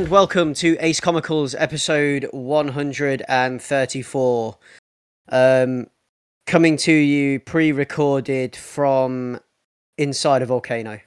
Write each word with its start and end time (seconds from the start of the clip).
and 0.00 0.08
welcome 0.08 0.54
to 0.54 0.78
Ace 0.80 0.98
Comicals 0.98 1.54
episode 1.58 2.26
134. 2.32 4.58
Um, 5.28 5.88
coming 6.46 6.78
to 6.78 6.90
you 6.90 7.38
pre 7.38 7.70
recorded 7.70 8.56
from 8.56 9.40
inside 9.98 10.40
a 10.40 10.46
volcano. 10.46 11.00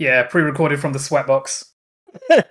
Yeah, 0.00 0.24
pre-recorded 0.24 0.80
from 0.80 0.92
the 0.92 0.98
sweatbox. 0.98 1.70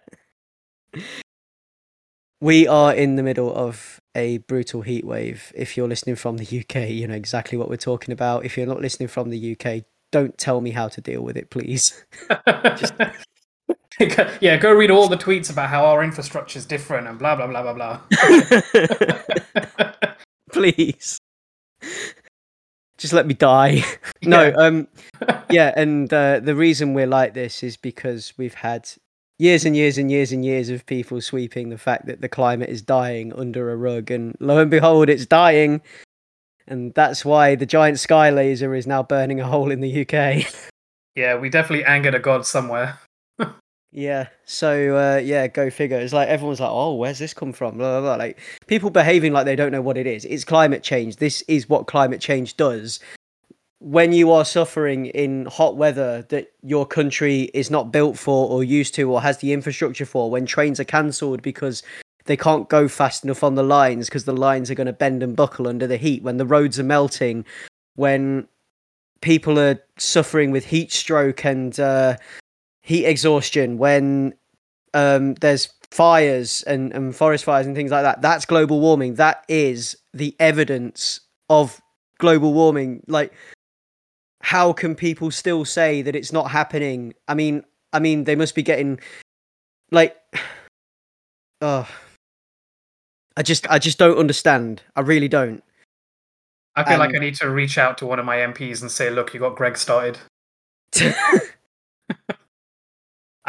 We 2.41 2.69
are 2.69 2.93
in 2.93 3.17
the 3.17 3.23
middle 3.23 3.53
of 3.53 3.99
a 4.15 4.37
brutal 4.37 4.83
heat 4.83 5.03
wave. 5.03 5.51
If 5.53 5.75
you're 5.75 5.89
listening 5.89 6.15
from 6.15 6.37
the 6.37 6.61
UK, 6.61 6.89
you 6.89 7.05
know 7.05 7.15
exactly 7.15 7.57
what 7.57 7.67
we're 7.67 7.75
talking 7.75 8.13
about. 8.13 8.45
If 8.45 8.55
you're 8.55 8.65
not 8.65 8.79
listening 8.79 9.09
from 9.09 9.29
the 9.29 9.57
UK, 9.59 9.83
don't 10.13 10.37
tell 10.37 10.61
me 10.61 10.71
how 10.71 10.87
to 10.87 11.01
deal 11.01 11.21
with 11.21 11.35
it, 11.35 11.49
please. 11.49 12.05
Just... 12.77 12.93
yeah, 14.41 14.57
go 14.57 14.71
read 14.71 14.91
all 14.91 15.07
the 15.07 15.17
tweets 15.17 15.51
about 15.51 15.69
how 15.69 15.85
our 15.85 16.03
infrastructure 16.03 16.57
is 16.57 16.65
different 16.65 17.07
and 17.07 17.19
blah 17.19 17.35
blah 17.35 17.47
blah 17.47 17.73
blah 17.73 17.73
blah. 17.73 17.99
please. 20.51 21.19
Just 22.97 23.13
let 23.13 23.25
me 23.27 23.33
die. 23.33 23.83
no, 24.23 24.47
Yeah. 24.47 24.53
um 24.57 24.87
yeah, 25.49 25.73
and 25.75 26.11
uh, 26.13 26.39
the 26.39 26.55
reason 26.55 26.93
we're 26.93 27.07
like 27.07 27.33
this 27.33 27.63
is 27.63 27.77
because 27.77 28.33
we've 28.37 28.53
had 28.53 28.89
years 29.37 29.63
and 29.65 29.75
years 29.75 29.97
and 29.97 30.11
years 30.11 30.31
and 30.31 30.43
years 30.43 30.69
of 30.69 30.85
people 30.85 31.21
sweeping 31.21 31.69
the 31.69 31.77
fact 31.77 32.05
that 32.07 32.21
the 32.21 32.27
climate 32.29 32.69
is 32.69 32.81
dying 32.81 33.31
under 33.33 33.71
a 33.71 33.75
rug 33.77 34.11
and 34.11 34.35
lo 34.39 34.59
and 34.59 34.69
behold 34.71 35.09
it's 35.09 35.25
dying. 35.25 35.81
And 36.67 36.93
that's 36.93 37.25
why 37.25 37.55
the 37.55 37.65
giant 37.65 37.99
sky 37.99 38.29
laser 38.29 38.75
is 38.75 38.85
now 38.85 39.01
burning 39.01 39.39
a 39.39 39.47
hole 39.47 39.71
in 39.71 39.81
the 39.81 40.01
UK. 40.05 40.45
Yeah, 41.15 41.35
we 41.35 41.49
definitely 41.49 41.83
angered 41.85 42.13
a 42.15 42.19
god 42.19 42.45
somewhere. 42.45 42.99
Yeah. 43.91 44.27
So 44.45 44.97
uh, 44.97 45.17
yeah, 45.17 45.47
go 45.47 45.69
figure. 45.69 45.97
It's 45.97 46.13
like 46.13 46.27
everyone's 46.27 46.59
like, 46.59 46.69
"Oh, 46.71 46.95
where's 46.95 47.19
this 47.19 47.33
come 47.33 47.53
from?" 47.53 47.77
Blah, 47.77 47.99
blah, 47.99 48.01
blah. 48.01 48.23
Like 48.23 48.39
people 48.67 48.89
behaving 48.89 49.33
like 49.33 49.45
they 49.45 49.55
don't 49.55 49.71
know 49.71 49.81
what 49.81 49.97
it 49.97 50.05
is. 50.05 50.25
It's 50.25 50.43
climate 50.43 50.83
change. 50.83 51.15
This 51.15 51.41
is 51.47 51.67
what 51.67 51.87
climate 51.87 52.21
change 52.21 52.55
does. 52.55 52.99
When 53.79 54.11
you 54.11 54.31
are 54.31 54.45
suffering 54.45 55.07
in 55.07 55.45
hot 55.45 55.77
weather 55.77 56.23
that 56.29 56.51
your 56.61 56.85
country 56.85 57.43
is 57.53 57.71
not 57.71 57.91
built 57.91 58.17
for 58.17 58.49
or 58.49 58.63
used 58.63 58.93
to 58.95 59.09
or 59.09 59.21
has 59.21 59.37
the 59.37 59.53
infrastructure 59.53 60.05
for, 60.05 60.29
when 60.29 60.45
trains 60.45 60.79
are 60.79 60.85
cancelled 60.85 61.41
because 61.41 61.81
they 62.25 62.35
can't 62.35 62.67
go 62.69 62.87
fast 62.89 63.23
enough 63.23 63.43
on 63.43 63.55
the 63.55 63.63
lines 63.63 64.07
because 64.07 64.25
the 64.25 64.35
lines 64.35 64.69
are 64.69 64.75
going 64.75 64.85
to 64.85 64.93
bend 64.93 65.23
and 65.23 65.35
buckle 65.35 65.67
under 65.67 65.87
the 65.87 65.95
heat, 65.97 66.21
when 66.21 66.37
the 66.37 66.45
roads 66.45 66.77
are 66.77 66.83
melting, 66.83 67.45
when 67.95 68.47
people 69.21 69.57
are 69.57 69.81
suffering 69.97 70.51
with 70.51 70.65
heat 70.65 70.91
stroke 70.91 71.45
and 71.45 71.79
uh, 71.79 72.17
heat 72.81 73.05
exhaustion, 73.05 73.77
when 73.77 74.33
um, 74.93 75.35
there's 75.35 75.69
fires 75.91 76.63
and, 76.63 76.91
and 76.93 77.15
forest 77.15 77.43
fires 77.43 77.65
and 77.65 77.75
things 77.75 77.91
like 77.91 78.03
that, 78.03 78.21
that's 78.21 78.45
global 78.45 78.79
warming. 78.79 79.15
That 79.15 79.43
is 79.47 79.97
the 80.13 80.35
evidence 80.39 81.21
of 81.49 81.81
global 82.17 82.53
warming. 82.53 83.03
Like, 83.07 83.33
how 84.41 84.73
can 84.73 84.95
people 84.95 85.31
still 85.31 85.65
say 85.65 86.01
that 86.01 86.15
it's 86.15 86.31
not 86.31 86.51
happening? 86.51 87.13
I 87.27 87.33
mean, 87.33 87.63
I 87.93 87.99
mean, 87.99 88.23
they 88.23 88.35
must 88.35 88.55
be 88.55 88.63
getting 88.63 88.99
like, 89.91 90.15
oh, 91.61 91.89
I 93.35 93.43
just, 93.43 93.69
I 93.69 93.79
just 93.79 93.97
don't 93.97 94.17
understand. 94.17 94.81
I 94.95 95.01
really 95.01 95.27
don't. 95.27 95.63
I 96.75 96.83
feel 96.83 96.99
like 96.99 97.09
Um, 97.09 97.15
I 97.17 97.19
need 97.19 97.35
to 97.35 97.49
reach 97.49 97.77
out 97.77 97.97
to 97.97 98.05
one 98.05 98.19
of 98.19 98.25
my 98.25 98.37
MPs 98.37 98.81
and 98.81 98.89
say, 98.89 99.09
"Look, 99.09 99.33
you 99.33 99.39
got 99.39 99.55
Greg 99.57 99.77
started." 99.77 100.17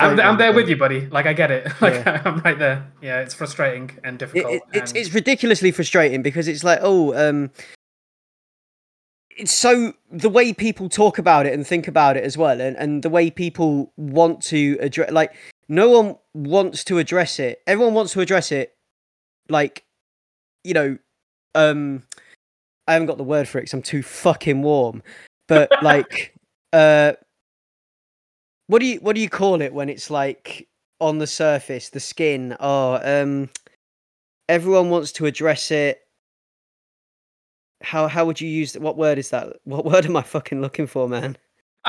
I'm, 0.00 0.20
I'm 0.20 0.38
there 0.38 0.52
with 0.52 0.68
you, 0.68 0.76
buddy. 0.76 1.06
Like 1.06 1.26
I 1.26 1.32
get 1.32 1.50
it. 1.50 1.66
Like 1.80 1.94
Yeah. 1.94 2.22
I'm 2.24 2.38
right 2.40 2.58
there. 2.58 2.86
Yeah, 3.02 3.20
it's 3.20 3.34
frustrating 3.34 3.90
and 4.04 4.14
it, 4.16 4.18
difficult. 4.18 4.52
it, 4.54 4.62
it's 4.72 4.90
and- 4.92 4.98
it's 4.98 5.14
ridiculously 5.14 5.70
frustrating 5.70 6.22
because 6.22 6.48
it's 6.48 6.64
like 6.64 6.78
oh 6.82 7.14
um 7.14 7.50
it's 9.30 9.52
so 9.52 9.94
the 10.10 10.28
way 10.28 10.52
people 10.52 10.88
talk 10.88 11.18
about 11.18 11.46
it 11.46 11.54
and 11.54 11.66
think 11.66 11.88
about 11.88 12.16
it 12.16 12.24
as 12.24 12.36
well 12.36 12.60
and, 12.60 12.76
and 12.76 13.02
the 13.02 13.08
way 13.08 13.30
people 13.30 13.92
want 13.96 14.42
to 14.42 14.76
address 14.80 15.10
like 15.12 15.32
no 15.68 15.88
one 15.88 16.16
wants 16.34 16.84
to 16.84 16.98
address 16.98 17.38
it 17.38 17.62
everyone 17.66 17.94
wants 17.94 18.12
to 18.12 18.20
address 18.20 18.52
it 18.52 18.74
like 19.48 19.84
you 20.64 20.74
know 20.74 20.98
um 21.54 22.02
i 22.86 22.92
haven't 22.92 23.06
got 23.06 23.16
the 23.18 23.24
word 23.24 23.48
for 23.48 23.58
it 23.58 23.62
because 23.62 23.72
i'm 23.74 23.82
too 23.82 24.02
fucking 24.02 24.62
warm 24.62 25.02
but 25.48 25.70
like 25.82 26.34
uh 26.72 27.12
what 28.70 28.78
do 28.78 28.86
you 28.86 28.98
what 29.00 29.14
do 29.16 29.20
you 29.20 29.28
call 29.28 29.60
it 29.60 29.74
when 29.74 29.88
it's 29.88 30.10
like 30.10 30.68
on 31.00 31.18
the 31.18 31.26
surface 31.26 31.88
the 31.88 31.98
skin 32.00 32.56
oh 32.60 33.00
um 33.02 33.48
everyone 34.48 34.90
wants 34.90 35.10
to 35.12 35.26
address 35.26 35.70
it 35.72 36.00
how 37.82 38.06
how 38.06 38.24
would 38.24 38.40
you 38.40 38.48
use 38.48 38.74
what 38.78 38.96
word 38.96 39.18
is 39.18 39.30
that 39.30 39.56
what 39.64 39.84
word 39.90 40.06
am 40.06 40.16
i 40.16 40.22
fucking 40.22 40.60
looking 40.60 40.86
for 40.86 41.08
man 41.08 41.36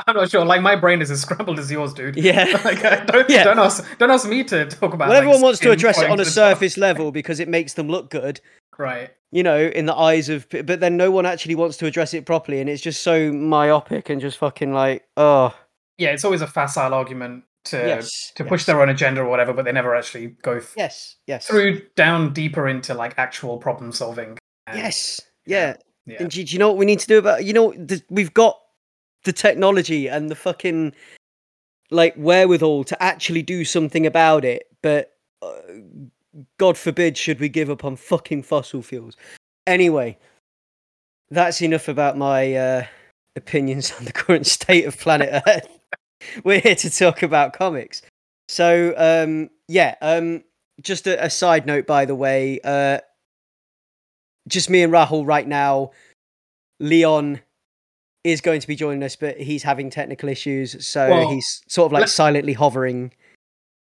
I'm 0.06 0.16
not 0.16 0.30
sure. 0.30 0.42
Like 0.42 0.62
my 0.62 0.74
brain 0.74 1.02
is 1.02 1.10
as 1.10 1.20
scrambled 1.20 1.58
as 1.58 1.70
yours, 1.70 1.92
dude. 1.92 2.16
yeah 2.16 2.44
like 2.64 2.82
uh, 2.82 3.04
don't 3.04 3.28
Yeah. 3.28 3.44
don't 3.44 3.58
ask 3.58 3.84
don't 3.98 4.10
ask 4.10 4.26
me 4.26 4.42
to 4.44 4.64
talk 4.64 4.94
about. 4.94 5.08
well 5.08 5.10
like, 5.10 5.18
everyone 5.18 5.42
wants 5.42 5.60
to 5.60 5.70
address 5.70 6.00
it 6.00 6.10
on 6.10 6.18
a 6.18 6.24
surface 6.24 6.78
level 6.78 7.12
because 7.12 7.40
it 7.40 7.46
makes 7.48 7.74
them 7.74 7.88
look 7.88 8.08
good 8.08 8.40
Right. 8.78 9.10
you 9.32 9.42
know 9.42 9.58
in 9.58 9.84
the 9.84 9.94
eyes 9.94 10.30
of 10.30 10.48
but 10.48 10.80
then 10.80 10.96
no 10.96 11.10
one 11.10 11.26
actually 11.26 11.56
wants 11.56 11.76
to 11.76 11.84
address 11.86 12.14
it 12.14 12.24
properly 12.24 12.58
and 12.62 12.70
it's 12.70 12.80
just 12.80 13.02
so 13.02 13.30
myopic 13.34 14.08
and 14.08 14.18
just 14.18 14.38
fucking 14.38 14.72
like 14.72 15.04
oh 15.18 15.54
Yeah, 16.02 16.10
it's 16.10 16.24
always 16.24 16.42
a 16.42 16.46
facile 16.46 16.94
argument 16.94 17.44
to 17.64 17.76
yes 17.76 18.32
to 18.34 18.44
push 18.44 18.62
yes, 18.62 18.66
their 18.66 18.82
own 18.82 18.88
agenda 18.88 19.20
or 19.20 19.28
whatever, 19.28 19.52
but 19.52 19.64
they 19.64 19.72
never 19.72 19.94
actually 19.94 20.28
go 20.42 20.54
th- 20.58 20.72
yes 20.76 21.16
yes 21.28 21.46
through 21.46 21.80
down 21.94 22.32
deeper 22.32 22.66
into 22.66 22.92
like 22.94 23.14
actual 23.18 23.56
problem 23.58 23.92
solving. 23.92 24.36
and- 24.66 24.78
yes 24.78 25.20
yeah 25.46 25.74
Yeah. 26.06 26.16
And 26.22 26.30
do, 26.30 26.42
do 26.42 26.52
you 26.52 26.58
know 26.58 26.68
what 26.68 26.78
we 26.78 26.84
need 26.86 26.98
to 26.98 27.06
do 27.06 27.18
about? 27.18 27.44
You 27.44 27.52
know, 27.52 27.72
the, 27.72 28.02
we've 28.10 28.34
got 28.34 28.58
the 29.24 29.32
technology 29.32 30.08
and 30.08 30.28
the 30.28 30.34
fucking 30.34 30.92
like 31.92 32.14
wherewithal 32.16 32.82
to 32.84 33.00
actually 33.00 33.42
do 33.42 33.64
something 33.64 34.04
about 34.06 34.44
it, 34.44 34.66
but 34.82 35.12
uh, 35.42 35.60
God 36.58 36.76
forbid 36.76 37.16
should 37.16 37.38
we 37.38 37.48
give 37.48 37.70
up 37.70 37.84
on 37.84 37.94
fucking 37.96 38.42
fossil 38.42 38.82
fuels. 38.82 39.16
Anyway, 39.66 40.18
that's 41.30 41.62
enough 41.62 41.86
about 41.86 42.18
my 42.18 42.54
uh, 42.54 42.86
opinions 43.36 43.92
on 43.98 44.04
the 44.04 44.12
current 44.12 44.46
state 44.46 44.84
of 44.84 44.98
planet 44.98 45.42
Earth. 45.46 45.68
We're 46.44 46.60
here 46.60 46.74
to 46.76 46.90
talk 46.90 47.22
about 47.22 47.52
comics. 47.52 48.02
So, 48.48 48.94
um, 48.96 49.50
yeah, 49.68 49.94
um, 50.02 50.42
just 50.80 51.06
a, 51.06 51.24
a 51.24 51.30
side 51.30 51.66
note, 51.66 51.86
by 51.86 52.04
the 52.04 52.14
way, 52.14 52.60
uh, 52.64 52.98
just 54.48 54.68
me 54.70 54.82
and 54.82 54.92
Rahul 54.92 55.26
right 55.26 55.46
now. 55.46 55.92
Leon 56.80 57.40
is 58.24 58.40
going 58.40 58.60
to 58.60 58.66
be 58.66 58.76
joining 58.76 59.02
us, 59.02 59.16
but 59.16 59.38
he's 59.40 59.62
having 59.62 59.90
technical 59.90 60.28
issues, 60.28 60.84
so 60.84 61.08
Well, 61.08 61.30
he's 61.30 61.62
sort 61.68 61.86
of 61.86 61.92
like 61.92 62.08
silently 62.08 62.52
hovering. 62.52 63.12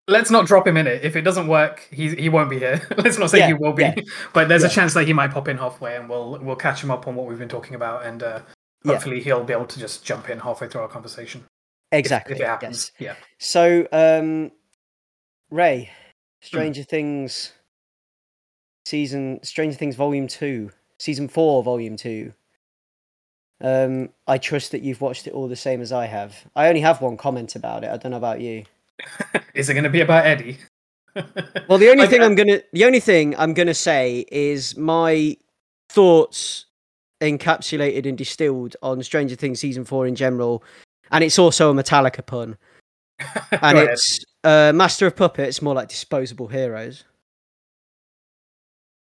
Let's 0.08 0.32
not 0.32 0.48
drop 0.48 0.66
him 0.66 0.78
in 0.78 0.88
it. 0.88 1.04
If 1.04 1.16
it 1.16 1.22
doesn't 1.22 1.48
work, 1.48 1.88
he 1.92 2.16
he 2.16 2.30
won't 2.30 2.50
be 2.50 2.60
here. 2.60 2.82
Let's 2.98 3.18
not 3.18 3.30
say 3.30 3.40
Yeah, 3.40 3.48
he 3.48 3.54
will 3.54 3.74
be, 3.74 3.84
yeah. 3.84 3.96
but 4.34 4.48
there's 4.48 4.62
Yeah. 4.64 4.70
a 4.70 4.72
chance 4.72 4.94
that 4.94 5.06
he 5.06 5.14
might 5.14 5.32
pop 5.32 5.48
in 5.48 5.58
halfway, 5.58 5.96
and 5.96 6.10
we'll 6.10 6.40
we'll 6.42 6.56
catch 6.56 6.84
him 6.84 6.92
up 6.92 7.08
on 7.08 7.16
what 7.16 7.28
we've 7.28 7.38
been 7.40 7.50
talking 7.50 7.76
about, 7.76 8.06
and 8.06 8.24
uh, 8.24 8.40
hopefully 8.86 9.22
he'll 9.22 9.44
be 9.44 9.54
able 9.54 9.66
to 9.66 9.80
just 9.80 10.06
jump 10.06 10.30
in 10.30 10.40
halfway 10.40 10.68
through 10.68 10.82
our 10.82 10.88
conversation. 10.88 11.44
If- 11.92 12.00
Exactly. 12.00 12.36
if, 12.36 12.42
it 12.42 12.48
happens. 12.48 12.92
yes. 13.00 13.18
Yeah. 13.18 13.24
So, 13.40 13.88
um, 13.92 14.52
Ray. 15.52 15.90
Stranger 16.42 16.84
Things, 16.84 17.52
season 18.86 19.40
Stranger 19.44 19.76
Things 19.76 19.96
Volume 19.96 20.28
Two, 20.28 20.70
Season 21.00 21.28
Four, 21.28 21.64
Volume 21.64 21.98
Two. 21.98 22.32
Um, 23.60 24.10
I 24.28 24.38
trust 24.38 24.72
that 24.72 24.84
you've 24.84 25.02
watched 25.02 25.26
it 25.28 25.34
all 25.34 25.48
the 25.48 25.56
same 25.56 25.82
as 25.82 25.92
I 25.92 26.06
have. 26.06 26.36
I 26.56 26.68
only 26.70 26.82
have 26.82 27.02
one 27.02 27.18
comment 27.18 27.56
about 27.56 27.84
it. 27.84 27.90
I 27.90 27.98
don't 27.98 28.12
know 28.12 28.18
about 28.18 28.40
you. 28.40 28.66
Is 29.56 29.68
it 29.70 29.74
going 29.74 29.84
to 29.84 29.90
be 29.90 30.02
about 30.02 30.26
Eddie? 30.26 30.58
Well, 31.68 31.80
the 31.80 31.90
only 31.90 32.02
Like, 32.04 32.12
thing 32.12 32.22
I'm 32.22 32.36
gonna 32.36 32.62
the 32.74 32.86
only 32.86 33.00
thing 33.00 33.36
I'm 33.40 33.56
gonna 33.56 33.74
say 33.74 34.24
is 34.32 34.78
my 34.78 35.36
thoughts 35.90 36.66
encapsulated 37.22 38.08
and 38.08 38.16
distilled 38.16 38.76
on 38.84 39.02
Stranger 39.02 39.34
Things 39.36 39.60
season 39.60 39.84
four 39.84 40.06
in 40.06 40.14
general, 40.14 40.64
and 41.12 41.24
it's 41.24 41.40
also 41.40 41.72
a 41.72 41.74
Metallica 41.74 42.26
pun, 42.26 42.58
and 43.62 43.78
it's 43.78 44.24
uh, 44.44 44.72
Master 44.74 45.08
of 45.08 45.16
Puppets, 45.16 45.62
more 45.62 45.74
like 45.76 45.90
disposable 45.90 46.48
heroes. 46.48 47.04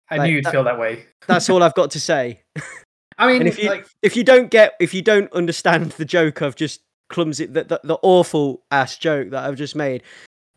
I 0.09 0.17
like, 0.17 0.27
knew 0.27 0.35
you'd 0.35 0.45
that- 0.45 0.51
feel 0.51 0.63
that 0.63 0.79
way. 0.79 1.05
That's 1.27 1.49
all 1.49 1.63
I've 1.63 1.73
got 1.73 1.91
to 1.91 1.99
say. 1.99 2.41
I 3.17 3.27
mean, 3.27 3.41
And 3.41 3.47
if 3.47 3.57
you 3.57 3.69
like, 3.69 3.87
if 4.01 4.15
you 4.17 4.23
don't 4.23 4.51
get 4.51 4.73
if 4.79 4.93
you 4.93 5.01
don't 5.01 5.31
understand 5.31 5.91
the 5.93 6.03
joke 6.03 6.41
I've 6.41 6.55
just 6.55 6.81
clumsy 7.09 7.45
the, 7.45 7.63
the, 7.63 7.79
the 7.83 7.97
awful 8.01 8.63
ass 8.71 8.97
joke 8.97 9.29
that 9.29 9.45
I've 9.45 9.55
just 9.55 9.75
made, 9.75 10.03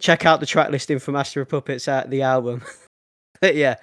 check 0.00 0.26
out 0.26 0.40
the 0.40 0.46
track 0.46 0.70
listing 0.70 0.98
for 0.98 1.12
Master 1.12 1.40
of 1.40 1.48
Puppets 1.48 1.86
at 1.86 2.10
the 2.10 2.22
album. 2.22 2.62
but 3.40 3.54
yeah. 3.54 3.76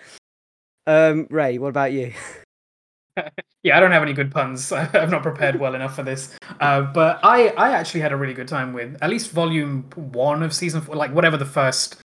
Um 0.88 1.26
Ray, 1.30 1.58
what 1.58 1.70
about 1.70 1.94
you? 1.94 2.12
Yeah, 3.64 3.78
I 3.78 3.80
don't 3.80 3.92
have 3.92 4.02
any 4.04 4.14
good 4.14 4.32
puns. 4.32 4.72
I've 4.72 5.10
not 5.10 5.24
prepared 5.24 5.60
well 5.60 5.76
enough 5.76 5.96
for 5.96 6.04
this. 6.04 6.38
Uh, 6.60 6.82
but 6.82 7.20
I, 7.24 7.50
I 7.50 7.72
actually 7.72 8.02
had 8.02 8.12
a 8.12 8.16
really 8.18 8.34
good 8.34 8.48
time 8.48 8.74
with 8.74 8.98
at 9.02 9.10
least 9.10 9.32
volume 9.32 9.90
one 9.96 10.44
of 10.44 10.54
season 10.54 10.82
four, 10.82 10.96
like 10.96 11.12
whatever 11.14 11.38
the 11.38 11.46
first 11.46 11.98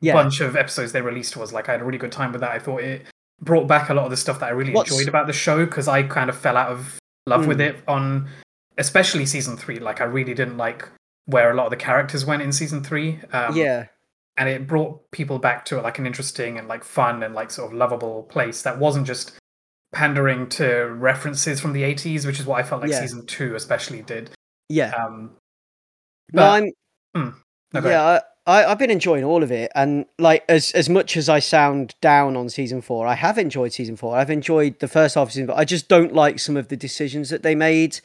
Yeah. 0.00 0.12
bunch 0.14 0.40
of 0.40 0.56
episodes 0.56 0.92
they 0.92 1.00
released 1.02 1.36
was. 1.36 1.52
Like 1.52 1.68
I 1.68 1.72
had 1.72 1.80
a 1.80 1.84
really 1.84 1.98
good 1.98 2.12
time 2.12 2.32
with 2.32 2.40
that. 2.40 2.50
I 2.52 2.58
thought 2.58 2.80
it 2.82 3.06
brought 3.40 3.66
back 3.66 3.90
a 3.90 3.94
lot 3.94 4.04
of 4.04 4.10
the 4.10 4.16
stuff 4.16 4.40
that 4.40 4.46
I 4.46 4.50
really 4.50 4.72
What's- 4.72 4.90
enjoyed 4.92 5.08
about 5.08 5.26
the 5.26 5.32
show 5.32 5.64
because 5.64 5.88
I 5.88 6.02
kind 6.04 6.30
of 6.30 6.36
fell 6.38 6.56
out 6.56 6.68
of 6.70 6.98
love 7.26 7.46
with 7.46 7.58
Mm. 7.58 7.68
it 7.70 7.76
on, 7.88 8.28
especially 8.78 9.26
season 9.26 9.56
three. 9.56 9.78
Like 9.78 10.00
I 10.00 10.04
really 10.04 10.34
didn't 10.34 10.56
like 10.56 10.88
where 11.26 11.50
a 11.50 11.54
lot 11.54 11.64
of 11.64 11.70
the 11.70 11.76
characters 11.76 12.24
went 12.26 12.42
in 12.42 12.52
season 12.52 12.82
three. 12.84 13.20
Um, 13.32 13.56
yeah, 13.56 13.86
and 14.36 14.48
it 14.48 14.66
brought 14.66 15.10
people 15.10 15.38
back 15.38 15.64
to 15.66 15.80
like 15.80 15.98
an 15.98 16.06
interesting 16.06 16.58
and 16.58 16.68
like 16.68 16.84
fun 16.84 17.22
and 17.22 17.34
like 17.34 17.50
sort 17.50 17.70
of 17.72 17.76
lovable 17.78 18.24
place 18.24 18.62
that 18.62 18.78
wasn't 18.78 19.06
just 19.06 19.32
pandering 19.94 20.48
to 20.48 20.66
references 20.86 21.60
from 21.60 21.72
the 21.72 21.82
80s 21.82 22.26
which 22.26 22.40
is 22.40 22.46
what 22.46 22.60
i 22.60 22.62
felt 22.62 22.82
like 22.82 22.90
Yeah. 22.90 23.00
season 23.00 23.24
two 23.26 23.54
especially 23.54 24.02
did 24.02 24.30
yeah. 24.68 24.92
um 24.94 25.30
no, 26.32 26.42
but- 26.42 26.50
I'm. 26.50 26.72
no, 27.14 27.80
go 27.80 27.88
ahead. 27.88 27.90
yeah, 27.92 28.20
I, 28.46 28.62
I, 28.62 28.70
I've 28.70 28.78
been 28.78 28.90
enjoying 28.90 29.24
all 29.24 29.42
of 29.42 29.52
it, 29.52 29.70
and 29.74 30.06
like 30.18 30.44
as 30.48 30.70
as 30.72 30.88
much 30.88 31.16
as 31.16 31.28
I 31.28 31.38
sound 31.38 31.94
down 32.00 32.36
on 32.36 32.48
season 32.48 32.80
four, 32.80 33.06
I 33.06 33.14
have 33.14 33.36
enjoyed 33.38 33.72
season 33.72 33.96
four. 33.96 34.16
I've 34.16 34.30
enjoyed 34.30 34.78
the 34.80 34.88
first 34.88 35.14
half 35.16 35.28
of 35.28 35.32
season, 35.32 35.46
but 35.46 35.58
I 35.58 35.64
just 35.64 35.88
don't 35.88 36.12
like 36.14 36.38
some 36.38 36.56
of 36.56 36.68
the 36.68 36.76
decisions 36.76 37.30
that 37.30 37.42
they 37.42 37.54
made. 37.54 38.00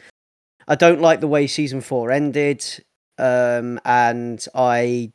I 0.67 0.75
don't 0.75 1.01
like 1.01 1.19
the 1.21 1.27
way 1.27 1.47
season 1.47 1.81
four 1.81 2.11
ended, 2.11 2.63
um, 3.17 3.79
and 3.85 4.45
I 4.53 5.11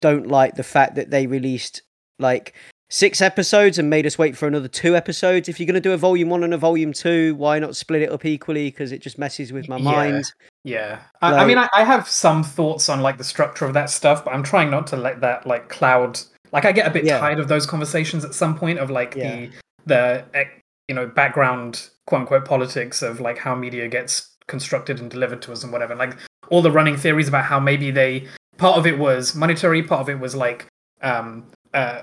don't 0.00 0.26
like 0.26 0.54
the 0.56 0.62
fact 0.64 0.94
that 0.96 1.10
they 1.10 1.26
released 1.26 1.82
like 2.18 2.54
six 2.90 3.20
episodes 3.20 3.78
and 3.78 3.90
made 3.90 4.06
us 4.06 4.16
wait 4.18 4.36
for 4.36 4.46
another 4.48 4.68
two 4.68 4.96
episodes. 4.96 5.48
If 5.48 5.60
you're 5.60 5.66
going 5.66 5.74
to 5.74 5.80
do 5.80 5.92
a 5.92 5.96
volume 5.98 6.30
one 6.30 6.42
and 6.42 6.54
a 6.54 6.58
volume 6.58 6.92
two, 6.92 7.34
why 7.34 7.58
not 7.58 7.76
split 7.76 8.02
it 8.02 8.10
up 8.10 8.24
equally? 8.24 8.70
Because 8.70 8.92
it 8.92 9.00
just 9.02 9.18
messes 9.18 9.52
with 9.52 9.68
my 9.68 9.76
Yeah. 9.76 9.82
mind. 9.82 10.24
yeah 10.64 11.00
I, 11.22 11.34
I 11.34 11.44
mean 11.46 11.56
I, 11.58 11.68
I 11.74 11.84
have 11.84 12.08
some 12.08 12.42
thoughts 12.42 12.88
on 12.88 13.00
like 13.00 13.16
the 13.18 13.24
structure 13.24 13.64
of 13.64 13.74
that 13.74 13.88
stuff 13.90 14.24
but 14.24 14.34
i'm 14.34 14.42
trying 14.42 14.70
not 14.70 14.86
to 14.88 14.96
let 14.96 15.20
that 15.20 15.46
like 15.46 15.68
cloud 15.68 16.18
like 16.52 16.64
i 16.64 16.72
get 16.72 16.86
a 16.86 16.90
bit 16.90 17.04
Yeah. 17.04 17.18
tired 17.20 17.38
of 17.38 17.46
those 17.48 17.64
conversations 17.64 18.24
at 18.24 18.34
some 18.34 18.58
point 18.58 18.78
of 18.80 18.90
like 18.90 19.14
Yeah. 19.14 19.36
the 19.36 19.50
the 19.86 20.24
eh, 20.34 20.44
you 20.88 20.94
know 20.96 21.06
background 21.06 21.90
quote 22.06 22.22
unquote 22.22 22.44
politics 22.44 23.02
of 23.02 23.20
like 23.20 23.38
how 23.38 23.54
media 23.54 23.86
gets 23.88 24.34
constructed 24.48 24.98
and 25.00 25.10
delivered 25.10 25.40
to 25.42 25.52
us 25.52 25.62
and 25.62 25.72
whatever 25.72 25.94
like 25.94 26.14
all 26.50 26.60
the 26.60 26.72
running 26.72 26.96
theories 26.96 27.28
about 27.28 27.44
how 27.44 27.60
maybe 27.60 27.90
they 27.92 28.26
part 28.56 28.76
of 28.76 28.86
it 28.86 28.98
was 28.98 29.34
monetary 29.36 29.82
part 29.82 30.00
of 30.00 30.08
it 30.08 30.18
was 30.18 30.34
like 30.34 30.66
um 31.02 31.46
uh 31.72 32.02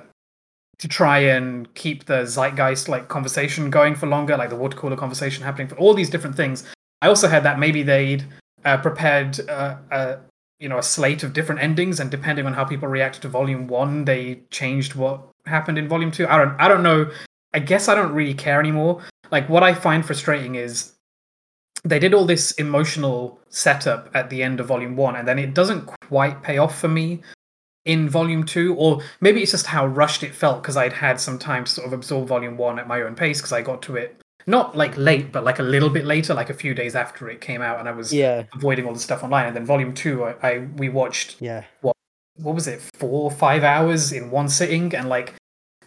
to 0.77 0.88
try 0.88 1.19
and 1.19 1.74
keep 1.75 2.06
the 2.06 2.25
zeitgeist 2.25 2.89
like 2.89 3.07
conversation 3.07 3.69
going 3.69 3.95
for 3.95 4.07
longer 4.07 4.36
like 4.38 4.50
the 4.50 4.56
water 4.56 4.77
cooler 4.77 4.98
conversation 4.98 5.44
happening 5.44 5.68
for 5.68 5.75
all 5.75 5.94
these 5.94 6.10
different 6.10 6.36
things. 6.36 6.63
I 7.01 7.07
also 7.07 7.27
heard 7.27 7.44
that 7.44 7.60
maybe 7.60 7.83
they'd 7.83 8.25
uh, 8.63 8.77
prepared 8.77 9.39
uh, 9.50 9.77
uh, 9.92 10.18
you 10.60 10.69
know 10.69 10.77
a 10.77 10.83
slate 10.83 11.24
of 11.24 11.33
different 11.33 11.62
endings 11.62 12.00
and 12.00 12.10
depending 12.10 12.45
on 12.45 12.54
how 12.54 12.66
people 12.66 12.88
reacted 12.88 13.22
to 13.22 13.30
volume 13.30 13.68
one 13.68 14.06
they 14.06 14.42
changed 14.50 14.95
what 14.95 15.22
happened 15.45 15.77
in 15.77 15.88
volume 15.88 16.12
two. 16.12 16.27
I 16.27 16.38
don't 16.38 16.60
i 16.60 16.68
don't 16.68 16.83
know. 16.83 17.10
I 17.54 17.60
guess 17.60 17.88
i 17.88 17.95
don't 17.95 18.13
really 18.13 18.33
care 18.33 18.60
anymore. 18.60 19.04
Like 19.31 19.48
what 19.50 19.63
i 19.63 19.74
find 19.74 20.06
frustrating 20.06 20.56
is 20.56 20.94
they 21.83 22.00
did 22.00 22.13
all 22.13 22.25
this 22.25 22.51
emotional 22.54 23.39
setup 23.50 24.10
at 24.13 24.30
the 24.30 24.42
end 24.42 24.60
of 24.60 24.66
volume 24.66 24.95
one 24.95 25.16
and 25.16 25.27
then 25.27 25.38
it 25.38 25.54
doesn't 25.54 25.86
quite 25.86 26.42
pay 26.42 26.57
off 26.57 26.80
for 26.80 26.88
me 26.88 27.22
in 27.86 28.10
volume 28.10 28.44
two 28.44 28.74
or 28.76 29.02
maybe 29.22 29.42
it's 29.42 29.52
just 29.52 29.68
how 29.68 29.86
rushed 29.86 30.24
it 30.24 30.34
felt 30.36 30.62
because 30.62 30.76
i'd 30.76 30.94
had 30.94 31.20
some 31.20 31.38
time 31.38 31.64
to 31.64 31.72
sort 31.72 31.86
of 31.88 31.94
absorb 31.94 32.28
volume 32.28 32.58
one 32.58 32.80
at 32.80 32.88
my 32.88 33.02
own 33.02 33.16
pace 33.16 33.40
because 33.40 33.54
i 33.54 33.62
got 33.62 33.82
to 33.82 33.96
it 33.96 34.20
not 34.48 34.76
like 34.76 34.96
late 34.98 35.32
but 35.32 35.44
like 35.44 35.60
a 35.60 35.64
little 35.64 35.90
bit 35.90 36.04
later 36.06 36.34
like 36.34 36.50
a 36.50 36.54
few 36.54 36.74
days 36.74 36.96
after 36.96 37.30
it 37.30 37.42
came 37.42 37.62
out 37.62 37.80
and 37.80 37.88
i 37.88 37.92
was 37.92 38.14
Yeah, 38.14 38.44
avoiding 38.54 38.86
all 38.86 38.94
the 38.94 39.00
stuff 39.00 39.24
online 39.24 39.46
and 39.48 39.56
then 39.56 39.66
volume 39.66 39.94
two 39.94 40.24
i, 40.24 40.36
I 40.42 40.58
we 40.78 40.90
watched 40.90 41.38
yeah, 41.40 41.64
what 41.82 41.96
was 42.56 42.68
it 42.68 42.82
four 42.96 43.22
or 43.24 43.32
five 43.32 43.64
hours 43.64 44.12
in 44.12 44.30
one 44.32 44.50
sitting 44.50 44.94
and 44.96 45.08
like 45.08 45.34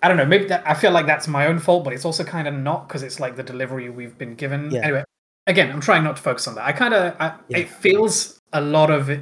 i 0.03 0.09
don't 0.09 0.17
know 0.17 0.25
maybe 0.27 0.47
that 0.47 0.63
i 0.67 0.75
feel 0.75 0.93
like 0.93 1.07
that's 1.07 1.27
my 1.29 1.47
own 1.47 1.59
fault 1.59 1.85
but 1.85 1.93
it's 1.93 2.05
also 2.05 2.25
kind 2.25 2.47
of 2.49 2.55
not 2.55 2.87
because 2.89 3.03
it's 3.03 3.21
like 3.21 3.37
the 3.37 3.43
delivery 3.43 3.91
we've 3.91 4.17
been 4.17 4.35
given 4.35 4.71
Yeah. 4.71 4.83
anyway 4.85 5.05
again 5.49 5.71
i'm 5.73 5.81
trying 5.81 6.05
not 6.05 6.17
to 6.17 6.23
focus 6.23 6.47
on 6.49 6.55
that 6.55 6.65
i 6.65 6.73
kind 6.73 6.95
of 6.95 7.15
Yeah. 7.49 7.59
it 7.59 7.69
feels 7.69 8.39
a 8.53 8.61
lot 8.61 8.91
of 8.91 9.11
it 9.11 9.21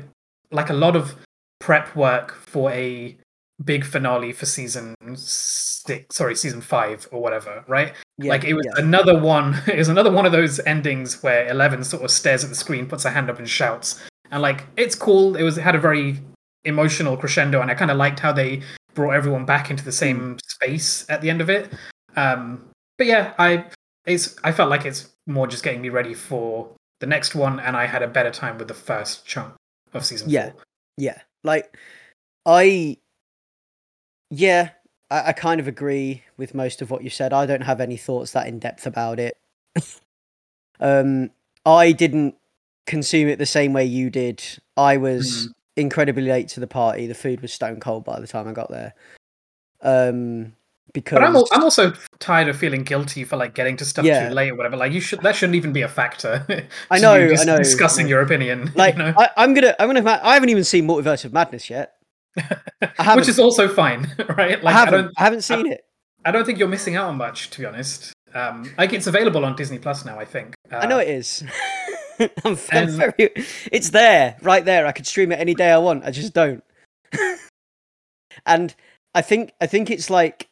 like 0.52 0.70
a 0.70 0.74
lot 0.74 0.94
of 0.94 1.16
prep 1.66 1.96
work 1.96 2.32
for 2.32 2.70
a 2.70 3.18
big 3.64 3.84
finale 3.84 4.32
for 4.32 4.46
season 4.46 4.94
six 5.16 6.14
sorry 6.14 6.36
season 6.36 6.60
five 6.60 7.08
or 7.10 7.20
whatever 7.20 7.64
right 7.66 7.92
yeah. 8.18 8.30
like 8.30 8.44
it 8.44 8.54
was 8.54 8.64
yeah. 8.66 8.84
another 8.84 9.18
one 9.18 9.60
it 9.66 9.76
was 9.76 9.88
another 9.88 10.12
one 10.12 10.24
of 10.24 10.30
those 10.30 10.60
endings 10.60 11.24
where 11.24 11.48
11 11.48 11.82
sort 11.82 12.04
of 12.04 12.10
stares 12.12 12.44
at 12.44 12.50
the 12.50 12.54
screen 12.54 12.86
puts 12.86 13.04
a 13.04 13.10
hand 13.10 13.28
up 13.28 13.40
and 13.40 13.48
shouts 13.48 14.00
and 14.30 14.42
like 14.42 14.64
it's 14.76 14.94
cool 14.94 15.34
it 15.34 15.42
was 15.42 15.58
it 15.58 15.62
had 15.62 15.74
a 15.74 15.80
very 15.80 16.20
emotional 16.62 17.16
crescendo 17.16 17.60
and 17.60 17.68
i 17.68 17.74
kind 17.74 17.90
of 17.90 17.96
liked 17.96 18.20
how 18.20 18.30
they 18.30 18.62
brought 18.94 19.10
everyone 19.10 19.44
back 19.44 19.68
into 19.68 19.84
the 19.84 19.90
same 19.90 20.38
space 20.46 21.04
at 21.08 21.20
the 21.20 21.28
end 21.28 21.40
of 21.40 21.50
it 21.50 21.72
um 22.14 22.64
but 22.96 23.08
yeah 23.08 23.34
i 23.40 23.64
it's 24.06 24.36
i 24.44 24.52
felt 24.52 24.70
like 24.70 24.84
it's 24.84 25.08
more 25.26 25.48
just 25.48 25.64
getting 25.64 25.82
me 25.82 25.88
ready 25.88 26.14
for 26.14 26.70
the 27.00 27.06
next 27.08 27.34
one 27.34 27.58
and 27.58 27.76
i 27.76 27.86
had 27.86 28.04
a 28.04 28.06
better 28.06 28.30
time 28.30 28.56
with 28.56 28.68
the 28.68 28.74
first 28.74 29.26
chunk 29.26 29.52
of 29.94 30.04
season 30.04 30.30
Yeah. 30.30 30.52
four 30.52 30.62
Yeah, 30.96 31.20
like 31.46 31.76
I, 32.44 32.98
yeah, 34.30 34.70
I, 35.10 35.28
I 35.28 35.32
kind 35.32 35.60
of 35.60 35.68
agree 35.68 36.22
with 36.36 36.54
most 36.54 36.82
of 36.82 36.90
what 36.90 37.02
you 37.02 37.10
said. 37.10 37.32
I 37.32 37.46
don't 37.46 37.62
have 37.62 37.80
any 37.80 37.96
thoughts 37.96 38.32
that 38.32 38.46
in 38.46 38.58
depth 38.58 38.86
about 38.86 39.18
it. 39.18 39.36
um, 40.80 41.30
I 41.64 41.92
didn't 41.92 42.36
consume 42.86 43.28
it 43.28 43.38
the 43.38 43.46
same 43.46 43.72
way 43.72 43.84
you 43.84 44.10
did. 44.10 44.42
I 44.76 44.96
was 44.96 45.48
incredibly 45.76 46.22
late 46.24 46.48
to 46.48 46.60
the 46.60 46.66
party. 46.66 47.06
The 47.06 47.14
food 47.14 47.40
was 47.40 47.52
stone 47.52 47.80
cold 47.80 48.04
by 48.04 48.20
the 48.20 48.26
time 48.26 48.48
I 48.48 48.52
got 48.52 48.70
there. 48.70 48.94
Um, 49.82 50.54
because 50.92 51.18
but 51.18 51.24
I'm, 51.24 51.36
al- 51.36 51.48
I'm 51.52 51.62
also 51.62 51.92
tired 52.18 52.48
of 52.48 52.56
feeling 52.56 52.82
guilty 52.82 53.24
for 53.24 53.36
like 53.36 53.54
getting 53.54 53.76
to 53.78 53.84
stuff 53.84 54.04
Yeah. 54.04 54.28
too 54.28 54.34
late 54.34 54.50
or 54.50 54.54
whatever 54.54 54.76
like 54.76 54.92
you 54.92 55.00
should 55.00 55.20
that 55.22 55.36
shouldn't 55.36 55.56
even 55.56 55.72
be 55.72 55.82
a 55.82 55.88
factor 55.88 56.44
I 56.90 56.98
know, 56.98 57.14
I 57.14 57.44
know, 57.44 57.58
discussing 57.58 58.08
your 58.08 58.22
opinion 58.22 58.72
like 58.74 58.96
you 58.96 59.02
know 59.02 59.14
I, 59.16 59.30
I'm 59.36 59.54
gonna, 59.54 59.74
I'm 59.78 59.92
gonna, 59.92 60.20
I 60.22 60.34
haven't 60.34 60.48
even 60.48 60.64
seen 60.64 60.86
Multiverse 60.86 61.24
of 61.24 61.32
Madness 61.32 61.68
yet. 61.70 61.94
which 63.14 63.28
is 63.28 63.38
also 63.38 63.68
fine 63.68 64.12
right 64.36 64.58
I 64.58 64.62
like 64.62 64.64
I, 64.64 64.72
haven't, 64.72 65.04
don't 65.04 65.12
I 65.16 65.22
haven't 65.24 65.42
seen 65.42 65.66
it. 65.72 65.84
I 66.24 66.30
don't 66.30 66.44
think 66.44 66.58
you're 66.58 66.68
missing 66.68 66.96
out 66.96 67.08
on 67.08 67.16
much 67.16 67.50
to 67.50 67.60
be 67.60 67.66
honest 67.66 68.12
um 68.34 68.70
like 68.76 68.92
it's 68.92 69.06
available 69.06 69.44
on 69.44 69.56
disney 69.56 69.78
plus 69.78 70.04
now 70.04 70.18
i 70.18 70.24
think 70.24 70.54
uh, 70.70 70.78
I 70.78 70.86
know 70.86 70.98
it 70.98 71.08
is. 71.08 71.44
I'm, 72.44 72.56
very, 72.56 73.12
it's 73.70 73.90
there, 73.90 74.36
right 74.42 74.64
there. 74.64 74.86
I 74.86 74.92
could 74.92 75.06
stream 75.06 75.32
it 75.32 75.38
any 75.38 75.54
day 75.54 75.70
I 75.70 75.78
want. 75.78 76.04
I 76.04 76.10
just 76.10 76.32
don't. 76.32 76.64
and 78.46 78.74
I 79.14 79.22
think 79.22 79.52
I 79.60 79.66
think 79.66 79.90
it's 79.90 80.10
like 80.10 80.48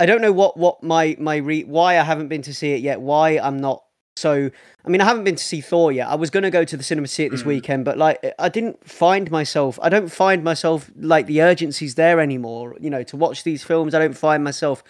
I 0.00 0.06
don't 0.06 0.22
know 0.22 0.32
what 0.32 0.56
what 0.56 0.82
my 0.82 1.14
my 1.20 1.36
re- 1.36 1.64
why 1.64 1.98
I 1.98 2.02
haven't 2.02 2.28
been 2.28 2.42
to 2.42 2.54
see 2.54 2.72
it 2.72 2.80
yet. 2.80 3.00
Why 3.00 3.38
I'm 3.38 3.58
not 3.58 3.84
so. 4.16 4.50
I 4.84 4.88
mean, 4.88 5.00
I 5.00 5.04
haven't 5.04 5.24
been 5.24 5.36
to 5.36 5.44
see 5.44 5.60
Thor 5.60 5.92
yet. 5.92 6.08
I 6.08 6.14
was 6.14 6.30
going 6.30 6.42
to 6.42 6.50
go 6.50 6.64
to 6.64 6.76
the 6.76 6.82
cinema 6.82 7.06
to 7.06 7.12
see 7.12 7.24
it 7.24 7.30
this 7.30 7.42
Mm. 7.42 7.46
weekend, 7.46 7.84
but 7.84 7.98
like 7.98 8.18
I 8.38 8.48
didn't 8.48 8.88
find 8.88 9.30
myself. 9.30 9.78
I 9.82 9.88
don't 9.90 10.08
find 10.10 10.42
myself 10.42 10.90
like 10.96 11.26
the 11.26 11.42
urgency's 11.42 11.94
there 11.96 12.18
anymore. 12.18 12.76
You 12.80 12.90
know, 12.90 13.02
to 13.04 13.16
watch 13.16 13.44
these 13.44 13.62
films, 13.62 13.94
I 13.94 13.98
don't 13.98 14.16
find 14.16 14.42
myself 14.42 14.82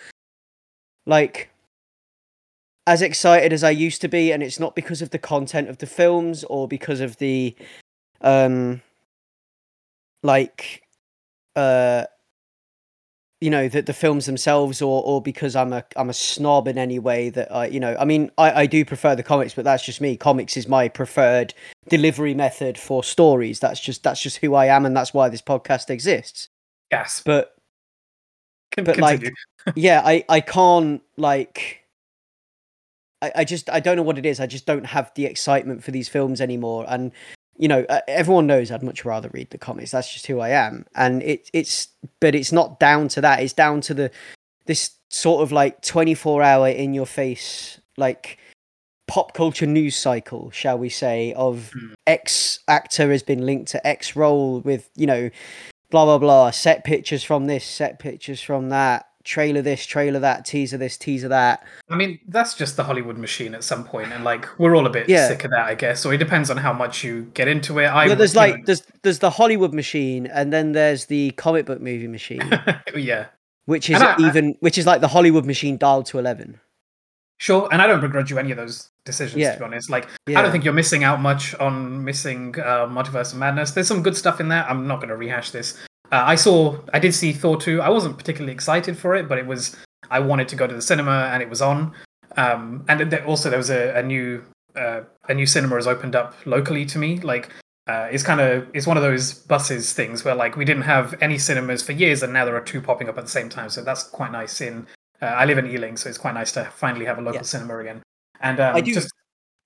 like 1.07 1.51
as 2.87 3.03
excited 3.03 3.53
as 3.53 3.63
I 3.65 3.71
used 3.71 4.01
to 4.03 4.09
be, 4.09 4.33
and 4.33 4.43
it's 4.43 4.59
not 4.61 4.75
because 4.77 5.03
of 5.03 5.11
the 5.11 5.19
content 5.19 5.69
of 5.69 5.79
the 5.79 5.87
films 5.87 6.45
or 6.45 6.69
because 6.69 7.01
of 7.01 7.17
the 7.19 7.55
um 8.21 8.81
like 10.23 10.83
uh 11.57 12.05
you 13.41 13.49
know 13.49 13.69
that 13.69 13.87
the 13.87 13.93
films 13.93 14.27
themselves 14.27 14.83
or 14.83 15.03
or 15.03 15.23
because 15.23 15.57
I'm 15.57 15.73
a 15.73 15.85
I'm 15.97 16.11
a 16.11 16.15
snob 16.15 16.69
in 16.69 16.77
any 16.77 16.99
way 16.99 17.31
that 17.31 17.51
I 17.55 17.67
you 17.67 17.81
know 17.81 17.97
I 17.99 18.05
mean 18.05 18.31
I 18.37 18.63
I 18.63 18.67
do 18.67 18.85
prefer 18.85 19.17
the 19.17 19.23
comics 19.23 19.55
but 19.55 19.65
that's 19.65 19.85
just 19.85 20.01
me. 20.01 20.17
Comics 20.17 20.57
is 20.57 20.69
my 20.69 20.89
preferred 20.89 21.55
delivery 21.89 22.35
method 22.35 22.77
for 22.77 23.03
stories. 23.03 23.59
That's 23.59 23.81
just 23.81 24.03
that's 24.03 24.21
just 24.21 24.39
who 24.39 24.55
I 24.55 24.67
am 24.67 24.85
and 24.85 24.95
that's 24.97 25.15
why 25.15 25.29
this 25.29 25.43
podcast 25.43 25.89
exists. 25.89 26.49
Yes. 26.91 27.23
But 27.25 27.55
Con- 28.73 28.85
but, 28.85 28.99
like, 28.99 29.33
yeah 29.75 30.01
i 30.05 30.25
i 30.29 30.41
can't 30.41 31.03
like 31.17 31.85
I, 33.21 33.33
I 33.37 33.45
just 33.45 33.69
i 33.71 33.81
don't 33.81 33.97
know 33.97 34.03
what 34.03 34.19
it 34.19 34.27
is. 34.27 34.39
I 34.39 34.47
just 34.47 34.67
don't 34.67 34.87
have 34.87 35.13
the 35.15 35.25
excitement 35.25 35.83
for 35.83 35.93
these 35.93 36.09
films 36.09 36.41
anymore. 36.41 36.85
And 36.89 37.13
you 37.61 37.69
know 37.69 37.85
uh, 37.91 38.01
everyone 38.09 38.47
knows 38.47 38.71
i'd 38.71 38.83
much 38.83 39.05
rather 39.05 39.29
read 39.33 39.51
the 39.51 39.59
comics. 39.59 39.91
That's 39.91 40.13
just 40.13 40.27
who 40.27 40.41
i 40.41 40.49
am. 40.49 40.87
And 40.95 41.23
it 41.23 41.51
it's 41.53 41.89
but 42.19 42.35
it's 42.35 42.53
not 42.53 42.81
down 42.81 43.09
to 43.09 43.21
that. 43.21 43.41
It's 43.41 43.53
down 43.53 43.83
to 43.83 43.95
the 43.95 44.11
this 44.67 44.93
sort 45.11 45.43
of 45.43 45.53
like 45.53 45.83
24 45.83 46.43
hour 46.43 46.69
in 46.69 46.95
your 46.95 47.07
face 47.07 47.81
like 47.97 48.39
pop 49.09 49.35
culture 49.35 49.67
news 49.67 49.97
cycle 49.97 50.51
shall 50.53 50.79
we 50.79 50.89
say 50.89 51.33
of 51.35 51.71
Hmm. 51.73 51.93
x 52.07 52.61
actor 52.69 53.11
has 53.11 53.25
been 53.25 53.45
linked 53.45 53.73
to 53.73 53.85
x 53.85 54.15
role 54.15 54.61
with 54.61 54.89
you 54.95 55.07
know 55.07 55.31
blah 55.91 56.05
blah 56.05 56.19
blah 56.19 56.51
set 56.53 56.85
pictures 56.85 57.25
from 57.25 57.47
this 57.47 57.65
set 57.65 57.99
pictures 57.99 58.41
from 58.41 58.69
that 58.69 59.07
trailer 59.25 59.63
this, 59.63 59.85
trailer 59.87 60.19
that, 60.21 60.45
teaser 60.45 60.77
this, 60.79 60.97
teaser 60.97 61.29
that. 61.29 61.63
I 61.89 61.97
mean, 61.97 62.19
that's 62.29 62.55
just 62.55 62.77
the 62.77 62.85
Hollywood 62.85 63.19
machine 63.19 63.55
at 63.55 63.63
some 63.65 63.85
point, 63.85 64.13
and 64.13 64.25
like 64.25 64.49
we're 64.59 64.75
all 64.77 64.87
a 64.87 64.91
bit 64.91 65.09
Yeah. 65.09 65.29
sick 65.29 65.45
of 65.45 65.51
that, 65.51 65.67
I 65.67 65.75
guess. 65.75 66.05
Or 66.07 66.13
it 66.15 66.19
depends 66.19 66.51
on 66.51 66.57
how 66.57 66.73
much 66.73 67.05
you 67.05 67.31
get 67.35 67.49
into 67.49 67.79
it. 67.79 67.87
I 67.87 68.07
Yeah, 68.07 68.15
there's 68.15 68.35
you 68.35 68.41
know- 68.41 68.47
like 68.47 68.67
there's 68.67 68.83
there's 69.03 69.19
the 69.21 69.31
Hollywood 69.31 69.75
machine, 69.75 70.27
and 70.27 70.53
then 70.53 70.73
there's 70.73 71.07
the 71.07 71.31
comic 71.33 71.67
book 71.67 71.81
movie 71.81 72.09
machine, 72.09 72.43
yeah, 72.95 73.27
which 73.67 73.91
is 73.91 74.01
I- 74.01 74.15
I- 74.15 74.27
even 74.29 74.57
which 74.61 74.79
is 74.79 74.87
like 74.87 75.01
the 75.01 75.09
Hollywood 75.09 75.45
machine 75.47 75.77
dialed 75.77 76.07
to 76.07 76.19
eleven. 76.19 76.61
sure. 77.39 77.69
And 77.73 77.81
I 77.81 77.87
don't 77.87 78.01
begrudge 78.03 78.31
you 78.31 78.39
any 78.39 78.51
of 78.51 78.59
those 78.59 78.91
decisions. 79.07 79.41
Yeah. 79.41 79.53
To 79.55 79.59
be 79.61 79.65
honest, 79.65 79.89
like 79.91 80.07
I 80.29 80.43
don't 80.43 80.53
think 80.53 80.63
you're 80.65 80.75
missing 80.75 81.05
out 81.05 81.21
much 81.23 81.55
on 81.55 82.05
missing 82.05 82.55
uh, 82.61 82.87
Multiverse 82.87 83.33
of 83.33 83.39
Madness. 83.39 83.71
There's 83.71 83.89
some 83.89 84.03
good 84.03 84.17
stuff 84.17 84.41
in 84.41 84.49
there. 84.49 84.65
I'm 84.69 84.87
not 84.87 84.97
going 84.97 85.09
to 85.09 85.17
rehash 85.17 85.51
this. 85.51 85.79
Uh, 86.13 86.25
I 86.27 86.35
saw, 86.35 86.77
I 86.93 86.99
did 86.99 87.15
see 87.15 87.33
Thor 87.33 87.57
two. 87.61 87.81
I 87.81 87.89
wasn't 87.89 88.17
particularly 88.19 88.53
excited 88.53 88.97
for 88.99 89.15
it, 89.15 89.29
but 89.29 89.39
it 89.39 89.47
was. 89.47 89.77
I 90.11 90.19
wanted 90.19 90.49
to 90.49 90.57
go 90.57 90.67
to 90.67 90.75
the 90.75 90.83
cinema, 90.83 91.31
and 91.33 91.43
it 91.43 91.49
was 91.49 91.63
on. 91.63 91.93
Um, 92.37 92.85
and 92.89 93.11
th- 93.11 93.23
also 93.25 93.49
there 93.49 93.59
was 93.59 93.71
a, 93.71 93.95
a 93.97 94.03
new 94.03 94.43
uh, 94.77 95.03
a 95.29 95.35
new 95.35 95.47
cinema 95.47 95.77
has 95.77 95.87
opened 95.87 96.17
up 96.17 96.35
locally 96.47 96.85
to 96.87 96.99
me. 96.99 97.21
Like 97.21 97.51
uh, 97.87 98.09
it's 98.11 98.23
kind 98.25 98.41
of 98.41 98.67
it's 98.75 98.87
one 98.87 98.97
of 98.97 99.03
those 99.05 99.33
buses 99.35 99.93
things 99.93 100.25
where 100.25 100.35
like 100.35 100.57
we 100.57 100.65
didn't 100.65 100.83
have 100.83 101.15
any 101.21 101.39
cinemas 101.39 101.83
for 101.83 101.93
years, 101.93 102.23
and 102.25 102.33
now 102.33 102.45
there 102.45 102.57
are 102.57 102.61
two 102.61 102.81
popping 102.81 103.09
up 103.09 103.19
at 103.19 103.25
the 103.25 103.31
same 103.31 103.49
time. 103.49 103.69
So 103.71 103.83
that's 103.85 104.03
quite 104.03 104.33
nice. 104.33 104.61
In 104.61 104.87
uh, 105.23 105.27
I 105.27 105.45
live 105.45 105.59
in 105.59 105.67
Ealing, 105.71 105.97
so 105.97 106.09
it's 106.09 106.19
quite 106.19 106.35
nice 106.35 106.51
to 106.53 106.65
finally 106.75 107.05
have 107.05 107.19
a 107.19 107.21
local 107.21 107.37
Yeah. 107.41 107.43
cinema 107.43 107.79
again. 107.79 108.03
And 108.41 108.59
um, 108.59 108.75
I 108.75 108.81
do- 108.81 108.95
just 108.95 109.13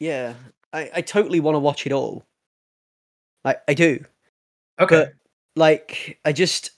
Yeah, 0.00 0.34
I, 0.74 0.90
I 0.96 1.00
totally 1.00 1.40
want 1.40 1.54
to 1.54 1.60
watch 1.60 1.86
it 1.86 1.92
all. 1.92 2.24
Like 3.44 3.62
I 3.68 3.74
do, 3.74 4.04
okay. 4.80 5.08
Like 5.56 6.18
I 6.24 6.32
just, 6.32 6.70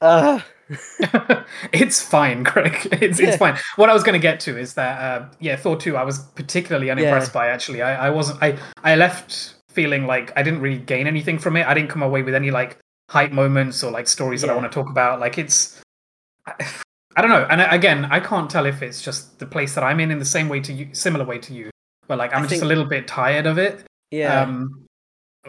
uh 0.00 0.40
it's 1.72 2.00
fine, 2.02 2.44
Craig. 2.44 2.88
It's 3.02 3.20
Yeah. 3.20 3.28
it's 3.28 3.36
fine. 3.36 3.56
What 3.76 3.90
I 3.90 3.92
was 3.92 4.02
going 4.02 4.14
to 4.14 4.22
get 4.22 4.40
to 4.40 4.56
is 4.58 4.74
that 4.74 4.98
uh, 5.00 5.26
yeah, 5.40 5.56
Thor 5.56 5.76
two. 5.76 5.96
I 5.96 6.04
was 6.04 6.18
particularly 6.34 6.90
unimpressed 6.90 7.32
by. 7.32 7.48
Actually, 7.48 7.82
I, 7.82 8.06
I 8.06 8.10
wasn't. 8.10 8.42
I 8.42 8.58
I 8.82 8.96
left 8.96 9.54
feeling 9.68 10.06
like 10.06 10.32
I 10.36 10.42
didn't 10.42 10.60
really 10.60 10.78
gain 10.78 11.06
anything 11.06 11.38
from 11.38 11.56
it. 11.56 11.66
I 11.66 11.74
didn't 11.74 11.90
come 11.90 12.02
away 12.02 12.22
with 12.22 12.34
any 12.34 12.50
like 12.50 12.78
hype 13.10 13.32
moments 13.32 13.82
or 13.84 13.90
like 13.90 14.08
stories 14.08 14.40
that 14.40 14.50
I 14.50 14.54
want 14.54 14.70
to 14.70 14.74
talk 14.74 14.88
about. 14.90 15.20
Like 15.20 15.36
it's. 15.38 15.80
I 16.46 16.54
don't 17.20 17.30
know. 17.30 17.46
And 17.50 17.60
again, 17.60 18.06
I 18.06 18.20
can't 18.20 18.48
tell 18.50 18.66
if 18.66 18.82
it's 18.82 19.02
just 19.02 19.38
the 19.38 19.46
place 19.46 19.74
that 19.74 19.84
I'm 19.84 20.00
in 20.00 20.10
in 20.10 20.18
the 20.18 20.24
same 20.24 20.48
way 20.48 20.60
to 20.60 20.72
you, 20.72 20.94
similar 20.94 21.24
way 21.24 21.38
to 21.38 21.52
you. 21.54 21.70
But 22.08 22.18
like, 22.18 22.32
I 22.32 22.36
I'm 22.36 22.42
just 22.42 22.50
think- 22.50 22.62
a 22.62 22.66
little 22.66 22.84
bit 22.86 23.06
tired 23.06 23.46
of 23.46 23.58
it. 23.58 23.84
yeah, 24.10 24.42
Um, 24.42 24.83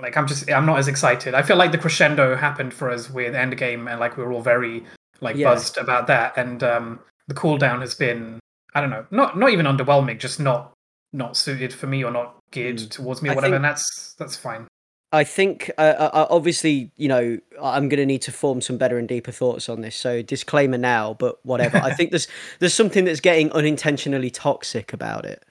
like 0.02 0.18
I'm 0.18 0.28
just 0.28 0.50
I'm 0.52 0.66
not 0.66 0.80
as 0.80 0.88
excited. 0.88 1.34
I 1.34 1.42
feel 1.42 1.58
like 1.58 1.72
the 1.72 1.78
crescendo 1.78 2.36
happened 2.36 2.74
for 2.74 2.90
us 2.90 3.10
with 3.10 3.34
Endgame, 3.34 3.90
and 3.90 4.00
like 4.00 4.18
we 4.18 4.24
were 4.24 4.32
all 4.34 4.42
very 4.42 4.84
like 5.22 5.36
Yeah. 5.36 5.52
buzzed 5.54 5.78
about 5.78 6.08
that. 6.08 6.38
And 6.38 6.64
um, 6.64 7.00
the 7.28 7.34
cooldown 7.34 7.82
has 7.82 7.96
been 7.96 8.40
I 8.74 8.82
don't 8.82 8.90
know, 8.90 9.06
not 9.12 9.38
not 9.38 9.52
even 9.52 9.66
underwhelming, 9.66 10.20
just 10.20 10.40
not 10.40 10.74
not 11.14 11.38
suited 11.38 11.74
for 11.74 11.88
me 11.88 12.04
or 12.04 12.12
not 12.12 12.36
geared 12.52 12.78
Mm. 12.78 12.90
towards 12.92 13.22
me 13.22 13.30
I 13.30 13.34
or 13.34 13.36
whatever. 13.36 13.52
think- 13.54 13.56
And 13.58 13.66
that's 13.66 14.16
that's 14.20 14.36
fine. 14.36 14.68
I 15.12 15.24
think 15.24 15.72
uh, 15.78 15.82
uh, 15.98 16.10
uh, 16.14 16.28
obviously 16.30 16.92
you 16.98 17.08
know 17.08 17.38
I'm 17.62 17.88
going 17.88 18.00
to 18.00 18.06
need 18.06 18.22
to 18.24 18.34
form 18.34 18.60
some 18.60 18.78
better 18.78 18.98
and 18.98 19.08
deeper 19.08 19.32
thoughts 19.32 19.70
on 19.70 19.80
this. 19.80 19.96
So 19.96 20.22
disclaimer 20.22 20.78
now, 20.78 21.14
but 21.14 21.38
whatever. 21.46 21.78
I 21.78 21.94
think 21.94 22.10
there's 22.12 22.28
there's 22.60 22.74
something 22.74 23.06
that's 23.06 23.22
getting 23.22 23.50
unintentionally 23.54 24.30
toxic 24.30 24.92
about 24.92 25.24
it, 25.25 25.42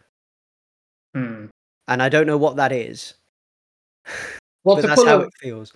Hmm. 1.14 1.46
and 1.88 2.02
I 2.02 2.08
don't 2.08 2.26
know 2.26 2.36
what 2.36 2.56
that 2.56 2.72
is. 2.72 3.14
Well, 4.64 4.76
but 4.76 4.82
to 4.82 4.86
that's 4.88 5.00
pull 5.00 5.08
how 5.08 5.20
a- 5.20 5.26
it 5.26 5.32
feels. 5.40 5.72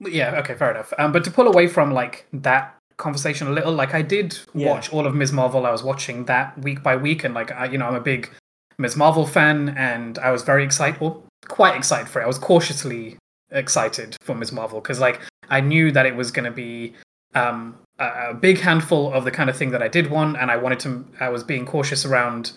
Yeah, 0.00 0.38
okay, 0.40 0.54
fair 0.54 0.70
enough. 0.70 0.92
Um, 0.98 1.12
but 1.12 1.24
to 1.24 1.30
pull 1.30 1.46
away 1.46 1.66
from 1.66 1.92
like 1.92 2.26
that 2.32 2.76
conversation 2.96 3.46
a 3.46 3.50
little, 3.50 3.72
like 3.72 3.94
I 3.94 4.02
did 4.02 4.38
Yeah. 4.54 4.70
watch 4.70 4.92
all 4.92 5.06
of 5.06 5.14
Ms. 5.14 5.32
Marvel. 5.32 5.66
I 5.66 5.70
was 5.70 5.82
watching 5.82 6.24
that 6.26 6.58
week 6.58 6.82
by 6.82 6.96
week, 6.96 7.24
and 7.24 7.34
like 7.34 7.52
I, 7.52 7.66
you 7.66 7.78
know, 7.78 7.86
I'm 7.86 7.94
a 7.94 8.00
big 8.00 8.30
Ms. 8.78 8.96
Marvel 8.96 9.26
fan, 9.26 9.74
and 9.76 10.18
I 10.18 10.30
was 10.32 10.42
very 10.42 10.64
excited, 10.64 11.00
well, 11.00 11.22
quite 11.48 11.76
excited 11.76 12.08
for 12.08 12.20
it. 12.20 12.24
I 12.24 12.26
was 12.26 12.38
cautiously 12.38 13.16
excited 13.50 14.16
for 14.22 14.34
Ms. 14.34 14.52
Marvel 14.52 14.80
because 14.80 14.98
like 15.00 15.20
I 15.48 15.60
knew 15.60 15.92
that 15.92 16.06
it 16.06 16.16
was 16.16 16.30
going 16.32 16.44
to 16.46 16.50
be 16.50 16.94
um, 17.34 17.76
a, 17.98 18.30
a 18.30 18.34
big 18.34 18.58
handful 18.58 19.12
of 19.12 19.24
the 19.24 19.30
kind 19.30 19.48
of 19.50 19.56
thing 19.56 19.70
that 19.70 19.82
I 19.82 19.88
did 19.88 20.10
want, 20.10 20.36
and 20.38 20.50
I 20.50 20.56
wanted 20.56 20.80
to. 20.80 21.04
I 21.20 21.28
was 21.28 21.44
being 21.44 21.66
cautious 21.66 22.04
around 22.04 22.52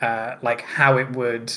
uh, 0.00 0.36
like 0.42 0.62
how 0.62 0.96
it 0.96 1.10
would 1.12 1.52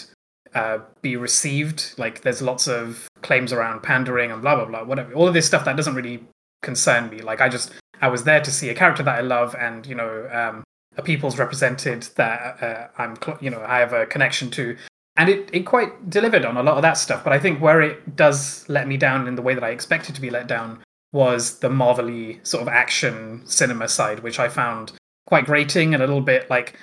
uh, 0.55 0.79
be 1.01 1.15
received. 1.15 1.93
Like 1.98 2.22
there's 2.22 2.41
lots 2.41 2.67
of 2.67 3.07
claims 3.22 3.53
around 3.53 3.83
pandering 3.83 4.31
and 4.31 4.41
blah 4.41 4.55
blah 4.55 4.65
blah, 4.65 4.83
whatever. 4.83 5.13
All 5.13 5.27
of 5.27 5.33
this 5.33 5.45
stuff 5.45 5.65
that 5.65 5.75
doesn't 5.75 5.95
really 5.95 6.24
concern 6.62 7.10
me. 7.10 7.22
Like 7.22 7.41
I 7.41 7.50
just 7.50 7.72
I 8.01 8.07
was 8.07 8.24
there 8.24 8.41
to 8.41 8.51
see 8.51 8.69
a 8.69 8.75
character 8.75 9.03
that 9.03 9.17
I 9.17 9.22
love 9.22 9.55
and 9.55 9.86
you 9.86 9.95
know 9.95 10.29
um, 10.31 10.63
a 10.98 11.01
people's 11.01 11.38
represented 11.38 12.03
that 12.15 12.63
uh, 12.63 12.88
I'm 12.98 13.15
cl- 13.22 13.38
you 13.41 13.50
know 13.50 13.63
I 13.65 13.79
have 13.79 13.93
a 13.93 14.05
connection 14.05 14.50
to. 14.51 14.77
And 15.15 15.29
it, 15.29 15.48
it 15.53 15.60
quite 15.67 16.10
delivered 16.10 16.43
on 16.43 16.57
a 16.57 16.63
lot 16.63 16.77
of 16.77 16.81
that 16.81 16.98
stuff, 16.98 17.24
but 17.24 17.31
I 17.33 17.38
think 17.38 17.62
where 17.62 17.81
it 17.81 18.15
does 18.15 18.67
let 18.67 18.88
me 18.88 18.98
down 18.98 19.27
in 19.27 19.36
the 19.36 19.43
way 19.43 19.53
that 19.53 19.63
I 19.63 19.69
expected 19.69 20.15
to 20.15 20.22
be 20.22 20.31
let 20.31 20.48
down 20.48 20.81
was 21.12 21.60
the 21.60 21.69
Marvel-y 21.69 22.39
sort 22.41 22.63
of 22.63 22.67
action 22.67 23.43
cinema 23.45 23.88
side, 23.88 24.22
which 24.22 24.39
I 24.39 24.50
found 24.50 24.93
quite 25.27 25.45
grating 25.45 25.93
and 25.93 26.01
a 26.01 26.07
little 26.07 26.22
bit 26.22 26.50
like 26.50 26.79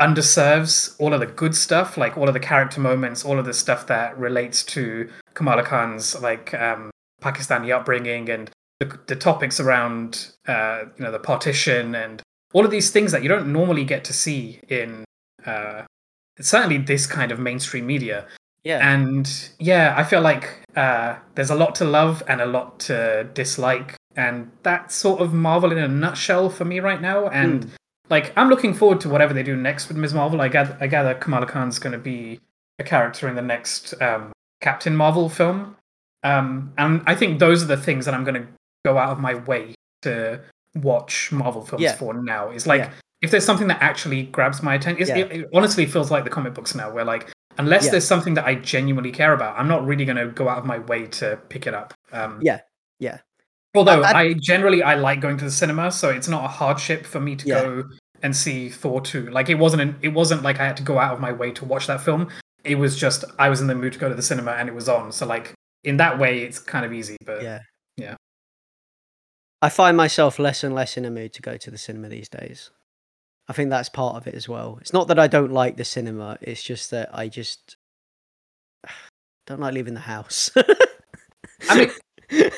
underserves 0.00 0.96
all 0.98 1.14
of 1.14 1.20
the 1.20 1.26
good 1.26 1.54
stuff, 1.54 1.96
like 1.96 2.18
all 2.18 2.28
of 2.28 2.34
the 2.34 2.40
character 2.40 2.80
moments, 2.80 3.24
all 3.24 3.38
of 3.38 3.44
the 3.44 3.54
stuff 3.54 3.86
that 3.86 4.18
relates 4.18 4.64
to 4.64 5.08
Kamala 5.34 5.62
Khan's 5.62 6.20
like 6.20 6.52
um, 6.54 6.90
Pakistani 7.22 7.74
upbringing 7.74 8.28
and 8.28 8.50
the, 8.80 8.98
the 9.06 9.16
topics 9.16 9.60
around 9.60 10.32
uh, 10.48 10.84
you 10.96 11.04
know 11.04 11.12
the 11.12 11.18
partition 11.18 11.94
and 11.94 12.22
all 12.52 12.64
of 12.64 12.70
these 12.70 12.90
things 12.90 13.12
that 13.12 13.22
you 13.22 13.28
don't 13.28 13.52
normally 13.52 13.84
get 13.84 14.04
to 14.04 14.12
see 14.12 14.60
in 14.68 15.04
uh, 15.46 15.82
certainly 16.40 16.78
this 16.78 17.06
kind 17.06 17.32
of 17.32 17.38
mainstream 17.38 17.86
media. 17.86 18.26
Yeah, 18.62 18.94
And 18.94 19.30
yeah, 19.58 19.94
I 19.94 20.04
feel 20.04 20.22
like 20.22 20.60
uh, 20.74 21.16
there's 21.34 21.50
a 21.50 21.54
lot 21.54 21.74
to 21.76 21.84
love 21.84 22.22
and 22.26 22.40
a 22.40 22.46
lot 22.46 22.80
to 22.80 23.28
dislike, 23.34 23.94
and 24.16 24.50
that's 24.62 24.94
sort 24.94 25.20
of 25.20 25.34
Marvel 25.34 25.70
in 25.70 25.76
a 25.76 25.86
nutshell 25.86 26.48
for 26.48 26.64
me 26.64 26.80
right 26.80 27.02
now. 27.02 27.28
And 27.28 27.70
like, 28.10 28.32
I'm 28.36 28.48
looking 28.48 28.74
forward 28.74 29.00
to 29.02 29.08
whatever 29.08 29.32
they 29.34 29.42
do 29.42 29.56
next 29.56 29.88
with 29.88 29.96
Ms. 29.96 30.14
Marvel. 30.14 30.40
I 30.40 30.48
gather, 30.48 30.76
I 30.80 30.86
gather 30.86 31.14
Kamala 31.14 31.46
Khan's 31.46 31.78
going 31.78 31.92
to 31.92 31.98
be 31.98 32.40
a 32.78 32.84
character 32.84 33.28
in 33.28 33.34
the 33.36 33.42
next 33.42 33.94
um, 34.02 34.32
Captain 34.60 34.94
Marvel 34.96 35.28
film, 35.28 35.76
um, 36.22 36.72
and 36.78 37.02
I 37.06 37.14
think 37.14 37.38
those 37.38 37.62
are 37.62 37.66
the 37.66 37.76
things 37.76 38.04
that 38.06 38.14
I'm 38.14 38.24
going 38.24 38.42
to 38.42 38.48
go 38.84 38.98
out 38.98 39.10
of 39.10 39.20
my 39.20 39.34
way 39.34 39.74
to 40.02 40.40
watch 40.74 41.30
Marvel 41.32 41.62
films 41.64 41.82
Yeah. 41.82 41.94
for 41.94 42.12
now. 42.14 42.50
Is 42.50 42.66
like 42.66 42.80
Yeah. 42.80 42.90
if 43.22 43.30
there's 43.30 43.44
something 43.44 43.68
that 43.68 43.80
actually 43.80 44.24
grabs 44.24 44.62
my 44.62 44.74
attention, 44.74 45.06
Yeah. 45.06 45.16
it, 45.24 45.32
it 45.32 45.48
honestly 45.54 45.86
feels 45.86 46.10
like 46.10 46.24
the 46.24 46.30
comic 46.30 46.52
books 46.54 46.74
now, 46.74 46.90
where 46.90 47.04
like 47.04 47.30
unless 47.58 47.88
there's 47.90 48.04
something 48.06 48.34
that 48.34 48.44
I 48.44 48.56
genuinely 48.56 49.12
care 49.12 49.32
about, 49.32 49.56
I'm 49.58 49.68
not 49.68 49.86
really 49.86 50.04
going 50.04 50.16
to 50.16 50.26
go 50.26 50.48
out 50.48 50.58
of 50.58 50.64
my 50.66 50.78
way 50.78 51.06
to 51.06 51.38
pick 51.48 51.66
it 51.68 51.74
up. 51.74 51.94
Um, 52.12 52.40
Yeah, 52.42 52.60
yeah. 52.98 53.18
Although 53.74 54.02
I- 54.02 54.12
I, 54.20 54.32
generally 54.34 54.82
I 54.82 54.94
like 54.94 55.20
going 55.20 55.36
to 55.38 55.44
the 55.44 55.50
cinema, 55.50 55.90
so 55.90 56.10
it's 56.10 56.28
not 56.28 56.44
a 56.44 56.48
hardship 56.48 57.04
for 57.06 57.20
me 57.20 57.36
to 57.36 57.46
Yeah. 57.48 57.60
go 57.62 57.84
and 58.22 58.34
see 58.36 58.68
Thor 58.70 59.00
two. 59.00 59.30
Like 59.30 59.48
it 59.48 59.56
wasn't 59.56 59.82
an, 59.82 59.96
it 60.00 60.08
wasn't 60.08 60.42
like 60.42 60.60
I 60.60 60.66
had 60.66 60.76
to 60.78 60.82
go 60.82 60.98
out 60.98 61.12
of 61.14 61.20
my 61.20 61.32
way 61.32 61.50
to 61.52 61.64
watch 61.64 61.86
that 61.88 62.00
film. 62.00 62.28
It 62.62 62.76
was 62.76 62.96
just 62.96 63.24
I 63.38 63.48
was 63.48 63.60
in 63.60 63.66
the 63.66 63.74
mood 63.74 63.92
to 63.94 63.98
go 63.98 64.08
to 64.08 64.14
the 64.14 64.22
cinema 64.22 64.52
and 64.52 64.68
it 64.68 64.74
was 64.74 64.88
on. 64.88 65.12
So 65.12 65.26
like 65.26 65.52
in 65.82 65.96
that 65.98 66.18
way, 66.18 66.42
it's 66.42 66.58
kind 66.58 66.86
of 66.86 66.92
easy. 66.92 67.16
But 67.24 67.42
yeah, 67.42 67.60
yeah. 67.96 68.14
I 69.60 69.68
find 69.68 69.96
myself 69.96 70.38
less 70.38 70.62
and 70.64 70.74
less 70.74 70.96
in 70.96 71.04
a 71.04 71.10
mood 71.10 71.32
to 71.34 71.42
go 71.42 71.56
to 71.56 71.70
the 71.70 71.78
cinema 71.78 72.08
these 72.08 72.28
days. 72.28 72.70
I 73.48 73.52
think 73.52 73.68
that's 73.70 73.88
part 73.90 74.16
of 74.16 74.26
it 74.26 74.34
as 74.34 74.48
well. 74.48 74.78
It's 74.80 74.92
not 74.94 75.08
that 75.08 75.18
I 75.18 75.26
don't 75.26 75.52
like 75.52 75.76
the 75.76 75.84
cinema; 75.84 76.38
it's 76.40 76.62
just 76.62 76.90
that 76.92 77.10
I 77.12 77.28
just 77.28 77.76
don't 79.46 79.60
like 79.60 79.74
leaving 79.74 79.94
the 79.94 80.00
house. 80.00 80.50
I 81.68 81.78
mean, 82.30 82.50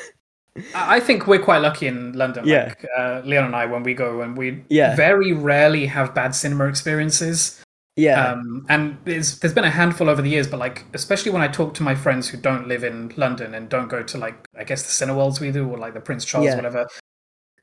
I 0.75 0.99
think 0.99 1.27
we're 1.27 1.39
quite 1.43 1.59
lucky 1.59 1.87
in 1.87 2.13
London. 2.13 2.45
Yeah. 2.47 2.65
Like 2.67 2.85
uh, 2.97 3.21
Leon 3.25 3.45
and 3.45 3.55
I, 3.55 3.65
when 3.65 3.83
we 3.83 3.93
go, 3.93 4.21
and 4.21 4.37
we 4.37 4.63
Yeah. 4.69 4.95
very 4.95 5.31
rarely 5.33 5.85
have 5.87 6.13
bad 6.13 6.33
cinema 6.35 6.65
experiences. 6.67 7.61
yeah, 7.99 8.31
Um, 8.33 8.65
and 8.69 8.97
there's 9.05 9.39
there's 9.39 9.53
been 9.55 9.63
a 9.63 9.71
handful 9.71 10.07
over 10.09 10.21
the 10.21 10.29
years, 10.29 10.47
but 10.47 10.59
like 10.59 10.85
especially 10.93 11.31
when 11.31 11.41
I 11.41 11.47
talk 11.47 11.73
to 11.75 11.83
my 11.83 11.95
friends 11.95 12.29
who 12.29 12.37
don't 12.37 12.67
live 12.67 12.83
in 12.83 13.11
London 13.17 13.55
and 13.55 13.69
don't 13.69 13.87
go 13.89 14.03
to 14.03 14.17
like 14.19 14.35
I 14.57 14.63
guess 14.63 14.83
the 14.83 15.05
Cineworlds 15.05 15.39
we 15.39 15.51
do 15.51 15.67
or 15.67 15.77
like 15.79 15.93
the 15.95 15.99
Prince 16.01 16.23
Charles 16.23 16.45
Yeah. 16.47 16.55
whatever, 16.57 16.87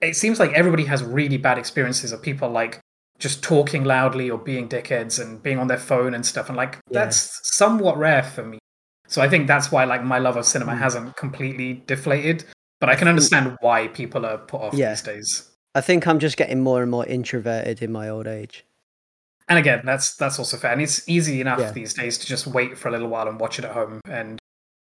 it 0.01 0.17
seems 0.17 0.41
like 0.41 0.53
everybody 0.53 0.85
has 0.87 1.03
really 1.05 1.37
bad 1.39 1.57
experiences 1.59 2.11
of 2.13 2.21
people 2.21 2.51
like 2.51 2.81
just 3.21 3.45
talking 3.45 3.85
loudly 3.85 4.29
or 4.29 4.37
being 4.39 4.69
dickheads 4.69 5.21
and 5.23 5.41
being 5.41 5.59
on 5.61 5.69
their 5.69 5.79
phone 5.79 6.15
and 6.15 6.27
stuff, 6.27 6.49
and 6.49 6.57
like 6.57 6.79
Yeah. 6.91 7.05
that's 7.05 7.41
somewhat 7.57 7.97
rare 7.97 8.25
for 8.25 8.45
me. 8.45 8.59
So 9.07 9.23
I 9.23 9.29
think 9.29 9.47
that's 9.47 9.71
why 9.71 9.85
like 9.85 10.03
my 10.03 10.19
love 10.19 10.37
of 10.37 10.45
cinema 10.47 10.73
Mm. 10.73 10.79
hasn't 10.79 11.17
completely 11.17 11.85
deflated, 11.87 12.45
but 12.85 12.93
I 12.93 12.97
can 12.97 13.09
understand 13.09 13.57
why 13.63 13.89
people 13.89 14.27
are 14.27 14.37
put 14.37 14.61
off 14.61 14.75
Yeah. 14.75 14.91
these 14.91 15.01
days. 15.03 15.51
I 15.75 15.81
think 15.81 16.07
I'm 16.07 16.19
just 16.19 16.37
getting 16.37 16.61
more 16.61 16.83
and 16.83 16.91
more 16.91 17.07
introverted 17.07 17.81
in 17.83 17.91
my 17.91 18.11
old 18.11 18.27
age. 18.27 18.65
And 19.49 19.59
again, 19.59 19.81
that's 19.87 20.17
that's 20.17 20.39
also 20.39 20.59
fair, 20.59 20.73
and 20.73 20.83
it's 20.83 21.09
easy 21.09 21.41
enough 21.41 21.61
Yeah. 21.61 21.71
these 21.73 21.95
days 21.95 22.19
to 22.19 22.27
just 22.27 22.47
wait 22.47 22.77
for 22.77 22.89
a 22.89 22.91
little 22.91 23.09
while 23.09 23.27
and 23.27 23.41
watch 23.41 23.59
it 23.59 23.65
at 23.65 23.71
home, 23.73 24.01
and 24.07 24.39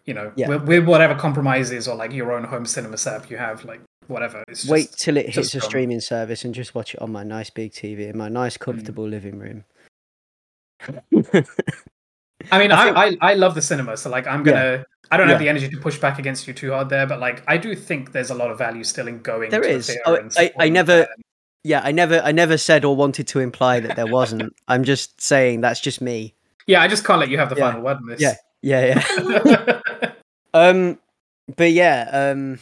you 0.04 0.14
know, 0.14 0.34
Yeah. 0.36 0.50
with, 0.50 0.64
with 0.68 0.86
whatever 0.86 1.16
compromises 1.16 1.88
or 1.88 1.96
like 1.96 2.12
your 2.12 2.34
own 2.34 2.44
home 2.44 2.66
cinema 2.66 2.98
setup 2.98 3.30
you 3.30 3.38
have, 3.38 3.64
like 3.64 3.80
whatever. 4.08 4.44
It's 4.50 4.68
Wait 4.68 4.88
just, 4.88 5.00
till 5.00 5.16
it 5.18 5.30
hits 5.34 5.56
a 5.56 5.62
streaming 5.62 6.02
service 6.02 6.44
and 6.46 6.54
just 6.54 6.76
watch 6.76 6.94
it 6.94 7.02
on 7.02 7.12
my 7.14 7.24
nice 7.24 7.50
big 7.50 7.72
TV 7.72 8.08
in 8.10 8.18
my 8.18 8.28
Hmm. 8.28 8.34
nice 8.34 8.58
comfortable 8.58 9.08
living 9.08 9.40
room. 9.40 9.64
I 12.52 12.60
mean, 12.60 12.72
I 12.72 12.82
I, 12.82 13.10
think- 13.10 13.24
I, 13.24 13.32
I 13.32 13.34
love 13.36 13.56
the 13.56 13.62
cinema, 13.62 13.98
so 13.98 14.10
like 14.10 14.28
I'm 14.28 14.44
gonna. 14.44 14.86
I 15.12 15.18
don't 15.18 15.28
have 15.30 15.40
the 15.40 15.50
energy 15.50 15.70
to 15.70 15.78
push 15.78 15.98
back 16.00 16.20
against 16.20 16.48
you 16.48 16.54
too 16.54 16.72
hard 16.72 16.90
there, 16.90 17.06
but 17.08 17.20
like 17.20 17.44
I 17.48 17.58
do 17.58 17.76
think 17.76 18.12
there's 18.12 18.30
a 18.32 18.36
lot 18.36 18.52
of 18.52 18.58
value 18.58 18.84
still 18.84 19.08
in 19.08 19.20
going. 19.20 19.50
There 19.52 19.62
to 19.62 19.70
is. 19.70 19.96
Oh, 20.06 20.18
I- 20.38 20.52
I 20.60 20.70
never-. 20.70 21.08
Yeah, 21.64 21.82
I 21.84 21.92
never 21.92 22.22
I 22.24 22.32
never 22.32 22.58
said 22.58 22.86
or 22.86 22.96
wanted 22.96 23.28
to 23.30 23.40
imply 23.40 23.80
that 23.80 23.96
there 23.96 24.06
wasn't. 24.08 24.56
I'm 24.68 24.84
just 24.84 25.20
saying 25.20 25.62
that's 25.62 25.80
just 25.80 26.00
me. 26.00 26.36
Yeah, 26.68 26.82
I 26.82 26.88
just 26.88 27.04
can't 27.06 27.20
let 27.20 27.30
you 27.30 27.38
have 27.40 27.50
the 27.50 27.56
Yeah. 27.56 27.72
final 27.72 27.82
word 27.82 27.98
on 27.98 28.06
this. 28.06 28.22
Yeah. 28.22 28.36
Yeah, 28.62 29.02
yeah. 29.18 30.12
um 30.54 31.00
but 31.56 31.72
yeah, 31.72 32.10
um 32.12 32.60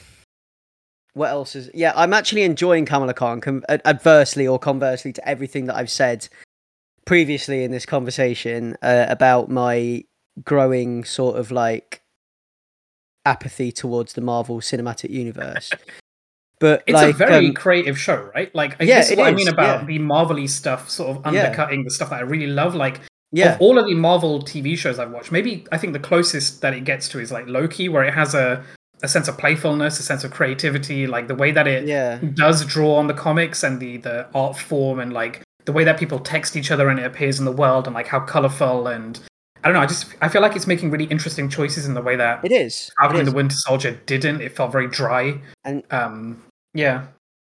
what 1.13 1.29
else 1.29 1.55
is 1.55 1.69
yeah, 1.73 1.91
I'm 1.95 2.13
actually 2.13 2.43
enjoying 2.43 2.85
Kamala 2.85 3.13
Khan 3.13 3.41
com- 3.41 3.63
adversely 3.69 4.47
or 4.47 4.57
conversely 4.57 5.11
to 5.13 5.27
everything 5.27 5.65
that 5.65 5.75
I've 5.75 5.91
said 5.91 6.27
previously 7.05 7.63
in 7.65 7.71
this 7.71 7.85
conversation 7.85 8.77
uh, 8.81 9.05
about 9.09 9.49
my 9.49 10.05
growing 10.45 11.03
sort 11.03 11.37
of 11.37 11.51
like 11.51 12.01
apathy 13.25 13.71
towards 13.71 14.13
the 14.13 14.21
Marvel 14.21 14.59
Cinematic 14.59 15.09
Universe. 15.09 15.71
But 16.59 16.83
It's 16.87 16.93
like 16.93 17.15
a 17.15 17.17
very 17.17 17.47
um, 17.47 17.53
creative 17.53 17.99
show, 17.99 18.29
right? 18.33 18.53
Like, 18.55 18.77
Yeah, 18.79 18.99
this 18.99 19.11
is 19.11 19.17
what 19.17 19.27
I 19.27 19.33
mean 19.33 19.47
about 19.49 19.81
yeah. 19.81 19.85
the 19.87 19.99
Marvel-y 19.99 20.45
stuff, 20.45 20.89
sort 20.89 21.17
of 21.17 21.33
Yeah. 21.33 21.43
undercutting 21.43 21.83
the 21.83 21.91
stuff 21.91 22.09
that 22.11 22.19
I 22.19 22.21
really 22.23 22.47
love. 22.47 22.73
Like, 22.75 23.01
yeah, 23.31 23.55
of 23.55 23.61
all 23.61 23.79
of 23.79 23.85
the 23.85 23.95
Marvel 23.95 24.41
TV 24.41 24.77
shows 24.77 24.99
I've 24.99 25.11
watched, 25.11 25.31
maybe 25.31 25.65
I 25.71 25.77
think 25.77 25.93
the 25.93 25.99
closest 25.99 26.61
that 26.61 26.73
it 26.73 26.83
gets 26.85 27.09
to 27.09 27.19
is 27.19 27.31
like 27.31 27.47
Loki, 27.47 27.89
where 27.89 28.03
it 28.03 28.13
has 28.13 28.35
a 28.35 28.63
a 29.01 29.07
sense 29.07 29.27
of 29.27 29.37
playfulness, 29.37 29.99
a 29.99 30.03
sense 30.03 30.23
of 30.23 30.31
creativity, 30.31 31.07
like 31.07 31.27
the 31.27 31.35
way 31.35 31.51
that 31.51 31.67
it 31.67 31.85
yeah. 31.85 32.19
does 32.35 32.63
draw 32.65 32.95
on 32.95 33.07
the 33.07 33.13
comics 33.13 33.63
and 33.63 33.79
the 33.79 33.97
the 33.97 34.27
art 34.33 34.55
form 34.57 34.99
and 34.99 35.11
like 35.11 35.41
the 35.65 35.73
way 35.73 35.83
that 35.83 35.97
people 35.97 36.19
text 36.19 36.55
each 36.55 36.71
other 36.71 36.87
and 36.89 36.99
it 36.99 37.05
appears 37.05 37.39
in 37.39 37.45
the 37.45 37.51
world 37.51 37.87
and 37.87 37.93
like 37.93 38.07
how 38.07 38.19
colorful 38.19 38.87
and 38.87 39.19
I 39.63 39.67
don't 39.69 39.75
know. 39.75 39.81
I 39.81 39.85
just 39.85 40.13
I 40.21 40.27
feel 40.29 40.41
like 40.41 40.55
it's 40.55 40.67
making 40.67 40.91
really 40.91 41.05
interesting 41.05 41.49
choices 41.49 41.85
in 41.85 41.93
the 41.93 42.01
way 42.01 42.15
that 42.15 42.43
It 42.43 42.51
is. 42.51 42.89
It 42.89 42.93
Falcon 43.01 43.19
and 43.19 43.27
the 43.27 43.31
Winter 43.33 43.55
Soldier 43.55 43.91
didn't. 44.05 44.41
It 44.41 44.55
felt 44.55 44.71
very 44.71 44.87
dry. 44.87 45.39
And- 45.63 45.83
um, 45.91 46.43
yeah, 46.73 47.05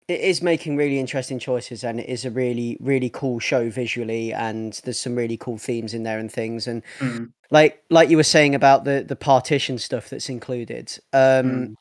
it 0.07 0.21
is 0.21 0.41
making 0.41 0.75
really 0.75 0.97
interesting 0.99 1.37
choices 1.37 1.83
and 1.83 1.99
it 1.99 2.09
is 2.09 2.25
a 2.25 2.31
really 2.31 2.77
really 2.79 3.09
cool 3.11 3.37
show 3.39 3.69
visually 3.69 4.33
and 4.33 4.81
there's 4.83 4.97
some 4.97 5.15
really 5.15 5.37
cool 5.37 5.57
themes 5.59 5.93
in 5.93 6.01
there 6.03 6.17
and 6.17 6.31
things 6.31 6.67
and 6.67 6.81
Mm. 6.99 7.31
like 7.51 7.83
like 7.91 8.09
you 8.09 8.17
were 8.17 8.23
saying 8.23 8.55
about 8.55 8.85
the 8.85 9.03
the 9.07 9.15
partition 9.15 9.77
stuff 9.77 10.09
that's 10.09 10.29
included 10.29 10.97
um 11.13 11.19
Mm. 11.45 11.75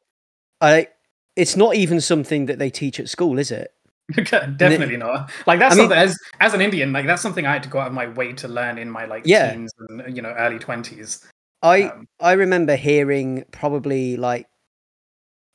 i 0.61 0.88
it's 1.37 1.56
not 1.56 1.75
even 1.76 2.00
something 2.02 2.47
that 2.47 2.58
they 2.58 2.68
teach 2.68 3.00
at 3.00 3.08
school 3.08 3.38
is 3.38 3.50
it 3.50 3.73
definitely 4.56 4.96
not. 4.96 5.30
Like 5.46 5.58
that's 5.58 5.74
I 5.74 5.78
mean- 5.78 5.84
something 5.90 5.98
as 5.98 6.18
as 6.40 6.54
an 6.54 6.60
Indian, 6.60 6.92
like 6.92 7.06
that's 7.06 7.22
something 7.22 7.46
I 7.46 7.52
had 7.52 7.62
to 7.64 7.68
go 7.68 7.78
out 7.78 7.88
of 7.88 7.92
my 7.92 8.06
way 8.08 8.32
to 8.34 8.48
learn 8.48 8.78
in 8.78 8.90
my 8.90 9.04
like 9.04 9.22
Yeah. 9.26 9.52
teens 9.52 9.72
and 9.88 10.16
you 10.16 10.22
know 10.22 10.30
early 10.38 10.58
twenties. 10.58 11.26
i 11.62 11.82
Um, 11.82 12.06
i 12.20 12.32
remember 12.32 12.76
hearing 12.76 13.44
probably 13.50 14.16
like 14.16 14.46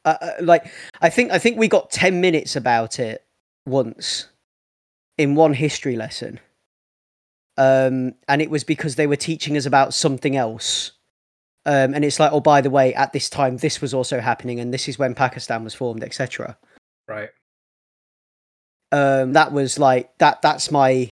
uh, 0.05 0.17
uh, 0.21 0.31
like 0.41 0.65
i 1.01 1.09
think 1.09 1.31
i 1.31 1.39
think 1.39 1.57
we 1.57 1.69
got 1.69 1.89
10 1.91 2.19
minutes 2.19 2.57
about 2.57 2.99
it 2.99 3.25
once 3.65 4.27
in 5.17 5.33
one 5.35 5.53
history 5.53 5.95
lesson 5.95 6.41
um 7.57 8.13
and 8.27 8.41
it 8.41 8.49
was 8.49 8.63
because 8.65 8.95
they 8.95 9.07
were 9.07 9.15
teaching 9.15 9.55
us 9.55 9.65
about 9.65 9.93
something 9.93 10.35
else 10.35 10.91
um 11.65 11.93
and 11.93 12.03
it's 12.03 12.19
like 12.19 12.33
oh 12.33 12.41
by 12.41 12.59
the 12.59 12.69
way 12.69 12.93
at 12.95 13.13
this 13.13 13.29
time 13.29 13.55
this 13.57 13.79
was 13.79 13.93
also 13.93 14.19
happening 14.19 14.59
and 14.59 14.73
this 14.73 14.89
is 14.89 14.99
when 14.99 15.15
pakistan 15.15 15.63
was 15.63 15.73
formed 15.73 16.03
etc 16.03 16.57
right. 17.07 17.29
Um 18.93 19.33
that 19.33 19.51
was 19.51 19.77
like 19.77 20.17
that 20.19 20.41
that's 20.41 20.71
my 20.71 21.09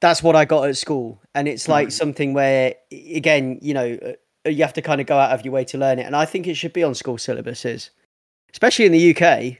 that's 0.00 0.22
what 0.22 0.34
i 0.36 0.44
got 0.44 0.68
at 0.68 0.76
school 0.76 1.20
and 1.34 1.46
it's 1.48 1.68
like 1.68 1.88
Mhm. 1.88 1.92
something 1.92 2.32
where 2.34 2.74
again 3.14 3.58
you 3.60 3.74
know 3.74 3.98
uh, 4.46 4.48
you 4.48 4.62
have 4.62 4.72
to 4.74 4.82
kind 4.82 5.00
of 5.00 5.06
go 5.06 5.18
out 5.18 5.32
of 5.32 5.44
your 5.44 5.52
way 5.52 5.64
to 5.64 5.76
learn 5.78 5.98
it 5.98 6.06
and 6.06 6.14
i 6.16 6.24
think 6.24 6.46
it 6.46 6.54
should 6.54 6.72
be 6.72 6.82
on 6.84 6.94
school 6.94 7.16
syllabuses 7.18 7.90
especially 8.52 8.86
in 8.86 8.92
the 8.92 9.10
uk 9.14 9.58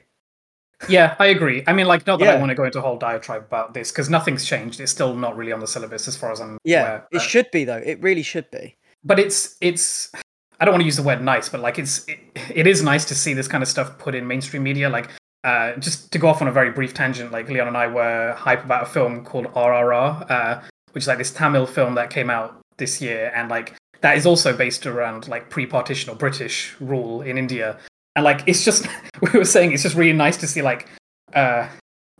Yeah, 0.87 1.15
I 1.17 1.25
agree. 1.33 1.63
I 1.65 1.73
mean, 1.73 1.87
like, 1.87 2.05
not 2.05 2.19
that 2.19 2.35
I 2.35 2.39
want 2.39 2.51
to 2.51 2.55
go 2.55 2.63
into 2.63 2.77
a 2.77 2.81
whole 2.83 2.97
diatribe 2.99 3.41
about 3.41 3.73
this 3.73 3.91
because 3.91 4.11
nothing's 4.11 4.45
changed. 4.45 4.79
It's 4.79 4.91
still 4.91 5.15
not 5.15 5.35
really 5.35 5.51
on 5.51 5.59
the 5.59 5.65
syllabus 5.65 6.07
as 6.07 6.15
far 6.15 6.31
as 6.31 6.39
I'm 6.39 6.59
yeah 6.63 6.81
aware. 6.81 7.07
it 7.11 7.21
should 7.21 7.49
be 7.51 7.63
though 7.65 7.81
it 7.83 7.99
really 7.99 8.21
should 8.21 8.49
be 8.51 8.75
but 9.03 9.17
it's 9.17 9.55
it's 9.59 10.11
I 10.59 10.65
don't 10.65 10.73
want 10.73 10.81
to 10.83 10.85
use 10.85 10.95
the 10.97 11.01
word 11.11 11.19
nice, 11.23 11.49
but 11.49 11.61
like 11.61 11.79
it's 11.79 12.05
it, 12.07 12.19
it 12.53 12.67
is 12.67 12.83
nice 12.83 13.05
to 13.05 13.15
see 13.15 13.33
this 13.33 13.47
kind 13.47 13.63
of 13.63 13.67
stuff 13.67 13.97
put 13.97 14.13
in 14.13 14.27
mainstream 14.27 14.61
media. 14.61 14.87
Like 14.87 15.09
uh, 15.47 15.77
just 15.77 16.11
to 16.11 16.19
go 16.19 16.27
off 16.27 16.41
on 16.41 16.49
a 16.49 16.51
very 16.51 16.71
brief 16.71 16.93
tangent, 16.93 17.31
like 17.31 17.47
Leon 17.47 17.69
and 17.69 17.77
I 17.77 17.87
were 17.87 18.33
hype 18.33 18.65
about 18.65 18.83
a 18.83 18.85
film 18.85 19.23
called 19.23 19.45
RRR, 19.53 20.29
uh, 20.29 20.61
which 20.91 21.05
is 21.05 21.07
like 21.07 21.19
this 21.19 21.31
Tamil 21.31 21.65
film 21.65 21.95
that 21.95 22.09
came 22.09 22.29
out 22.29 22.59
this 22.75 23.01
year, 23.01 23.31
and 23.33 23.49
like 23.49 23.73
that 24.01 24.17
is 24.17 24.25
also 24.25 24.55
based 24.55 24.85
around 24.85 25.29
like 25.29 25.49
pre-partition 25.49 26.09
or 26.09 26.17
British 26.17 26.75
rule 26.81 27.21
in 27.21 27.37
India. 27.37 27.79
And 28.17 28.25
like 28.25 28.41
it's 28.45 28.65
just 28.65 28.87
we 29.21 29.39
were 29.39 29.45
saying 29.45 29.71
it's 29.71 29.83
just 29.83 29.95
really 29.95 30.11
nice 30.11 30.35
to 30.37 30.47
see 30.47 30.61
like 30.61 30.89
uh 31.33 31.69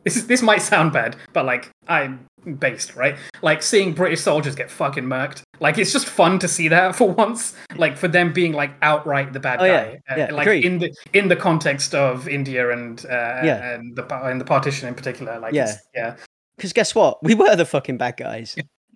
this 0.07 0.17
is 0.17 0.27
this 0.27 0.41
might 0.41 0.61
sound 0.61 0.93
bad, 0.93 1.15
but 1.33 1.45
like 1.45 1.69
I'm 1.87 2.25
based, 2.59 2.95
right? 2.95 3.15
Like 3.41 3.61
seeing 3.61 3.93
British 3.93 4.21
soldiers 4.21 4.55
get 4.55 4.71
fucking 4.71 5.03
murked. 5.03 5.41
Like 5.59 5.77
it's 5.77 5.91
just 5.91 6.05
fun 6.05 6.39
to 6.39 6.47
see 6.47 6.67
that 6.69 6.95
for 6.99 7.09
once. 7.09 7.55
Like 7.75 7.97
for 7.97 8.07
them 8.07 8.31
being 8.31 8.53
like 8.53 8.71
outright 8.81 9.33
the 9.33 9.39
bad 9.39 9.59
Oh, 9.61 9.65
yeah. 9.65 9.83
guy. 9.85 9.99
Uh, 10.09 10.15
Yeah, 10.17 10.31
like 10.31 10.47
agreed. 10.47 10.65
in 10.65 10.79
the 10.79 10.93
in 11.13 11.27
the 11.27 11.35
context 11.35 11.93
of 11.93 12.27
India 12.27 12.71
and 12.71 13.05
uh 13.05 13.41
Yeah. 13.43 13.73
and 13.73 13.95
the 13.95 14.05
and 14.25 14.39
the 14.39 14.45
partition 14.45 14.87
in 14.87 14.95
particular. 14.95 15.39
Like 15.39 15.53
Yeah. 15.53 15.73
yeah. 15.93 16.15
because 16.57 16.71
guess 16.73 16.95
what 16.95 17.21
we 17.23 17.35
were 17.35 17.55
the 17.55 17.65
fucking 17.65 17.97
bad 17.97 18.15
guys 18.17 18.55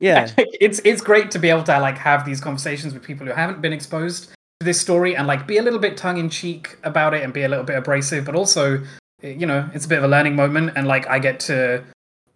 yeah 0.00 0.30
it's 0.38 0.80
it's 0.84 1.02
great 1.02 1.30
to 1.30 1.38
be 1.38 1.50
able 1.50 1.62
to 1.64 1.78
like 1.80 1.98
have 1.98 2.24
these 2.24 2.40
conversations 2.40 2.94
with 2.94 3.02
people 3.02 3.26
who 3.26 3.32
haven't 3.32 3.60
been 3.60 3.72
exposed 3.72 4.28
to 4.60 4.64
this 4.64 4.80
story 4.80 5.14
and 5.16 5.26
like 5.26 5.46
be 5.46 5.58
a 5.58 5.62
little 5.62 5.78
bit 5.78 5.96
tongue 5.96 6.16
in 6.18 6.30
cheek 6.30 6.78
about 6.84 7.12
it 7.14 7.22
and 7.22 7.32
be 7.32 7.42
a 7.42 7.48
little 7.48 7.64
bit 7.64 7.76
abrasive, 7.76 8.24
but 8.24 8.34
also 8.34 8.80
you 9.22 9.46
know 9.46 9.68
it's 9.74 9.86
a 9.86 9.88
bit 9.88 9.98
of 9.98 10.04
a 10.04 10.08
learning 10.08 10.36
moment 10.36 10.72
and 10.76 10.86
like 10.86 11.08
I 11.08 11.18
get 11.18 11.40
to 11.40 11.84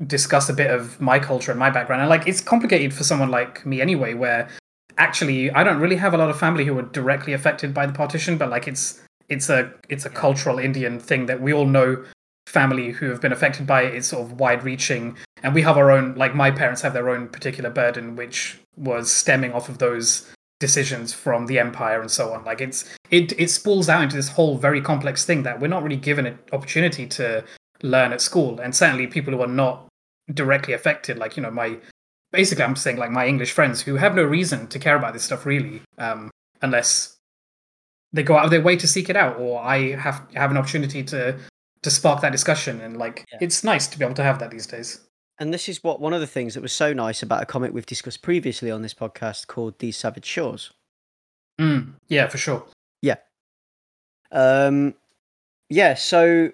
discuss 0.07 0.49
a 0.49 0.53
bit 0.53 0.71
of 0.71 1.01
my 1.01 1.19
culture 1.19 1.51
and 1.51 1.59
my 1.59 1.71
background. 1.71 2.03
And 2.03 2.11
like 2.11 2.27
it's 2.27 2.41
complicated 2.41 2.93
for 2.93 3.05
someone 3.05 3.31
like 3.31 3.65
me 3.65 3.81
anyway 3.81 4.15
where 4.15 4.49
actually 4.99 5.51
I 5.51 5.65
don't 5.65 5.81
really 5.81 5.97
have 5.97 6.15
a 6.15 6.17
lot 6.17 6.31
of 6.31 6.39
family 6.39 6.65
who 6.65 6.75
were 6.75 6.83
directly 6.83 7.33
affected 7.33 7.75
by 7.75 7.87
the 7.87 7.93
partition 7.93 8.37
but 8.39 8.51
like 8.51 8.69
it's 8.69 9.01
it's 9.29 9.49
a 9.49 9.73
it's 9.89 10.05
a 10.05 10.11
cultural 10.11 10.59
Indian 10.59 10.99
thing 10.99 11.27
that 11.27 11.41
we 11.41 11.53
all 11.53 11.67
know 11.67 12.05
family 12.47 12.91
who 12.91 13.09
have 13.11 13.21
been 13.21 13.33
affected 13.33 13.67
by 13.67 13.83
it. 13.83 13.95
It's 13.95 14.09
sort 14.09 14.23
of 14.23 14.39
wide 14.39 14.65
reaching 14.65 15.17
and 15.43 15.55
we 15.55 15.63
have 15.63 15.77
our 15.77 15.91
own 15.91 16.15
like 16.15 16.35
my 16.35 16.51
parents 16.51 16.83
have 16.83 16.93
their 16.93 17.09
own 17.09 17.29
particular 17.29 17.71
burden 17.71 18.17
which 18.17 18.59
was 18.77 19.11
stemming 19.11 19.53
off 19.53 19.69
of 19.69 19.79
those 19.79 20.31
decisions 20.67 21.13
from 21.25 21.47
the 21.47 21.59
empire 21.67 22.01
and 22.01 22.11
so 22.19 22.25
on. 22.35 22.41
Like 22.51 22.61
it's 22.67 22.81
it 23.11 23.27
it 23.45 23.51
spools 23.51 23.89
out 23.89 24.03
into 24.05 24.17
this 24.17 24.31
whole 24.37 24.57
very 24.67 24.81
complex 24.91 25.25
thing 25.29 25.43
that 25.45 25.61
we're 25.61 25.75
not 25.77 25.83
really 25.87 26.03
given 26.11 26.25
an 26.27 26.37
opportunity 26.57 27.05
to 27.19 27.25
learn 27.83 28.11
at 28.13 28.21
school. 28.21 28.53
And 28.63 28.71
certainly 28.83 29.07
people 29.17 29.33
who 29.35 29.43
are 29.47 29.57
not 29.65 29.75
directly 30.33 30.73
affected 30.75 31.19
like 31.19 31.37
you 31.37 31.43
know 31.43 31.51
my 31.51 31.69
basically 32.33 32.65
i'm 32.65 32.77
saying 32.85 32.97
like 32.97 33.11
my 33.21 33.27
english 33.33 33.53
friends 33.53 33.83
who 33.85 33.95
have 34.05 34.15
no 34.21 34.25
reason 34.39 34.67
to 34.73 34.79
care 34.79 34.97
about 34.97 35.13
this 35.13 35.23
stuff 35.23 35.45
really 35.45 35.83
um 35.99 36.31
unless 36.63 36.91
they 38.15 38.23
go 38.23 38.35
out 38.39 38.47
of 38.47 38.51
their 38.51 38.63
way 38.63 38.75
to 38.75 38.89
seek 38.89 39.11
it 39.11 39.17
out 39.17 39.35
or 39.39 39.61
i 39.77 39.93
have 40.05 40.17
have 40.35 40.51
an 40.51 40.57
opportunity 40.57 41.03
to 41.05 41.37
to 41.85 41.91
spark 41.91 42.23
that 42.23 42.33
discussion. 42.33 42.81
And 42.81 42.97
like 42.97 43.17
Yeah. 43.33 43.39
it's 43.43 43.63
nice 43.63 43.87
to 43.89 43.99
be 43.99 44.05
able 44.05 44.15
to 44.15 44.23
have 44.25 44.39
that 44.41 44.51
these 44.51 44.67
days 44.67 44.89
And 45.39 45.53
this 45.53 45.69
is 45.69 45.83
what 45.83 46.01
one 46.01 46.13
of 46.13 46.21
the 46.21 46.27
things 46.27 46.55
that 46.55 46.61
was 46.63 46.73
so 46.73 46.93
nice 46.93 47.23
about 47.23 47.43
a 47.43 47.47
comic 47.47 47.73
we've 47.75 47.87
discussed 47.87 48.23
previously 48.23 48.71
on 48.71 48.83
this 48.83 48.95
podcast 48.95 49.47
called 49.49 49.79
These 49.81 49.97
Savage 49.97 50.25
Shores. 50.25 50.73
mm, 51.61 51.95
yeah 52.09 52.29
for 52.29 52.39
sure 52.39 52.65
Yeah. 53.03 53.17
Um, 54.31 54.95
yeah. 55.69 55.95
So, 55.95 56.51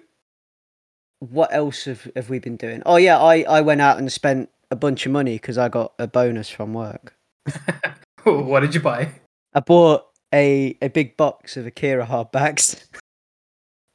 what 1.19 1.53
else 1.53 1.85
have, 1.85 2.09
have 2.15 2.29
we 2.29 2.39
been 2.39 2.57
doing? 2.57 2.81
Oh 2.85 2.95
yeah, 2.97 3.19
I 3.19 3.43
I 3.43 3.61
went 3.61 3.81
out 3.81 3.97
and 3.99 4.11
spent 4.11 4.49
a 4.71 4.75
bunch 4.75 5.05
of 5.05 5.11
money 5.11 5.35
because 5.35 5.57
I 5.57 5.69
got 5.69 5.93
a 5.99 6.07
bonus 6.07 6.49
from 6.49 6.73
work. 6.73 7.15
what 8.23 8.61
did 8.61 8.73
you 8.73 8.81
buy 8.81 9.11
I 9.53 9.59
bought 9.59 10.05
a 10.33 10.77
a 10.81 10.87
big 10.89 11.17
box 11.17 11.57
of 11.57 11.65
Akira 11.67 12.05
hardbacks, 12.07 12.83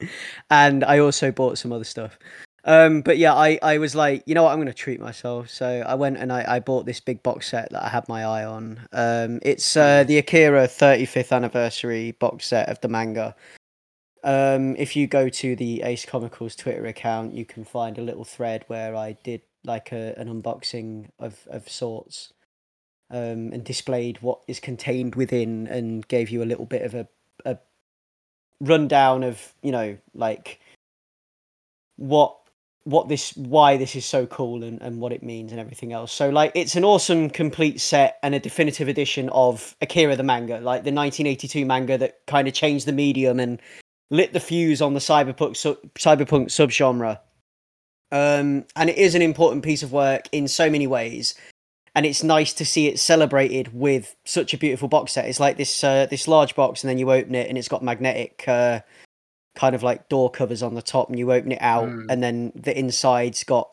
and 0.50 0.84
I 0.84 0.98
also 0.98 1.32
bought 1.32 1.58
some 1.58 1.72
other 1.72 1.84
stuff. 1.84 2.18
Um, 2.66 3.00
but 3.00 3.16
yeah, 3.16 3.32
I, 3.32 3.60
I 3.62 3.78
was 3.78 3.94
like, 3.94 4.24
you 4.26 4.34
know 4.34 4.42
what, 4.42 4.52
I'm 4.52 4.58
gonna 4.58 4.74
treat 4.74 5.00
myself. 5.00 5.48
So 5.48 5.84
I 5.86 5.94
went 5.94 6.16
and 6.18 6.32
I, 6.32 6.44
I 6.56 6.60
bought 6.60 6.84
this 6.84 7.00
big 7.00 7.22
box 7.22 7.48
set 7.48 7.70
that 7.70 7.84
I 7.84 7.88
had 7.88 8.08
my 8.08 8.24
eye 8.24 8.44
on. 8.44 8.80
Um, 8.92 9.38
it's 9.42 9.76
uh, 9.76 10.02
the 10.02 10.18
Akira 10.18 10.66
35th 10.66 11.30
anniversary 11.30 12.12
box 12.12 12.48
set 12.48 12.68
of 12.68 12.80
the 12.80 12.88
manga. 12.88 13.36
Um, 14.24 14.74
if 14.76 14.96
you 14.96 15.06
go 15.06 15.28
to 15.28 15.54
the 15.54 15.82
Ace 15.82 16.04
Comicals 16.04 16.56
Twitter 16.56 16.86
account, 16.86 17.32
you 17.32 17.44
can 17.44 17.64
find 17.64 17.96
a 17.96 18.02
little 18.02 18.24
thread 18.24 18.64
where 18.66 18.96
I 18.96 19.12
did 19.22 19.42
like 19.64 19.92
a, 19.92 20.14
an 20.18 20.28
unboxing 20.28 21.10
of, 21.20 21.46
of 21.48 21.68
sorts 21.68 22.32
um, 23.10 23.52
and 23.52 23.62
displayed 23.62 24.20
what 24.22 24.40
is 24.48 24.58
contained 24.58 25.14
within 25.14 25.68
and 25.68 26.06
gave 26.08 26.30
you 26.30 26.42
a 26.42 26.44
little 26.44 26.66
bit 26.66 26.82
of 26.82 26.94
a, 26.94 27.06
a 27.44 27.58
rundown 28.60 29.22
of 29.22 29.54
you 29.62 29.70
know 29.70 29.96
like 30.14 30.58
what 31.96 32.38
what 32.86 33.08
this 33.08 33.36
why 33.36 33.76
this 33.76 33.96
is 33.96 34.06
so 34.06 34.26
cool 34.26 34.62
and, 34.62 34.80
and 34.80 35.00
what 35.00 35.12
it 35.12 35.20
means 35.20 35.50
and 35.50 35.60
everything 35.60 35.92
else. 35.92 36.12
So 36.12 36.30
like 36.30 36.52
it's 36.54 36.76
an 36.76 36.84
awesome 36.84 37.28
complete 37.28 37.80
set 37.80 38.16
and 38.22 38.32
a 38.32 38.38
definitive 38.38 38.86
edition 38.86 39.28
of 39.30 39.74
akira 39.80 40.14
the 40.14 40.22
manga 40.22 40.60
like 40.60 40.84
the 40.84 40.92
1982 40.92 41.66
manga 41.66 41.98
that 41.98 42.24
kind 42.28 42.46
of 42.46 42.54
changed 42.54 42.86
the 42.86 42.92
medium 42.92 43.40
and 43.40 43.60
lit 44.10 44.32
the 44.32 44.38
fuse 44.38 44.80
on 44.80 44.94
the 44.94 45.00
cyberpunk 45.00 45.56
cyberpunk 45.96 46.46
subgenre. 46.46 47.18
Um 48.12 48.64
and 48.76 48.88
it 48.88 48.98
is 48.98 49.16
an 49.16 49.22
important 49.22 49.64
piece 49.64 49.82
of 49.82 49.90
work 49.90 50.28
in 50.30 50.46
so 50.46 50.70
many 50.70 50.86
ways. 50.86 51.34
And 51.96 52.06
it's 52.06 52.22
nice 52.22 52.52
to 52.52 52.64
see 52.64 52.86
it 52.86 53.00
celebrated 53.00 53.74
with 53.74 54.14
such 54.24 54.54
a 54.54 54.58
beautiful 54.58 54.86
box 54.86 55.12
set. 55.12 55.24
It's 55.24 55.40
like 55.40 55.56
this 55.56 55.82
uh, 55.82 56.06
this 56.06 56.28
large 56.28 56.54
box 56.54 56.84
and 56.84 56.88
then 56.88 56.98
you 56.98 57.10
open 57.10 57.34
it 57.34 57.48
and 57.48 57.58
it's 57.58 57.68
got 57.68 57.82
magnetic 57.82 58.44
uh 58.46 58.80
kind 59.56 59.74
of 59.74 59.82
like 59.82 60.08
door 60.08 60.30
covers 60.30 60.62
on 60.62 60.74
the 60.74 60.82
top 60.82 61.08
and 61.08 61.18
you 61.18 61.32
open 61.32 61.50
it 61.52 61.60
out 61.62 61.88
Mm. 61.88 62.06
and 62.10 62.22
then 62.22 62.52
the 62.54 62.76
inside's 62.78 63.42
got 63.44 63.70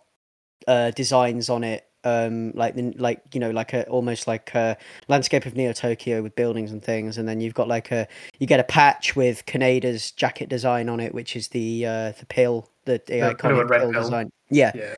uh 0.68 0.92
designs 0.92 1.50
on 1.50 1.64
it 1.64 1.86
um 2.06 2.52
like 2.54 2.76
the 2.76 2.92
like 2.98 3.22
you 3.34 3.40
know 3.40 3.52
like 3.52 3.74
a 3.74 3.86
almost 3.88 4.28
like 4.28 4.54
a 4.56 4.76
landscape 5.08 5.46
of 5.46 5.56
neo 5.56 5.72
tokyo 5.74 6.22
with 6.22 6.36
buildings 6.36 6.72
and 6.72 6.84
things 6.84 7.18
and 7.18 7.28
then 7.30 7.40
you've 7.40 7.54
got 7.54 7.68
like 7.68 7.92
a 7.92 8.08
you 8.40 8.48
get 8.48 8.60
a 8.60 8.64
patch 8.66 9.16
with 9.16 9.46
Kaneda's 9.46 10.12
jacket 10.12 10.50
design 10.50 10.90
on 10.90 11.00
it 11.00 11.14
which 11.14 11.36
is 11.36 11.50
the 11.50 11.86
uh 11.86 12.12
the 12.20 12.26
pill 12.28 12.70
the, 12.86 13.02
the, 13.08 13.20
blue 13.20 13.34
iconic 13.34 13.70
pill, 13.80 13.92
pill. 13.92 14.02
design 14.02 14.30
yeah 14.50 14.72
Yeah. 14.76 14.96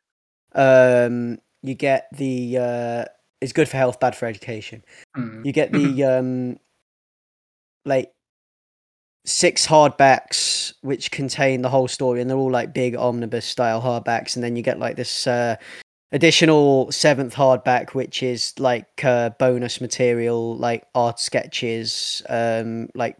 um 1.05 1.37
you 1.61 1.75
get 1.75 2.07
the 2.15 2.57
uh 2.57 3.05
it's 3.41 3.53
good 3.53 3.69
for 3.69 3.77
health 3.77 3.99
bad 3.99 4.15
for 4.15 4.25
education 4.27 4.83
Mm. 5.15 5.45
you 5.45 5.51
get 5.51 5.71
the 5.71 6.03
um 6.13 6.57
like 7.85 8.11
six 9.25 9.65
hardbacks 9.65 10.73
which 10.81 11.09
contain 11.11 11.61
the 11.61 11.69
whole 11.69 11.87
story 11.87 12.21
and 12.21 12.29
they're 12.29 12.37
all 12.37 12.51
like 12.51 12.73
big 12.73 12.95
omnibus 12.95 13.45
style 13.45 13.81
hardbacks 13.81 14.35
and 14.35 14.43
then 14.43 14.55
you 14.55 14.61
get 14.61 14.77
like 14.79 14.95
this 14.95 15.25
uh 15.25 15.55
additional 16.11 16.91
seventh 16.91 17.33
hardback 17.33 17.95
which 17.95 18.21
is 18.21 18.53
like 18.59 19.03
uh 19.03 19.31
bonus 19.39 19.81
material 19.81 20.55
like 20.57 20.85
art 20.93 21.19
sketches 21.19 22.21
um 22.29 22.87
like 22.93 23.17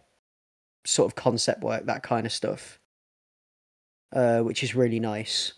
sort 0.84 1.10
of 1.10 1.16
concept 1.16 1.62
work 1.62 1.84
that 1.86 2.04
kind 2.04 2.24
of 2.24 2.32
stuff 2.32 2.78
uh 4.14 4.40
which 4.40 4.62
is 4.62 4.74
really 4.76 5.00
nice 5.00 5.52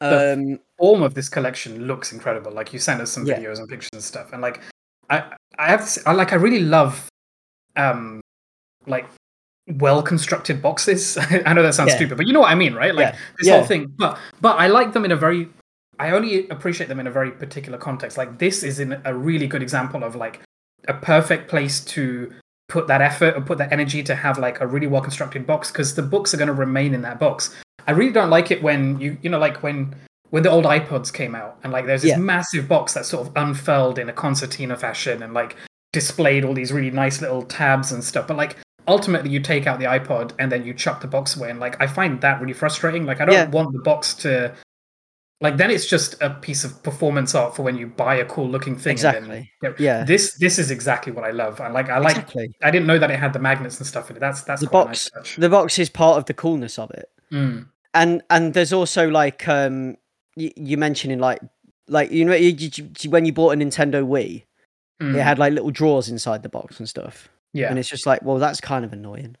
The- 0.00 0.32
um 0.34 0.60
form 0.78 1.02
of 1.02 1.14
this 1.14 1.28
collection 1.28 1.86
looks 1.86 2.12
incredible. 2.12 2.52
Like 2.52 2.72
you 2.72 2.78
sent 2.78 3.00
us 3.00 3.10
some 3.10 3.26
Yeah. 3.26 3.38
videos 3.38 3.58
and 3.58 3.68
pictures 3.68 3.90
and 3.92 4.02
stuff, 4.02 4.32
and 4.32 4.42
like 4.42 4.60
I, 5.08 5.36
I 5.58 5.68
have, 5.68 5.80
to 5.82 5.86
say, 5.86 6.02
I 6.06 6.12
like, 6.12 6.32
I 6.32 6.36
really 6.36 6.60
love, 6.60 7.08
um, 7.76 8.20
like 8.86 9.06
well 9.66 10.02
constructed 10.02 10.60
boxes. 10.60 11.16
I 11.46 11.52
know 11.54 11.62
that 11.62 11.74
sounds 11.74 11.90
Yeah. 11.90 11.96
stupid, 11.96 12.16
but 12.16 12.26
you 12.26 12.32
know 12.32 12.40
what 12.40 12.50
I 12.50 12.54
mean, 12.54 12.74
right? 12.74 12.94
Like 12.94 13.14
Yeah. 13.14 13.18
this 13.38 13.48
Yeah. 13.48 13.54
whole 13.56 13.64
thing. 13.64 13.92
But 13.96 14.18
but 14.40 14.58
I 14.58 14.66
like 14.68 14.92
them 14.92 15.04
in 15.04 15.12
a 15.12 15.16
very. 15.16 15.48
I 15.98 16.10
only 16.10 16.48
appreciate 16.48 16.88
them 16.88 16.98
in 16.98 17.06
a 17.06 17.10
very 17.10 17.30
particular 17.30 17.78
context. 17.78 18.18
Like 18.18 18.38
this 18.38 18.62
is 18.64 18.80
in 18.80 19.00
a 19.04 19.14
really 19.14 19.46
good 19.46 19.62
example 19.62 20.02
of 20.02 20.16
like 20.16 20.40
a 20.88 20.94
perfect 20.94 21.48
place 21.48 21.80
to 21.84 22.32
put 22.68 22.86
that 22.88 23.00
effort 23.00 23.36
or 23.36 23.40
put 23.42 23.58
that 23.58 23.72
energy 23.72 24.02
to 24.02 24.14
have 24.14 24.38
like 24.38 24.60
a 24.60 24.66
really 24.66 24.86
well 24.86 25.00
constructed 25.02 25.46
box 25.46 25.70
because 25.70 25.94
the 25.94 26.02
books 26.02 26.34
are 26.34 26.36
going 26.36 26.48
to 26.48 26.52
remain 26.54 26.94
in 26.94 27.02
that 27.02 27.18
box. 27.20 27.54
I 27.86 27.92
really 27.92 28.12
don't 28.12 28.30
like 28.30 28.50
it 28.50 28.62
when 28.62 28.98
you 29.00 29.16
you 29.22 29.30
know 29.30 29.38
like 29.38 29.62
when 29.62 29.94
when 30.30 30.42
the 30.42 30.50
old 30.50 30.64
iPods 30.64 31.12
came 31.12 31.34
out 31.34 31.58
and 31.62 31.72
like 31.72 31.86
there's 31.86 32.02
this 32.02 32.10
Yeah. 32.10 32.16
massive 32.18 32.66
box 32.66 32.94
that 32.94 33.06
sort 33.06 33.26
of 33.28 33.32
unfurled 33.36 33.98
in 33.98 34.08
a 34.08 34.12
concertina 34.12 34.76
fashion 34.76 35.22
and 35.22 35.32
like 35.32 35.54
displayed 35.92 36.44
all 36.44 36.54
these 36.54 36.72
really 36.72 36.90
nice 36.90 37.20
little 37.20 37.42
tabs 37.42 37.92
and 37.92 38.02
stuff. 38.02 38.26
But 38.26 38.36
like 38.36 38.56
ultimately 38.88 39.30
you 39.30 39.40
take 39.40 39.66
out 39.66 39.78
the 39.78 39.86
iPod 39.86 40.32
and 40.38 40.50
then 40.52 40.64
you 40.64 40.74
chuck 40.74 41.00
the 41.00 41.06
box 41.08 41.36
away 41.36 41.50
and 41.50 41.60
like 41.60 41.80
I 41.80 41.86
find 41.86 42.20
that 42.20 42.40
really 42.40 42.52
frustrating. 42.52 43.06
Like 43.06 43.20
I 43.20 43.24
don't 43.24 43.34
Yeah. 43.34 43.48
want 43.50 43.72
the 43.72 43.80
box 43.80 44.14
to 44.24 44.54
like 45.40 45.56
then 45.56 45.70
it's 45.70 45.86
just 45.86 46.20
a 46.22 46.30
piece 46.30 46.64
of 46.64 46.82
performance 46.82 47.34
art 47.34 47.54
for 47.56 47.62
when 47.62 47.76
you 47.76 47.86
buy 47.86 48.14
a 48.16 48.24
cool 48.24 48.48
looking 48.48 48.76
thing. 48.76 48.92
and 48.92 48.98
exactly 48.98 49.50
then, 49.62 49.74
yeah 49.78 50.04
This 50.04 50.34
this 50.38 50.58
is 50.58 50.70
exactly 50.70 51.12
what 51.12 51.24
I 51.24 51.30
love. 51.32 51.60
I 51.60 51.68
like 51.68 51.88
I 51.90 51.98
like 51.98 52.16
exactly 52.16 52.54
I 52.62 52.70
didn't 52.70 52.86
know 52.86 52.98
that 52.98 53.10
it 53.10 53.18
had 53.18 53.32
the 53.32 53.38
magnets 53.40 53.78
and 53.78 53.86
stuff 53.86 54.10
in 54.10 54.16
it. 54.16 54.20
That's 54.20 54.42
that's 54.42 54.60
the 54.62 54.68
box 54.68 55.10
nice 55.14 55.36
the 55.36 55.48
box 55.50 55.78
is 55.78 55.90
part 55.90 56.18
of 56.18 56.24
the 56.26 56.34
coolness 56.34 56.78
of 56.78 56.90
it 56.92 57.10
Mm. 57.32 57.66
and 57.94 58.22
and 58.30 58.54
there's 58.54 58.72
also 58.72 59.08
like 59.08 59.48
um 59.48 59.96
you, 60.36 60.50
you 60.56 60.76
mentioning 60.76 61.18
like 61.18 61.40
like 61.88 62.10
you 62.10 62.24
know 62.24 62.34
you, 62.34 62.50
you, 62.50 62.70
you- 63.00 63.10
when 63.10 63.24
you 63.24 63.32
bought 63.32 63.54
a 63.54 63.56
Nintendo 63.56 64.06
Wii 64.06 64.44
Mm. 65.02 65.16
it 65.16 65.22
had 65.22 65.38
like 65.40 65.52
little 65.52 65.72
drawers 65.72 66.08
inside 66.08 66.44
the 66.44 66.48
box 66.48 66.78
and 66.78 66.88
stuff 66.88 67.28
yeah. 67.54 67.70
and 67.70 67.78
it's 67.78 67.88
just 67.88 68.04
like 68.06 68.22
well 68.22 68.38
that's 68.38 68.60
kind 68.60 68.84
of 68.84 68.92
annoying 68.92 69.36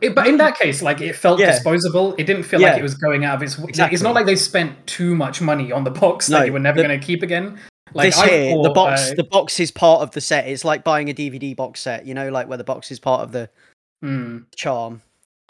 It- 0.00 0.14
but 0.14 0.26
in 0.26 0.36
that 0.38 0.58
case, 0.58 0.80
like 0.80 1.00
it 1.00 1.14
felt 1.14 1.40
Yeah. 1.40 1.50
disposable. 1.50 2.14
It 2.16 2.24
didn't 2.24 2.44
feel 2.44 2.60
like 2.60 2.78
it 2.78 2.82
was 2.82 2.94
going 2.94 3.24
out 3.24 3.34
of 3.34 3.42
its. 3.42 3.58
It's 3.58 4.02
not 4.02 4.14
like 4.14 4.24
they 4.24 4.36
spent 4.36 4.86
too 4.86 5.14
much 5.14 5.40
money 5.40 5.72
on 5.72 5.84
the 5.84 5.90
box 5.90 6.28
that 6.28 6.46
you 6.46 6.52
were 6.52 6.60
never 6.60 6.82
going 6.82 6.98
to 6.98 7.04
keep 7.04 7.22
again. 7.22 7.58
Like 7.92 8.08
this 8.08 8.18
I 8.18 8.28
here 8.28 8.62
the 8.62 8.70
box 8.70 9.10
uh, 9.10 9.14
the 9.16 9.24
box 9.24 9.58
is 9.58 9.70
part 9.70 10.02
of 10.02 10.12
the 10.12 10.20
set 10.20 10.46
it's 10.46 10.64
like 10.64 10.84
buying 10.84 11.10
a 11.10 11.12
DVD 11.12 11.56
box 11.56 11.80
set 11.80 12.06
you 12.06 12.14
know 12.14 12.28
like 12.30 12.48
where 12.48 12.58
the 12.58 12.64
box 12.64 12.90
is 12.92 13.00
part 13.00 13.22
of 13.22 13.32
the 13.32 13.50
mm. 14.04 14.44
charm 14.54 15.02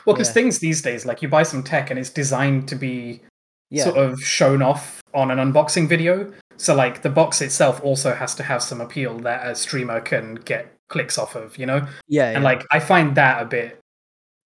Well, 0.06 0.16
because 0.16 0.28
yeah. 0.28 0.34
things 0.34 0.58
these 0.58 0.80
days, 0.80 1.04
like 1.04 1.20
you 1.20 1.28
buy 1.28 1.42
some 1.42 1.62
tech 1.62 1.90
and 1.90 1.98
it's 1.98 2.10
designed 2.10 2.66
to 2.68 2.76
be 2.76 3.20
yeah 3.68 3.84
sort 3.84 3.96
of 3.98 4.20
shown 4.20 4.62
off 4.62 5.02
on 5.12 5.30
an 5.30 5.38
unboxing 5.38 5.86
video. 5.88 6.32
So 6.56 6.74
like 6.74 7.02
the 7.02 7.10
box 7.10 7.40
itself 7.40 7.80
also 7.82 8.14
has 8.14 8.34
to 8.36 8.42
have 8.42 8.62
some 8.62 8.80
appeal 8.80 9.18
that 9.18 9.46
a 9.46 9.54
streamer 9.54 10.00
can 10.00 10.36
get 10.36 10.74
clicks 10.90 11.16
off 11.16 11.34
of, 11.34 11.56
you 11.56 11.64
know. 11.64 11.86
yeah, 12.06 12.26
And 12.26 12.42
yeah. 12.42 12.50
like 12.50 12.66
I 12.70 12.78
find 12.80 13.14
that 13.16 13.40
a 13.40 13.46
bit. 13.46 13.78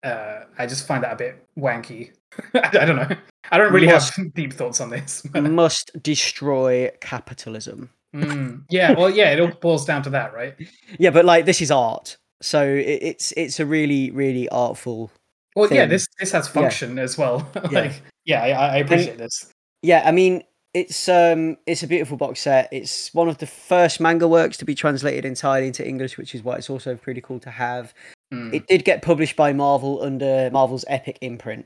Uh, 0.03 0.45
I 0.57 0.65
just 0.67 0.87
find 0.87 1.03
that 1.03 1.11
a 1.13 1.15
bit 1.15 1.43
wanky. 1.59 2.11
I 2.53 2.85
don't 2.85 2.95
know. 2.95 3.09
I 3.51 3.57
don't 3.57 3.73
really 3.73 3.87
Must- 3.87 4.15
have 4.15 4.33
deep 4.33 4.53
thoughts 4.53 4.79
on 4.79 4.89
this. 4.89 5.21
but- 5.23 5.43
must 5.63 5.91
destroy 6.01 6.89
capitalism 7.01 7.89
Mm, 8.15 8.63
yeah, 8.69 8.93
well, 8.93 9.09
yeah, 9.09 9.31
it 9.33 9.41
all 9.41 9.49
boils 9.59 9.83
down 9.83 10.01
to 10.03 10.09
that, 10.11 10.33
right? 10.33 10.55
yeah 10.97 11.09
but 11.09 11.25
like 11.25 11.43
this 11.43 11.59
is 11.61 11.69
art 11.69 12.15
so 12.41 12.63
it, 12.65 12.99
it's 13.03 13.33
it's 13.35 13.59
a 13.59 13.65
really 13.65 14.09
really 14.11 14.47
artful 14.49 15.11
Well, 15.53 15.67
yeah, 15.69 15.85
this 15.85 16.07
this 16.17 16.31
has 16.31 16.47
function 16.47 16.97
as 16.97 17.17
well. 17.17 17.45
like, 17.73 18.01
yeah, 18.23 18.41
I, 18.41 18.49
I 18.51 18.77
appreciate 18.77 19.17
this. 19.17 19.51
yeah 19.81 20.01
i 20.05 20.11
mean 20.11 20.43
it's 20.75 21.07
um 21.07 21.55
it's 21.65 21.83
a 21.83 21.87
beautiful 21.87 22.17
box 22.17 22.41
set. 22.41 22.67
It's 22.69 23.13
one 23.13 23.29
of 23.29 23.37
the 23.37 23.47
first 23.47 24.01
manga 24.01 24.27
works 24.27 24.57
to 24.57 24.65
be 24.65 24.75
translated 24.75 25.23
entirely 25.23 25.67
into 25.67 25.87
english 25.87 26.17
which 26.17 26.35
is 26.35 26.43
why 26.43 26.57
it's 26.57 26.69
also 26.69 26.95
pretty 26.95 27.21
cool 27.21 27.39
to 27.39 27.49
have. 27.49 27.93
Mm, 28.33 28.53
it 28.53 28.67
did 28.67 28.83
get 28.83 29.01
published 29.01 29.37
by 29.37 29.53
marvel 29.53 30.03
under 30.03 30.49
marvel's 30.51 30.83
epic 30.89 31.17
imprint 31.21 31.65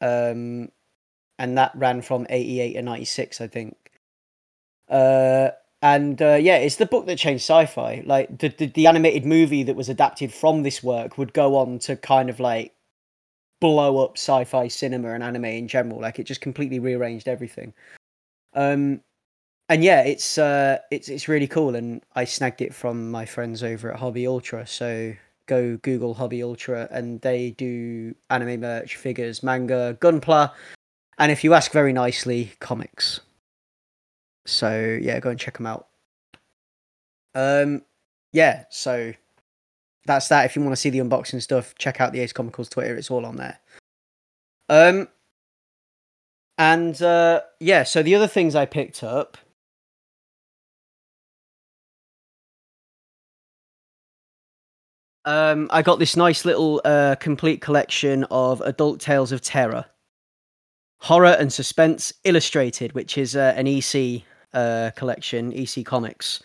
um 0.00 0.70
and 1.38 1.58
that 1.58 1.72
ran 1.74 2.00
from 2.00 2.26
88 2.30 2.72
to 2.72 2.82
96 2.82 3.40
i 3.42 3.46
think. 3.46 3.76
Uh 4.88 5.50
and 5.82 6.20
uh, 6.22 6.38
yeah 6.40 6.56
it's 6.56 6.76
the 6.76 6.86
book 6.86 7.04
that 7.04 7.18
changed 7.18 7.44
sci-fi. 7.44 8.02
Like 8.06 8.38
the, 8.38 8.48
the 8.48 8.66
the 8.68 8.86
animated 8.86 9.26
movie 9.26 9.62
that 9.64 9.76
was 9.76 9.90
adapted 9.90 10.32
from 10.32 10.62
this 10.62 10.82
work 10.82 11.18
would 11.18 11.34
go 11.34 11.56
on 11.56 11.80
to 11.80 11.96
kind 11.96 12.30
of 12.30 12.40
like 12.40 12.72
blow 13.60 14.02
up 14.02 14.16
sci-fi 14.16 14.68
cinema 14.68 15.12
and 15.12 15.22
anime 15.22 15.44
in 15.44 15.68
general. 15.68 16.00
Like 16.00 16.18
it 16.18 16.24
just 16.24 16.40
completely 16.40 16.78
rearranged 16.78 17.28
everything 17.28 17.74
um 18.54 19.00
and 19.68 19.84
yeah 19.84 20.02
it's 20.02 20.38
uh 20.38 20.78
it's 20.90 21.08
it's 21.08 21.28
really 21.28 21.46
cool. 21.46 21.74
And 21.74 22.02
i 22.14 22.24
snagged 22.24 22.62
it 22.62 22.74
from 22.74 23.10
my 23.10 23.24
friends 23.26 23.62
over 23.62 23.92
at 23.92 23.98
hobby 23.98 24.26
ultra. 24.26 24.66
So 24.66 25.14
go 25.46 25.76
google 25.78 26.14
hobby 26.14 26.42
ultra 26.42 26.88
and 26.90 27.20
they 27.22 27.52
do 27.52 28.14
anime 28.30 28.60
merch 28.60 28.96
figures 28.96 29.42
manga 29.42 29.96
gunpla 30.00 30.52
and 31.18 31.32
if 31.32 31.42
you 31.42 31.54
ask 31.54 31.72
very 31.72 31.92
nicely 31.92 32.52
comics. 32.60 33.20
So 34.46 34.98
yeah 35.00 35.20
go 35.20 35.30
and 35.30 35.38
check 35.40 35.56
them 35.58 35.66
out. 35.66 35.88
Um 37.34 37.82
yeah 38.32 38.64
so 38.70 39.12
that's 40.06 40.28
that. 40.28 40.46
If 40.46 40.56
you 40.56 40.62
want 40.62 40.72
to 40.72 40.80
see 40.80 40.90
the 40.90 41.00
unboxing 41.00 41.42
stuff 41.42 41.74
check 41.76 42.00
out 42.00 42.12
the 42.12 42.20
ace 42.20 42.32
comicals 42.32 42.70
twitter. 42.70 42.96
It's 42.96 43.10
all 43.10 43.26
on 43.26 43.36
there. 43.36 43.58
Um 44.70 45.08
and 46.58 47.00
uh 47.02 47.40
yeah 47.60 47.84
so 47.84 48.02
the 48.02 48.14
other 48.14 48.26
things 48.26 48.54
i 48.54 48.66
picked 48.66 49.02
up 49.02 49.38
um 55.24 55.68
i 55.70 55.80
got 55.80 55.98
this 55.98 56.16
nice 56.16 56.44
little 56.44 56.80
uh 56.84 57.14
complete 57.20 57.60
collection 57.60 58.24
of 58.24 58.60
adult 58.62 59.00
tales 59.00 59.32
of 59.32 59.40
terror. 59.40 59.84
Horror 61.00 61.36
and 61.38 61.52
suspense 61.52 62.12
illustrated 62.24 62.92
which 62.92 63.16
is 63.16 63.36
uh, 63.36 63.54
an 63.56 63.68
ec 63.68 64.24
uh 64.52 64.90
collection 64.96 65.52
ec 65.52 65.84
comics. 65.86 66.42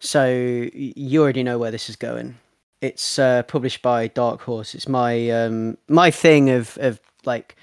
So 0.00 0.26
you 0.72 1.22
already 1.22 1.42
know 1.42 1.58
where 1.58 1.70
this 1.70 1.88
is 1.88 1.96
going. 1.96 2.36
It's 2.80 3.18
uh, 3.18 3.44
published 3.44 3.82
by 3.82 4.08
Dark 4.08 4.40
Horse. 4.40 4.74
It's 4.74 4.88
my 4.88 5.30
um 5.30 5.78
my 5.88 6.10
thing 6.10 6.50
of 6.50 6.76
of 6.80 7.00
like 7.24 7.56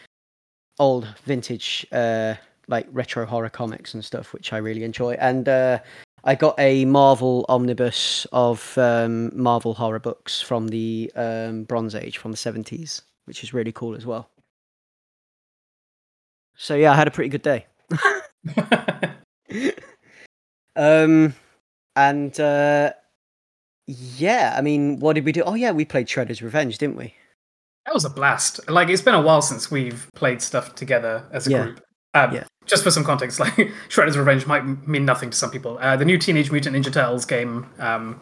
old 0.79 1.07
vintage 1.25 1.85
uh 1.91 2.35
like 2.69 2.87
retro 2.91 3.25
horror 3.25 3.49
comics 3.49 3.93
and 3.93 4.05
stuff, 4.05 4.31
which 4.31 4.53
I 4.53 4.57
really 4.57 4.83
enjoy. 4.83 5.13
And 5.13 5.49
uh, 5.49 5.79
I 6.23 6.35
got 6.35 6.55
a 6.59 6.85
Marvel 6.85 7.45
omnibus 7.49 8.25
of 8.31 8.77
um, 8.77 9.31
Marvel 9.37 9.73
horror 9.73 9.99
books 9.99 10.39
from 10.39 10.67
the 10.67 11.11
um, 11.15 11.63
Bronze 11.63 11.95
Age, 11.95 12.17
from 12.17 12.31
the 12.31 12.37
seventies, 12.37 13.01
which 13.25 13.43
is 13.43 13.53
really 13.53 13.71
cool 13.71 13.95
as 13.95 14.05
well. 14.05 14.29
So 16.55 16.75
yeah, 16.75 16.91
I 16.91 16.95
had 16.95 17.07
a 17.07 17.11
pretty 17.11 17.29
good 17.29 17.41
day. 17.41 17.65
um, 20.75 21.33
and 21.95 22.39
uh, 22.39 22.93
yeah, 23.87 24.53
I 24.55 24.61
mean, 24.61 24.99
what 24.99 25.13
did 25.13 25.25
we 25.25 25.31
do? 25.31 25.41
Oh 25.43 25.55
yeah, 25.55 25.71
we 25.71 25.85
played 25.85 26.07
Shredder's 26.07 26.41
Revenge, 26.41 26.77
didn't 26.77 26.97
we? 26.97 27.15
That 27.89 27.95
was 27.95 28.05
a 28.05 28.09
blast. 28.11 28.59
Like 28.69 28.87
it's 28.89 29.01
been 29.01 29.15
a 29.15 29.21
while 29.21 29.41
since 29.41 29.71
we've 29.71 30.07
played 30.13 30.43
stuff 30.43 30.75
together 30.75 31.23
as 31.31 31.47
a 31.47 31.49
Yeah. 31.49 31.63
group. 31.63 31.81
Um, 32.13 32.33
Yeah. 32.35 32.43
Just 32.67 32.83
for 32.83 32.91
some 32.91 33.03
context, 33.03 33.39
like 33.39 33.55
Shredder's 33.89 34.15
Revenge 34.15 34.45
might 34.45 34.87
mean 34.87 35.05
nothing 35.05 35.31
to 35.31 35.35
some 35.37 35.49
people. 35.49 35.79
Uh, 35.81 35.95
the 35.95 36.05
new 36.05 36.19
Teenage 36.19 36.51
Mutant 36.51 36.75
Ninja 36.75 36.93
Turtles 36.93 37.25
game, 37.25 37.65
um, 37.79 38.21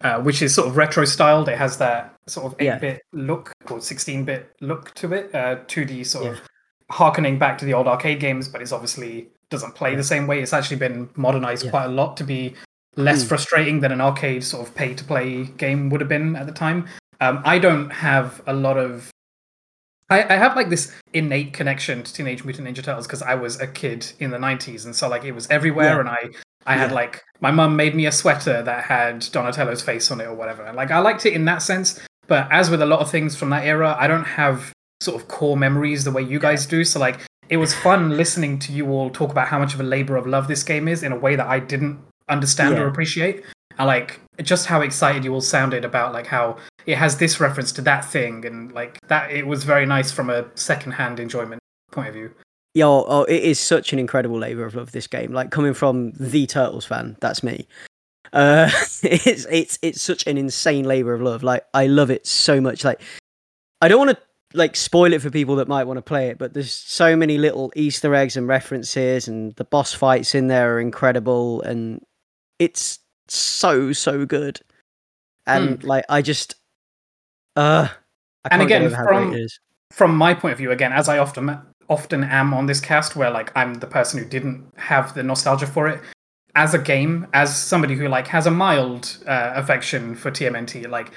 uh, 0.00 0.18
which 0.20 0.42
is 0.42 0.52
sort 0.52 0.66
of 0.66 0.76
retro 0.76 1.04
styled, 1.04 1.48
it 1.48 1.56
has 1.56 1.78
that 1.78 2.12
sort 2.26 2.46
of 2.52 2.58
8-bit 2.58 3.00
look 3.12 3.52
or 3.70 3.78
16-bit 3.78 4.50
look 4.62 4.92
to 4.96 5.12
it, 5.12 5.32
uh, 5.32 5.58
2D 5.68 6.02
sort 6.04 6.24
Yeah. 6.24 6.30
of 6.32 6.40
harkening 6.90 7.38
back 7.38 7.56
to 7.58 7.64
the 7.64 7.74
old 7.74 7.86
arcade 7.86 8.18
games, 8.18 8.48
but 8.48 8.60
it's 8.60 8.72
obviously 8.72 9.28
doesn't 9.48 9.76
play 9.76 9.94
the 9.94 10.02
same 10.02 10.26
way. 10.26 10.40
It's 10.42 10.52
actually 10.52 10.78
been 10.78 11.08
modernized 11.14 11.66
Yeah. 11.66 11.70
quite 11.70 11.84
a 11.84 11.88
lot 11.90 12.16
to 12.16 12.24
be 12.24 12.56
less 12.96 13.22
Mm. 13.22 13.28
frustrating 13.28 13.78
than 13.78 13.92
an 13.92 14.00
arcade 14.00 14.42
sort 14.42 14.66
of 14.66 14.74
pay 14.74 14.92
to 14.94 15.04
play 15.04 15.44
game 15.44 15.88
would 15.88 16.00
have 16.00 16.08
been 16.08 16.34
at 16.34 16.46
the 16.46 16.52
time. 16.52 16.88
Um, 17.20 17.42
I 17.44 17.58
don't 17.58 17.90
have 17.90 18.40
a 18.46 18.52
lot 18.52 18.76
of. 18.76 19.10
I, 20.10 20.22
I 20.22 20.36
have 20.38 20.56
like 20.56 20.70
this 20.70 20.92
innate 21.12 21.52
connection 21.52 22.02
to 22.02 22.12
Teenage 22.12 22.42
Mutant 22.44 22.66
Ninja 22.66 22.82
Turtles 22.82 23.06
because 23.06 23.20
I 23.22 23.34
was 23.34 23.60
a 23.60 23.66
kid 23.66 24.10
in 24.20 24.30
the 24.30 24.38
'90s, 24.38 24.84
and 24.84 24.94
so 24.94 25.08
like 25.08 25.24
it 25.24 25.32
was 25.32 25.46
everywhere, 25.50 25.94
Yeah. 25.94 26.00
and 26.00 26.08
I 26.08 26.28
I 26.66 26.76
had 26.76 26.92
like 26.92 27.22
my 27.40 27.50
mum 27.50 27.76
made 27.76 27.94
me 27.94 28.06
a 28.06 28.12
sweater 28.12 28.62
that 28.62 28.84
had 28.84 29.20
Donatello's 29.32 29.82
face 29.82 30.10
on 30.10 30.20
it 30.20 30.24
or 30.26 30.34
whatever. 30.34 30.62
And 30.64 30.76
like 30.76 30.90
I 30.90 30.98
liked 31.00 31.26
it 31.26 31.32
in 31.34 31.44
that 31.46 31.62
sense, 31.62 32.00
but 32.26 32.46
as 32.50 32.70
with 32.70 32.82
a 32.82 32.86
lot 32.86 33.00
of 33.00 33.10
things 33.10 33.36
from 33.36 33.50
that 33.50 33.64
era, 33.64 33.96
I 33.98 34.06
don't 34.06 34.24
have 34.24 34.72
sort 35.00 35.20
of 35.20 35.28
core 35.28 35.56
memories 35.56 36.04
the 36.04 36.10
way 36.10 36.22
you 36.22 36.38
guys 36.38 36.66
do. 36.66 36.84
So 36.84 36.98
like 37.00 37.20
it 37.48 37.56
was 37.56 37.74
fun 37.74 38.10
listening 38.16 38.58
to 38.60 38.72
you 38.72 38.90
all 38.90 39.10
talk 39.10 39.30
about 39.30 39.48
how 39.48 39.58
much 39.58 39.72
of 39.74 39.80
a 39.80 39.84
labor 39.84 40.16
of 40.16 40.26
love 40.26 40.48
this 40.48 40.62
game 40.62 40.88
is 40.88 41.02
in 41.02 41.12
a 41.12 41.16
way 41.18 41.36
that 41.36 41.46
I 41.46 41.58
didn't 41.60 41.98
understand 42.28 42.78
or 42.78 42.86
appreciate. 42.86 43.42
And 43.78 43.86
like 43.86 44.20
just 44.42 44.66
how 44.66 44.80
excited 44.80 45.24
you 45.24 45.34
all 45.34 45.40
sounded 45.40 45.84
about 45.84 46.12
like 46.12 46.26
how 46.26 46.56
it 46.86 46.96
has 46.96 47.18
this 47.18 47.40
reference 47.40 47.72
to 47.72 47.82
that 47.82 48.04
thing 48.04 48.44
and 48.46 48.72
like 48.72 48.98
that 49.08 49.30
it 49.30 49.46
was 49.46 49.64
very 49.64 49.84
nice 49.84 50.10
from 50.10 50.30
a 50.30 50.46
second-hand 50.54 51.20
enjoyment 51.20 51.60
point 51.90 52.08
of 52.08 52.14
view. 52.14 52.32
Yo, 52.74 53.04
oh, 53.08 53.24
it 53.24 53.42
is 53.42 53.58
such 53.58 53.92
an 53.92 53.98
incredible 53.98 54.38
labor 54.38 54.64
of 54.64 54.74
love. 54.74 54.92
This 54.92 55.06
game, 55.06 55.32
like 55.32 55.50
coming 55.50 55.74
from 55.74 56.12
the 56.12 56.46
Turtles 56.46 56.84
fan, 56.84 57.16
that's 57.20 57.42
me. 57.42 57.66
Uh, 58.32 58.70
it's 59.02 59.46
it's 59.50 59.78
it's 59.82 60.00
such 60.00 60.26
an 60.26 60.38
insane 60.38 60.84
labor 60.84 61.14
of 61.14 61.22
love. 61.22 61.42
Like 61.42 61.64
I 61.74 61.86
love 61.86 62.10
it 62.10 62.26
so 62.26 62.60
much. 62.60 62.84
Like 62.84 63.00
I 63.80 63.88
don't 63.88 63.98
want 63.98 64.16
to 64.16 64.22
like 64.54 64.76
spoil 64.76 65.12
it 65.12 65.22
for 65.22 65.30
people 65.30 65.56
that 65.56 65.68
might 65.68 65.84
want 65.84 65.98
to 65.98 66.02
play 66.02 66.28
it, 66.28 66.38
but 66.38 66.54
there's 66.54 66.72
so 66.72 67.16
many 67.16 67.38
little 67.38 67.72
Easter 67.74 68.14
eggs 68.14 68.36
and 68.36 68.46
references, 68.46 69.28
and 69.28 69.54
the 69.56 69.64
boss 69.64 69.92
fights 69.92 70.34
in 70.34 70.48
there 70.48 70.74
are 70.74 70.80
incredible, 70.80 71.62
and 71.62 72.04
it's 72.58 73.00
so 73.34 73.92
so 73.92 74.24
good. 74.26 74.60
And 75.46 75.82
like 75.82 76.04
I 76.08 76.20
just, 76.22 76.56
uh, 77.56 77.88
I 78.44 78.48
And 78.50 78.62
again, 78.62 78.82
get 78.82 78.86
over 78.86 78.96
how 78.96 79.04
from- 79.06 79.30
great 79.30 79.40
it 79.40 79.44
is. 79.44 79.60
from 79.92 80.16
my 80.16 80.34
point 80.34 80.52
of 80.52 80.58
view, 80.58 80.70
again, 80.70 80.92
as 80.92 81.08
I 81.08 81.18
often 81.18 81.58
often 81.88 82.22
am 82.22 82.52
on 82.52 82.66
this 82.66 82.80
cast, 82.80 83.16
where 83.16 83.30
like 83.30 83.50
I'm 83.56 83.74
the 83.74 83.86
person 83.86 84.22
who 84.22 84.28
didn't 84.28 84.66
have 84.76 85.14
the 85.14 85.22
nostalgia 85.22 85.66
for 85.66 85.88
it, 85.88 86.00
as 86.54 86.74
a 86.74 86.78
game, 86.78 87.26
as 87.32 87.56
somebody 87.56 87.94
who 87.94 88.08
like 88.08 88.26
has 88.28 88.46
a 88.46 88.50
mild 88.50 89.16
uh, 89.26 89.52
affection 89.54 90.14
for 90.14 90.30
TMNT, 90.30 90.88
like 90.88 91.12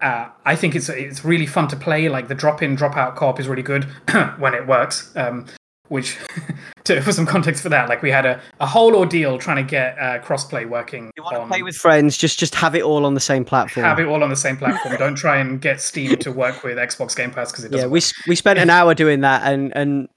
uh, 0.00 0.28
I 0.44 0.56
think 0.56 0.74
it's 0.74 0.88
it's 0.88 1.24
really 1.24 1.46
fun 1.46 1.68
to 1.68 1.76
play. 1.76 2.08
Like 2.08 2.26
the 2.28 2.34
drop 2.34 2.62
in 2.62 2.74
drop 2.74 2.96
out 2.96 3.14
co-op 3.16 3.38
is 3.40 3.46
really 3.48 3.62
good 3.62 3.84
when 4.38 4.52
it 4.54 4.66
works. 4.66 5.14
Um, 5.16 5.46
which, 5.88 6.16
to, 6.84 7.00
for 7.00 7.12
some 7.12 7.26
context 7.26 7.62
for 7.62 7.68
that, 7.68 7.88
like 7.88 8.02
we 8.02 8.10
had 8.10 8.26
a, 8.26 8.40
a 8.60 8.66
whole 8.66 8.94
ordeal 8.96 9.38
trying 9.38 9.56
to 9.56 9.62
get 9.68 9.98
uh, 9.98 10.18
crossplay 10.20 10.68
working. 10.68 11.10
You 11.16 11.22
want 11.22 11.36
to 11.36 11.46
play 11.46 11.62
with 11.62 11.76
friends? 11.76 12.16
Just 12.16 12.38
just 12.38 12.54
have 12.54 12.74
it 12.74 12.82
all 12.82 13.04
on 13.06 13.14
the 13.14 13.20
same 13.20 13.44
platform. 13.44 13.84
have 13.84 13.98
it 14.00 14.06
all 14.06 14.22
on 14.22 14.30
the 14.30 14.36
same 14.36 14.56
platform. 14.56 14.96
Don't 14.98 15.16
try 15.16 15.36
and 15.38 15.60
get 15.60 15.80
Steam 15.80 16.16
to 16.16 16.32
work 16.32 16.62
with 16.62 16.76
Xbox 16.78 17.16
Game 17.16 17.30
Pass 17.30 17.52
because 17.52 17.64
it 17.64 17.72
doesn't. 17.72 17.88
yeah 17.88 17.90
we 17.92 17.98
s- 17.98 18.12
we 18.26 18.34
spent 18.36 18.58
an 18.58 18.70
hour 18.70 18.94
doing 18.94 19.20
that, 19.20 19.42
and 19.50 19.76
and 19.76 20.08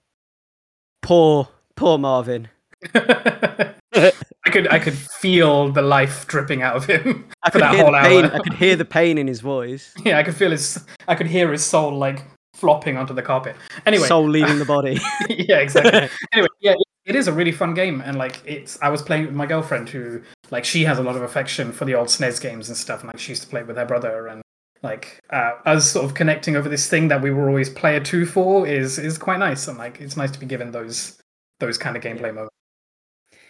poor 1.01 1.47
poor 1.75 1.97
Marvin. 1.97 2.47
I 2.95 4.51
could 4.51 4.67
I 4.71 4.79
could 4.79 4.93
feel 4.97 5.71
the 5.71 5.81
life 5.81 6.25
dripping 6.27 6.61
out 6.61 6.75
of 6.75 6.85
him 6.85 7.27
I 7.43 7.49
for 7.49 7.53
could 7.53 7.61
that 7.61 7.75
hear 7.75 7.83
whole 7.83 7.91
the 7.91 7.99
pain. 8.01 8.25
hour. 8.25 8.33
I 8.35 8.39
could 8.39 8.53
hear 8.53 8.75
the 8.75 8.85
pain 8.85 9.17
in 9.17 9.27
his 9.27 9.41
voice. 9.41 9.93
yeah, 10.05 10.17
I 10.17 10.23
could 10.23 10.35
feel 10.35 10.51
his 10.51 10.83
I 11.07 11.15
could 11.15 11.27
hear 11.27 11.51
his 11.51 11.63
soul 11.63 11.97
like 11.97 12.23
flopping 12.59 12.97
onto 12.97 13.13
the 13.13 13.21
carpet. 13.21 13.55
Anyway, 13.85 14.07
Soul 14.07 14.27
leaving 14.27 14.59
the 14.59 14.65
body. 14.65 14.99
yeah, 15.29 15.59
exactly. 15.59 16.09
anyway, 16.33 16.47
yeah, 16.59 16.75
it, 17.05 17.15
is 17.15 17.27
a 17.27 17.33
really 17.33 17.51
fun 17.51 17.73
game, 17.73 18.01
and 18.01 18.17
like 18.17 18.41
it's. 18.45 18.79
I 18.81 18.89
was 18.89 19.01
playing 19.01 19.25
with 19.25 19.35
my 19.35 19.45
girlfriend 19.45 19.89
who 19.89 20.21
like 20.51 20.65
she 20.65 20.83
has 20.83 20.99
a 20.99 21.03
lot 21.03 21.15
of 21.15 21.21
affection 21.21 21.71
for 21.71 21.85
the 21.85 21.95
old 21.95 22.07
SNES 22.07 22.41
games 22.41 22.67
and 22.67 22.77
stuff, 22.77 23.01
and 23.01 23.07
like 23.07 23.19
she 23.19 23.31
used 23.31 23.43
to 23.43 23.47
play 23.47 23.63
with 23.63 23.77
her 23.77 23.85
brother, 23.85 24.27
and 24.27 24.41
like 24.83 25.19
uh, 25.29 25.53
us 25.65 25.91
sort 25.91 26.05
of 26.05 26.13
connecting 26.13 26.55
over 26.55 26.69
this 26.69 26.87
thing 26.89 27.07
that 27.07 27.21
we 27.21 27.31
were 27.31 27.49
always 27.49 27.69
player 27.69 27.99
two 27.99 28.25
for 28.25 28.67
is 28.67 28.99
is 28.99 29.17
quite 29.17 29.39
nice, 29.39 29.67
and 29.67 29.77
like 29.77 29.99
it's 30.01 30.17
nice 30.17 30.31
to 30.31 30.39
be 30.39 30.45
given 30.45 30.71
those 30.71 31.17
those 31.59 31.77
kind 31.77 31.95
of 31.95 32.03
gameplay 32.03 32.33
moments. 32.33 32.55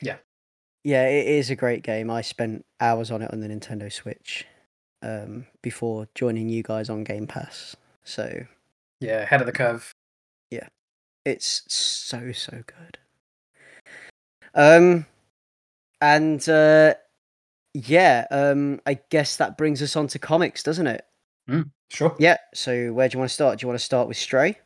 Yeah, 0.01 0.17
yeah, 0.83 1.07
it 1.07 1.27
is 1.27 1.49
a 1.49 1.55
great 1.55 1.83
game. 1.83 2.09
I 2.09 2.21
spent 2.21 2.65
hours 2.79 3.11
on 3.11 3.21
it 3.21 3.31
on 3.31 3.39
the 3.41 3.47
Nintendo 3.47 3.91
Switch 3.91 4.45
um, 5.01 5.45
before 5.61 6.07
joining 6.15 6.49
you 6.49 6.63
guys 6.63 6.89
on 6.89 7.03
Game 7.03 7.27
Pass. 7.27 7.75
So 8.03 8.45
Yeah, 8.99 9.25
head 9.25 9.41
of 9.41 9.47
the 9.47 9.53
curve. 9.53 9.91
Yeah, 10.51 10.67
it's 11.25 11.63
so 11.67 12.31
so 12.31 12.63
good. 12.65 12.97
Um, 14.55 15.05
and 16.01 16.47
uh, 16.49 16.95
yeah, 17.73 18.25
um, 18.31 18.81
I 18.85 18.99
guess 19.09 19.37
that 19.37 19.57
brings 19.57 19.81
us 19.81 19.95
on 19.95 20.07
to 20.07 20.19
comics, 20.19 20.63
doesn't 20.63 20.87
it? 20.87 21.05
Mm, 21.49 21.69
Sure. 21.89 22.15
Yeah. 22.19 22.37
So 22.53 22.93
where 22.93 23.07
do 23.09 23.15
you 23.15 23.19
want 23.19 23.29
to 23.29 23.33
start? 23.33 23.59
Do 23.59 23.63
you 23.63 23.67
want 23.67 23.79
to 23.79 23.85
start 23.85 24.07
with 24.07 24.17
Stray? 24.17 24.57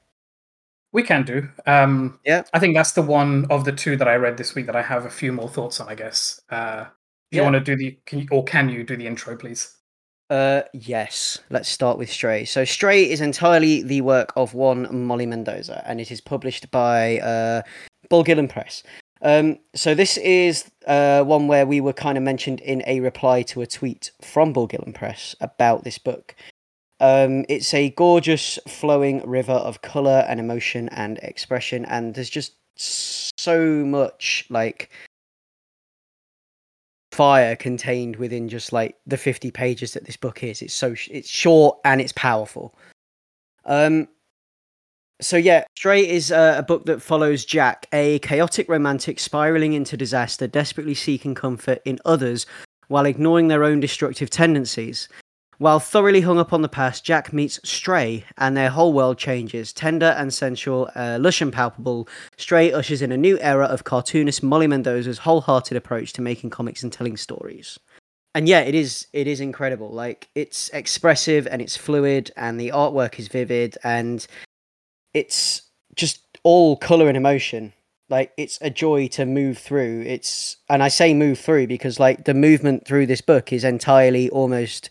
We 0.91 1.03
can 1.03 1.23
do. 1.23 1.49
Um, 1.65 2.19
Yeah. 2.25 2.43
I 2.53 2.59
think 2.59 2.75
that's 2.75 2.91
the 2.93 3.01
one 3.01 3.45
of 3.49 3.65
the 3.65 3.71
two 3.71 3.97
that 3.97 4.07
I 4.07 4.15
read 4.15 4.37
this 4.37 4.55
week 4.55 4.65
that 4.67 4.75
I 4.75 4.81
have 4.81 5.05
a 5.05 5.09
few 5.09 5.31
more 5.31 5.49
thoughts 5.49 5.79
on. 5.79 5.87
I 5.89 5.95
guess. 5.95 6.41
Uh, 6.49 6.83
do 7.31 7.37
you 7.37 7.41
Yeah. 7.41 7.43
want 7.43 7.53
to 7.55 7.59
do 7.61 7.75
the? 7.75 7.99
Can 8.05 8.19
you, 8.19 8.27
or 8.31 8.43
can 8.43 8.69
you 8.69 8.83
do 8.83 8.95
the 8.97 9.07
intro, 9.07 9.35
please? 9.37 9.75
Uh, 10.33 10.63
yes. 10.73 11.37
Let's 11.51 11.69
start 11.69 11.99
with 11.99 12.09
Stray. 12.09 12.43
So, 12.45 12.65
Stray 12.65 13.03
is 13.03 13.21
entirely 13.21 13.83
the 13.83 14.01
work 14.01 14.33
of 14.35 14.55
one 14.55 15.05
Molly 15.05 15.27
Mendoza, 15.27 15.83
and 15.85 16.01
it 16.01 16.11
is 16.11 16.21
published 16.21 16.71
by 16.71 17.19
uh, 17.19 17.61
Bulgilhan 18.09 18.49
Press. 18.49 18.81
Um, 19.21 19.59
so 19.75 19.93
this 19.93 20.17
is 20.17 20.71
uh, 20.87 21.23
one 21.23 21.47
where 21.47 21.67
we 21.67 21.79
were 21.79 21.93
kind 21.93 22.17
of 22.17 22.23
mentioned 22.23 22.61
in 22.61 22.81
a 22.87 22.99
reply 22.99 23.43
to 23.43 23.61
a 23.61 23.67
tweet 23.67 24.09
from 24.23 24.55
Bulgilhan 24.55 24.95
Press 24.95 25.35
about 25.39 25.83
this 25.83 25.99
book. 25.99 26.35
Um, 26.99 27.45
it's 27.47 27.71
a 27.71 27.91
gorgeous 27.91 28.57
flowing 28.67 29.21
river 29.29 29.53
of 29.53 29.83
color 29.83 30.25
and 30.27 30.39
emotion 30.39 30.89
and 30.89 31.19
expression, 31.19 31.85
and 31.85 32.15
there's 32.15 32.31
just 32.31 32.53
so 32.75 33.85
much 33.85 34.47
like 34.49 34.89
fire 37.13 37.55
contained 37.55 38.15
within 38.17 38.49
just 38.49 38.73
like 38.73 38.97
the 39.05 39.17
50 39.17 39.51
pages 39.51 39.93
that 39.93 40.05
this 40.05 40.17
book 40.17 40.43
is. 40.43 40.61
It's 40.61 40.73
so 40.73 40.93
sh- 40.93 41.09
it's 41.11 41.29
short 41.29 41.79
and 41.85 42.01
it's 42.01 42.13
powerful. 42.13 42.75
Um 43.65 44.07
so 45.21 45.37
yeah 45.37 45.63
stray 45.77 46.07
is 46.07 46.31
uh, 46.31 46.55
a 46.57 46.63
book 46.63 46.85
that 46.85 47.01
follows 47.01 47.45
jack 47.45 47.85
a 47.93 48.19
chaotic 48.19 48.67
romantic 48.67 49.19
spiraling 49.19 49.73
into 49.73 49.95
disaster 49.95 50.47
desperately 50.47 50.95
seeking 50.95 51.35
comfort 51.35 51.79
in 51.85 51.99
others 52.03 52.45
while 52.87 53.05
ignoring 53.05 53.47
their 53.47 53.63
own 53.63 53.79
destructive 53.79 54.29
tendencies 54.29 55.07
while 55.57 55.79
thoroughly 55.79 56.21
hung 56.21 56.39
up 56.39 56.53
on 56.53 56.61
the 56.61 56.69
past, 56.69 57.03
Jack 57.03 57.31
meets 57.31 57.59
Stray, 57.63 58.25
and 58.37 58.55
their 58.55 58.69
whole 58.69 58.93
world 58.93 59.17
changes. 59.17 59.71
Tender 59.73 60.15
and 60.17 60.33
sensual, 60.33 60.89
uh, 60.95 61.17
lush 61.19 61.41
and 61.41 61.53
palpable, 61.53 62.07
Stray 62.37 62.71
ushers 62.71 63.01
in 63.01 63.11
a 63.11 63.17
new 63.17 63.39
era 63.39 63.65
of 63.65 63.83
cartoonist 63.83 64.43
Molly 64.43 64.67
Mendoza's 64.67 65.19
wholehearted 65.19 65.77
approach 65.77 66.13
to 66.13 66.21
making 66.21 66.49
comics 66.49 66.83
and 66.83 66.91
telling 66.91 67.17
stories. 67.17 67.79
And 68.35 68.47
yeah, 68.47 68.61
it 68.61 68.73
is 68.73 69.07
it 69.13 69.27
is 69.27 69.39
incredible. 69.39 69.89
Like 69.91 70.27
it's 70.33 70.69
expressive 70.69 71.47
and 71.47 71.61
it's 71.61 71.77
fluid, 71.77 72.31
and 72.35 72.59
the 72.59 72.69
artwork 72.69 73.19
is 73.19 73.27
vivid, 73.27 73.77
and 73.83 74.25
it's 75.13 75.61
just 75.95 76.21
all 76.43 76.75
color 76.75 77.07
and 77.07 77.17
emotion. 77.17 77.73
Like 78.09 78.33
it's 78.37 78.57
a 78.61 78.69
joy 78.69 79.07
to 79.09 79.25
move 79.25 79.57
through. 79.59 80.03
It's 80.07 80.57
and 80.67 80.81
I 80.81 80.87
say 80.87 81.13
move 81.13 81.39
through 81.39 81.67
because 81.67 81.99
like 81.99 82.25
the 82.25 82.33
movement 82.33 82.87
through 82.87 83.05
this 83.05 83.21
book 83.21 83.53
is 83.53 83.63
entirely 83.63 84.29
almost 84.31 84.89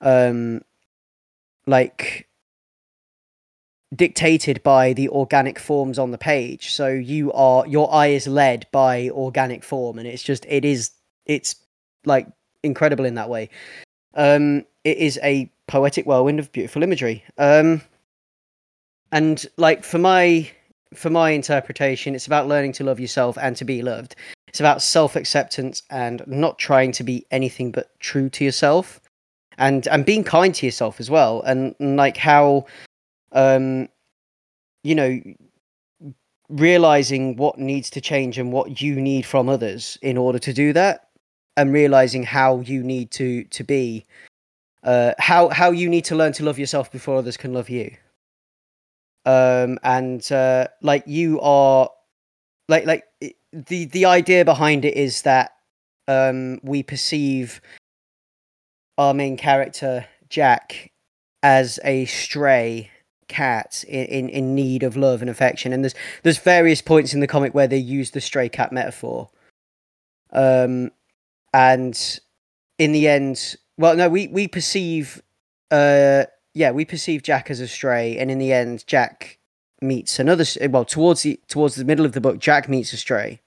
um 0.00 0.60
like 1.66 2.28
dictated 3.94 4.62
by 4.62 4.92
the 4.92 5.08
organic 5.08 5.58
forms 5.58 5.98
on 5.98 6.10
the 6.10 6.18
page 6.18 6.72
so 6.72 6.88
you 6.88 7.32
are 7.32 7.66
your 7.66 7.92
eye 7.92 8.08
is 8.08 8.26
led 8.26 8.66
by 8.70 9.08
organic 9.10 9.64
form 9.64 9.98
and 9.98 10.06
it's 10.06 10.22
just 10.22 10.44
it 10.46 10.64
is 10.64 10.90
it's 11.24 11.56
like 12.04 12.26
incredible 12.62 13.04
in 13.04 13.14
that 13.14 13.28
way. 13.28 13.50
Um, 14.14 14.64
it 14.84 14.98
is 14.98 15.18
a 15.22 15.50
poetic 15.66 16.06
whirlwind 16.06 16.38
of 16.38 16.50
beautiful 16.52 16.82
imagery. 16.82 17.24
Um, 17.36 17.82
and 19.12 19.44
like 19.56 19.84
for 19.84 19.98
my 19.98 20.50
for 20.94 21.10
my 21.10 21.30
interpretation, 21.30 22.14
it's 22.14 22.26
about 22.26 22.48
learning 22.48 22.72
to 22.72 22.84
love 22.84 22.98
yourself 22.98 23.36
and 23.40 23.54
to 23.56 23.64
be 23.64 23.82
loved. 23.82 24.16
It's 24.48 24.60
about 24.60 24.82
self 24.82 25.16
acceptance 25.16 25.82
and 25.90 26.22
not 26.26 26.58
trying 26.58 26.92
to 26.92 27.04
be 27.04 27.26
anything 27.30 27.70
but 27.70 27.98
true 28.00 28.28
to 28.30 28.44
yourself, 28.44 29.00
and 29.58 29.86
and 29.88 30.04
being 30.04 30.24
kind 30.24 30.54
to 30.56 30.66
yourself 30.66 31.00
as 31.00 31.10
well. 31.10 31.42
And, 31.42 31.74
and 31.78 31.96
like 31.96 32.16
how, 32.16 32.66
um, 33.32 33.88
you 34.82 34.94
know, 34.94 35.20
realizing 36.48 37.36
what 37.36 37.58
needs 37.58 37.90
to 37.90 38.00
change 38.00 38.38
and 38.38 38.52
what 38.52 38.80
you 38.80 39.00
need 39.00 39.26
from 39.26 39.48
others 39.48 39.98
in 40.02 40.16
order 40.16 40.38
to 40.38 40.52
do 40.52 40.72
that, 40.72 41.08
and 41.56 41.72
realizing 41.72 42.22
how 42.22 42.60
you 42.60 42.82
need 42.82 43.10
to 43.12 43.44
to 43.44 43.64
be, 43.64 44.06
uh, 44.84 45.12
how 45.18 45.48
how 45.50 45.70
you 45.70 45.88
need 45.88 46.04
to 46.06 46.16
learn 46.16 46.32
to 46.34 46.44
love 46.44 46.58
yourself 46.58 46.90
before 46.90 47.16
others 47.16 47.36
can 47.36 47.52
love 47.52 47.68
you 47.68 47.94
um, 49.28 49.78
and 49.82 50.32
uh, 50.32 50.66
like 50.80 51.04
you 51.06 51.38
are 51.40 51.90
like 52.68 52.86
like 52.86 53.04
the 53.52 53.84
the 53.86 54.06
idea 54.06 54.42
behind 54.44 54.86
it 54.86 54.94
is 54.94 55.22
that 55.22 55.52
um, 56.08 56.58
we 56.62 56.82
perceive 56.82 57.60
our 58.98 59.14
main 59.14 59.38
character 59.38 60.06
Jack 60.28 60.92
as 61.42 61.80
a 61.84 62.04
stray 62.04 62.90
cat 63.28 63.84
in, 63.88 64.04
in, 64.06 64.28
in 64.28 64.54
need 64.54 64.82
of 64.82 64.96
love 64.96 65.22
and 65.22 65.30
affection. 65.30 65.72
And 65.72 65.84
there's 65.84 65.94
there's 66.22 66.38
various 66.38 66.82
points 66.82 67.14
in 67.14 67.20
the 67.20 67.26
comic 67.26 67.54
where 67.54 67.68
they 67.68 67.78
use 67.78 68.10
the 68.10 68.20
stray 68.20 68.50
cat 68.50 68.72
metaphor. 68.72 69.30
Um 70.32 70.90
and 71.54 72.20
in 72.78 72.92
the 72.92 73.08
end 73.08 73.56
well 73.78 73.96
no 73.96 74.10
we 74.10 74.28
we 74.28 74.46
perceive 74.46 75.22
uh 75.70 76.24
yeah, 76.58 76.72
we 76.72 76.84
perceive 76.84 77.22
Jack 77.22 77.50
as 77.50 77.60
a 77.60 77.68
stray, 77.68 78.18
and 78.18 78.32
in 78.32 78.38
the 78.38 78.52
end, 78.52 78.84
Jack 78.86 79.38
meets 79.80 80.18
another. 80.18 80.44
Well, 80.68 80.84
towards 80.84 81.22
the 81.22 81.38
towards 81.48 81.76
the 81.76 81.84
middle 81.84 82.04
of 82.04 82.12
the 82.12 82.20
book, 82.20 82.40
Jack 82.40 82.68
meets 82.68 82.92
a 82.92 82.96
stray, 82.96 83.40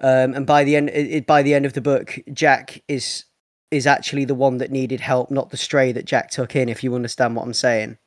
um, 0.00 0.34
and 0.34 0.44
by 0.44 0.64
the 0.64 0.74
end, 0.74 0.90
it, 0.90 1.24
by 1.24 1.42
the 1.42 1.54
end 1.54 1.66
of 1.66 1.74
the 1.74 1.80
book, 1.80 2.18
Jack 2.32 2.82
is 2.88 3.24
is 3.70 3.86
actually 3.86 4.24
the 4.24 4.34
one 4.34 4.58
that 4.58 4.70
needed 4.70 5.00
help, 5.00 5.30
not 5.30 5.50
the 5.50 5.56
stray 5.56 5.92
that 5.92 6.04
Jack 6.04 6.30
took 6.30 6.56
in. 6.56 6.68
If 6.68 6.82
you 6.82 6.94
understand 6.94 7.36
what 7.36 7.44
I'm 7.44 7.54
saying, 7.54 7.98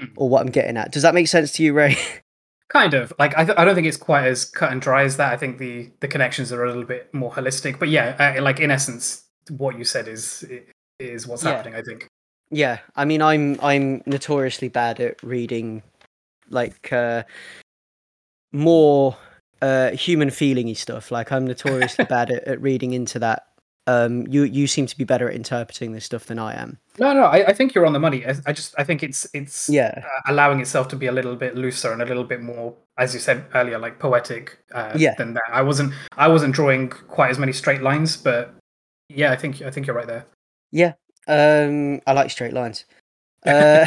mm. 0.00 0.10
or 0.16 0.28
what 0.28 0.40
I'm 0.40 0.50
getting 0.50 0.76
at, 0.76 0.92
does 0.92 1.02
that 1.02 1.14
make 1.14 1.28
sense 1.28 1.52
to 1.52 1.62
you, 1.62 1.72
Ray? 1.72 1.96
Kind 2.68 2.94
of 2.94 3.12
like 3.18 3.36
I, 3.36 3.44
th- 3.44 3.58
I 3.58 3.66
don't 3.66 3.74
think 3.74 3.86
it's 3.86 3.98
quite 3.98 4.26
as 4.26 4.46
cut 4.46 4.72
and 4.72 4.80
dry 4.80 5.02
as 5.02 5.18
that. 5.18 5.30
I 5.30 5.36
think 5.36 5.58
the 5.58 5.90
the 6.00 6.08
connections 6.08 6.50
are 6.52 6.64
a 6.64 6.68
little 6.68 6.84
bit 6.84 7.12
more 7.12 7.30
holistic. 7.30 7.78
But 7.78 7.90
yeah, 7.90 8.34
uh, 8.38 8.42
like 8.42 8.60
in 8.60 8.70
essence, 8.70 9.24
what 9.50 9.76
you 9.76 9.84
said 9.84 10.08
is 10.08 10.42
is 10.98 11.26
what's 11.26 11.44
yeah. 11.44 11.50
happening. 11.50 11.74
I 11.74 11.82
think. 11.82 12.08
Yeah, 12.50 12.78
I 12.96 13.04
mean, 13.04 13.20
I'm 13.20 13.58
I'm 13.62 14.02
notoriously 14.06 14.68
bad 14.68 15.00
at 15.00 15.22
reading, 15.22 15.82
like 16.48 16.90
uh, 16.94 17.24
more 18.52 19.18
uh, 19.60 19.90
human 19.90 20.30
feelingy 20.30 20.76
stuff. 20.76 21.10
Like 21.10 21.30
I'm 21.30 21.46
notoriously 21.46 22.06
bad 22.06 22.30
at, 22.30 22.44
at 22.44 22.62
reading 22.62 22.94
into 22.94 23.18
that. 23.18 23.48
Um, 23.88 24.28
you 24.28 24.44
you 24.44 24.68
seem 24.68 24.86
to 24.86 24.96
be 24.96 25.02
better 25.02 25.28
at 25.28 25.34
interpreting 25.34 25.92
this 25.92 26.04
stuff 26.04 26.26
than 26.26 26.38
I 26.38 26.54
am. 26.54 26.78
No, 26.98 27.12
no, 27.12 27.24
I, 27.24 27.48
I 27.48 27.52
think 27.52 27.74
you're 27.74 27.84
on 27.84 27.92
the 27.92 27.98
money. 27.98 28.24
I, 28.24 28.34
I 28.46 28.52
just 28.52 28.74
I 28.78 28.84
think 28.84 29.02
it's 29.02 29.26
it's 29.34 29.68
yeah 29.68 30.04
uh, 30.04 30.32
allowing 30.32 30.60
itself 30.60 30.86
to 30.88 30.96
be 30.96 31.06
a 31.06 31.12
little 31.12 31.34
bit 31.34 31.56
looser 31.56 31.92
and 31.92 32.00
a 32.00 32.04
little 32.04 32.22
bit 32.22 32.42
more, 32.42 32.74
as 32.96 33.12
you 33.12 33.18
said 33.18 33.44
earlier, 33.54 33.78
like 33.78 33.98
poetic. 33.98 34.58
Uh, 34.72 34.92
yeah. 34.96 35.14
Than 35.16 35.34
that, 35.34 35.50
I 35.52 35.62
wasn't 35.62 35.92
I 36.16 36.28
wasn't 36.28 36.54
drawing 36.54 36.90
quite 36.90 37.30
as 37.30 37.38
many 37.40 37.52
straight 37.52 37.82
lines, 37.82 38.16
but 38.16 38.54
yeah, 39.08 39.32
I 39.32 39.36
think 39.36 39.62
I 39.62 39.70
think 39.70 39.88
you're 39.88 39.96
right 39.96 40.06
there. 40.06 40.26
Yeah, 40.70 40.92
um, 41.26 42.00
I 42.06 42.12
like 42.12 42.30
straight 42.30 42.52
lines. 42.52 42.84
Uh, 43.44 43.86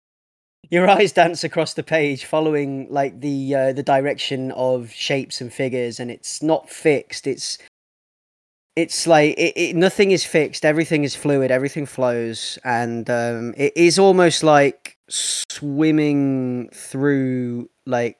your 0.70 0.88
eyes 0.88 1.12
dance 1.12 1.44
across 1.44 1.74
the 1.74 1.82
page, 1.82 2.24
following 2.24 2.86
like 2.90 3.20
the 3.20 3.54
uh, 3.54 3.72
the 3.72 3.82
direction 3.82 4.52
of 4.52 4.90
shapes 4.90 5.40
and 5.40 5.52
figures, 5.52 6.00
and 6.00 6.10
it's 6.10 6.42
not 6.42 6.68
fixed. 6.70 7.26
It's 7.26 7.58
it's 8.78 9.08
like 9.08 9.34
it, 9.36 9.52
it, 9.56 9.76
nothing 9.76 10.12
is 10.12 10.24
fixed. 10.24 10.64
Everything 10.64 11.02
is 11.02 11.16
fluid. 11.16 11.50
Everything 11.50 11.84
flows, 11.84 12.60
and 12.62 13.10
um, 13.10 13.52
it 13.56 13.72
is 13.76 13.98
almost 13.98 14.44
like 14.44 14.96
swimming 15.08 16.68
through 16.72 17.68
like 17.86 18.18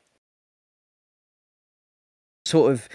sort 2.44 2.72
of 2.72 2.88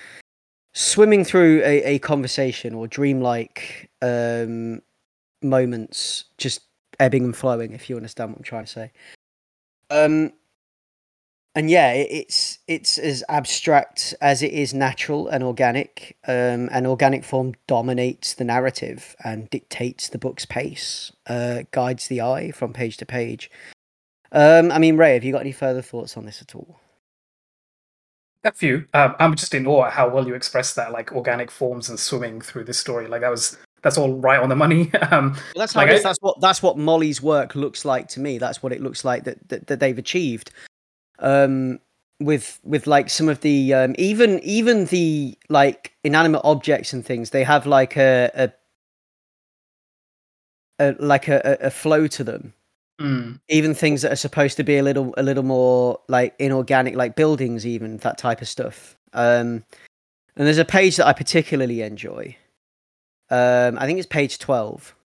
swimming 0.73 1.23
through 1.23 1.61
a, 1.63 1.83
a 1.83 1.99
conversation 1.99 2.73
or 2.73 2.87
dreamlike 2.87 3.91
um 4.01 4.81
moments 5.43 6.25
just 6.37 6.61
ebbing 6.99 7.23
and 7.23 7.35
flowing, 7.35 7.71
if 7.71 7.89
you 7.89 7.95
understand 7.95 8.31
what 8.31 8.39
I'm 8.39 8.43
trying 8.43 8.65
to 8.65 8.71
say. 8.71 8.91
Um, 9.89 10.33
and 11.55 11.69
yeah, 11.69 11.91
it's 11.93 12.57
it's 12.67 12.97
as 12.97 13.23
abstract 13.29 14.15
as 14.21 14.41
it 14.41 14.51
is 14.51 14.73
natural 14.73 15.27
and 15.27 15.43
organic. 15.43 16.17
Um, 16.27 16.69
and 16.71 16.87
organic 16.87 17.23
form 17.23 17.53
dominates 17.67 18.33
the 18.33 18.43
narrative 18.43 19.15
and 19.23 19.49
dictates 19.49 20.09
the 20.09 20.17
book's 20.17 20.45
pace, 20.45 21.11
uh, 21.27 21.63
guides 21.71 22.07
the 22.07 22.21
eye 22.21 22.51
from 22.51 22.73
page 22.73 22.97
to 22.97 23.05
page. 23.05 23.51
Um, 24.31 24.71
I 24.71 24.79
mean, 24.79 24.97
Ray, 24.97 25.13
have 25.13 25.23
you 25.23 25.31
got 25.31 25.41
any 25.41 25.51
further 25.51 25.83
thoughts 25.83 26.17
on 26.17 26.25
this 26.25 26.41
at 26.41 26.55
all? 26.55 26.79
A 28.43 28.51
few. 28.51 28.85
Um, 28.95 29.15
I'm 29.19 29.35
just 29.35 29.53
in 29.53 29.67
awe 29.67 29.85
at 29.85 29.93
how 29.93 30.09
well 30.09 30.27
you 30.27 30.33
express 30.33 30.73
that, 30.73 30.91
like 30.91 31.13
organic 31.13 31.51
forms 31.51 31.87
and 31.87 31.99
swimming 31.99 32.41
through 32.41 32.63
this 32.65 32.79
story. 32.79 33.07
Like 33.07 33.21
that 33.21 33.29
was 33.29 33.57
that's 33.83 33.97
all 33.97 34.15
right 34.15 34.39
on 34.39 34.49
the 34.49 34.55
money. 34.55 34.91
Um, 35.11 35.33
well, 35.33 35.43
that's 35.55 35.75
like 35.75 35.89
I, 35.89 35.99
that's 35.99 36.17
what 36.21 36.41
that's 36.41 36.63
what 36.63 36.77
Molly's 36.79 37.21
work 37.21 37.53
looks 37.53 37.85
like 37.85 38.07
to 38.09 38.19
me. 38.19 38.39
That's 38.39 38.63
what 38.63 38.73
it 38.73 38.81
looks 38.81 39.05
like 39.05 39.25
that 39.25 39.47
that, 39.49 39.67
that 39.67 39.79
they've 39.79 39.97
achieved. 39.97 40.49
Um, 41.19 41.79
with 42.19 42.59
with 42.63 42.87
like 42.87 43.09
some 43.09 43.27
of 43.27 43.41
the 43.41 43.73
um, 43.73 43.95
even 43.97 44.39
even 44.43 44.85
the 44.85 45.37
like 45.49 45.93
inanimate 46.03 46.41
objects 46.43 46.93
and 46.93 47.05
things, 47.05 47.31
they 47.31 47.43
have 47.43 47.65
like 47.65 47.97
a 47.97 48.31
a, 50.79 50.85
a 50.85 50.95
like 50.99 51.27
a, 51.27 51.57
a 51.61 51.69
flow 51.69 52.07
to 52.07 52.23
them. 52.23 52.53
Mm. 53.01 53.39
Even 53.49 53.73
things 53.73 54.03
that 54.03 54.11
are 54.11 54.17
supposed 54.17 54.57
to 54.57 54.63
be 54.63 54.77
a 54.77 54.83
little 54.83 55.13
a 55.17 55.23
little 55.23 55.43
more 55.43 55.99
like 56.07 56.35
inorganic, 56.39 56.95
like 56.95 57.15
buildings, 57.15 57.65
even 57.65 57.97
that 57.97 58.17
type 58.17 58.41
of 58.41 58.47
stuff. 58.47 58.95
Um, 59.13 59.63
and 60.35 60.47
there's 60.47 60.57
a 60.57 60.65
page 60.65 60.97
that 60.97 61.07
I 61.07 61.13
particularly 61.13 61.81
enjoy 61.81 62.37
um, 63.33 63.79
I 63.79 63.87
think 63.87 63.97
it's 63.97 64.07
page 64.07 64.37
twelve. 64.37 64.95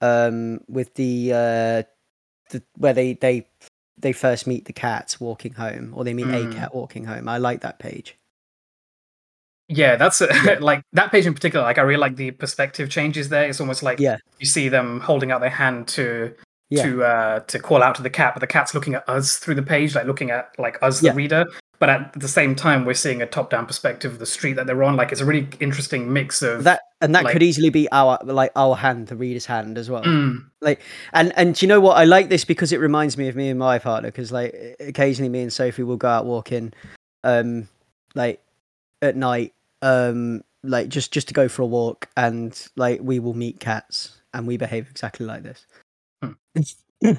Um, 0.00 0.60
with 0.68 0.94
the 0.94 1.32
uh, 1.32 1.82
the 2.50 2.62
where 2.76 2.94
they 2.94 3.12
they 3.14 3.46
they 4.00 4.12
first 4.12 4.46
meet 4.46 4.64
the 4.66 4.72
cat 4.72 5.16
walking 5.20 5.54
home, 5.54 5.92
or 5.94 6.04
they 6.04 6.14
meet 6.14 6.26
mm. 6.26 6.50
a 6.50 6.54
cat 6.54 6.74
walking 6.74 7.04
home. 7.04 7.28
I 7.28 7.38
like 7.38 7.60
that 7.60 7.78
page. 7.78 8.16
Yeah, 9.68 9.96
that's 9.96 10.20
a, 10.20 10.28
yeah. 10.44 10.56
like 10.60 10.82
that 10.92 11.10
page 11.10 11.26
in 11.26 11.34
particular. 11.34 11.64
Like, 11.64 11.78
I 11.78 11.82
really 11.82 12.00
like 12.00 12.16
the 12.16 12.30
perspective 12.30 12.88
changes 12.88 13.28
there. 13.28 13.48
It's 13.48 13.60
almost 13.60 13.82
like 13.82 13.98
yeah. 13.98 14.16
you 14.38 14.46
see 14.46 14.68
them 14.68 15.00
holding 15.00 15.30
out 15.30 15.40
their 15.40 15.50
hand 15.50 15.88
to 15.88 16.34
yeah. 16.70 16.82
to 16.82 17.04
uh 17.04 17.40
to 17.40 17.58
call 17.58 17.82
out 17.82 17.94
to 17.96 18.02
the 18.02 18.10
cat, 18.10 18.34
but 18.34 18.40
the 18.40 18.46
cat's 18.46 18.74
looking 18.74 18.94
at 18.94 19.08
us 19.08 19.36
through 19.36 19.56
the 19.56 19.62
page, 19.62 19.94
like 19.94 20.06
looking 20.06 20.30
at 20.30 20.54
like 20.58 20.78
us, 20.82 21.00
the 21.00 21.12
reader 21.12 21.46
but 21.78 21.88
at 21.88 22.12
the 22.14 22.28
same 22.28 22.54
time 22.54 22.84
we're 22.84 22.94
seeing 22.94 23.22
a 23.22 23.26
top 23.26 23.50
down 23.50 23.66
perspective 23.66 24.12
of 24.12 24.18
the 24.18 24.26
street 24.26 24.54
that 24.54 24.66
they're 24.66 24.82
on. 24.82 24.96
Like 24.96 25.12
it's 25.12 25.20
a 25.20 25.24
really 25.24 25.48
interesting 25.60 26.12
mix 26.12 26.42
of 26.42 26.64
that 26.64 26.80
and 27.00 27.14
that 27.14 27.24
like, 27.24 27.32
could 27.32 27.42
easily 27.42 27.70
be 27.70 27.88
our 27.92 28.18
like 28.24 28.52
our 28.56 28.74
hand 28.74 29.08
the 29.08 29.16
reader's 29.16 29.46
hand 29.46 29.78
as 29.78 29.88
well. 29.88 30.02
Mm. 30.02 30.50
like 30.60 30.80
and 31.12 31.32
and 31.36 31.60
you 31.60 31.68
know 31.68 31.80
what? 31.80 31.96
I 31.96 32.04
like 32.04 32.28
this 32.28 32.44
because 32.44 32.72
it 32.72 32.78
reminds 32.78 33.16
me 33.16 33.28
of 33.28 33.36
me 33.36 33.48
and 33.48 33.58
my 33.58 33.78
partner 33.78 34.08
because 34.08 34.32
like 34.32 34.76
occasionally 34.80 35.28
me 35.28 35.42
and 35.42 35.52
sophie 35.52 35.82
will 35.82 35.96
go 35.96 36.08
out 36.08 36.26
walking 36.26 36.72
um 37.24 37.68
like 38.14 38.42
at 39.02 39.16
night 39.16 39.54
um 39.82 40.42
like 40.62 40.88
just 40.88 41.12
just 41.12 41.28
to 41.28 41.34
go 41.34 41.48
for 41.48 41.62
a 41.62 41.66
walk 41.66 42.08
and 42.16 42.68
like 42.76 43.00
we 43.02 43.18
will 43.18 43.34
meet 43.34 43.60
cats 43.60 44.18
and 44.34 44.46
we 44.46 44.56
behave 44.56 44.88
exactly 44.90 45.26
like 45.26 45.42
this. 45.42 45.66
Hmm. 46.22 46.32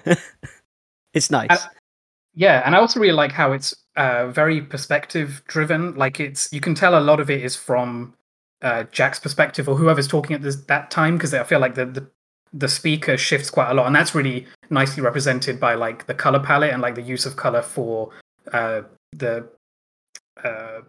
it's 1.14 1.32
nice. 1.32 1.68
Yeah, 2.36 2.62
and 2.66 2.76
I 2.76 2.80
also 2.80 3.00
really 3.00 3.14
like 3.14 3.32
how 3.32 3.52
it's 3.52 3.74
uh, 4.00 4.28
very 4.28 4.62
perspective 4.62 5.44
driven. 5.46 5.94
Like 5.96 6.20
it's 6.22 6.52
you 6.54 6.62
can 6.62 6.74
tell 6.74 6.98
a 6.98 7.02
lot 7.02 7.20
of 7.20 7.30
it 7.30 7.44
is 7.44 7.56
from 7.58 8.14
uh, 8.62 8.84
Jack's 8.92 9.20
perspective 9.20 9.68
or 9.68 9.76
whoever's 9.76 10.08
talking 10.08 10.36
at 10.36 10.42
this, 10.42 10.56
that 10.56 10.90
time 10.90 11.18
because 11.18 11.34
I 11.34 11.44
feel 11.44 11.60
like 11.60 11.76
the, 11.76 11.86
the 11.86 12.08
the 12.52 12.70
speaker 12.70 13.18
shifts 13.18 13.50
quite 13.52 13.70
a 13.70 13.74
lot, 13.74 13.86
and 13.88 13.96
that's 13.96 14.16
really 14.16 14.48
nicely 14.70 15.04
represented 15.04 15.60
by 15.60 15.76
like 15.76 16.08
the 16.08 16.14
color 16.14 16.40
palette 16.40 16.72
and 16.72 16.82
like 16.82 16.96
the 16.96 17.02
use 17.02 17.26
of 17.26 17.36
color 17.36 17.62
for 17.62 18.10
uh, 18.54 18.82
the 19.12 19.46
uh, 20.44 20.80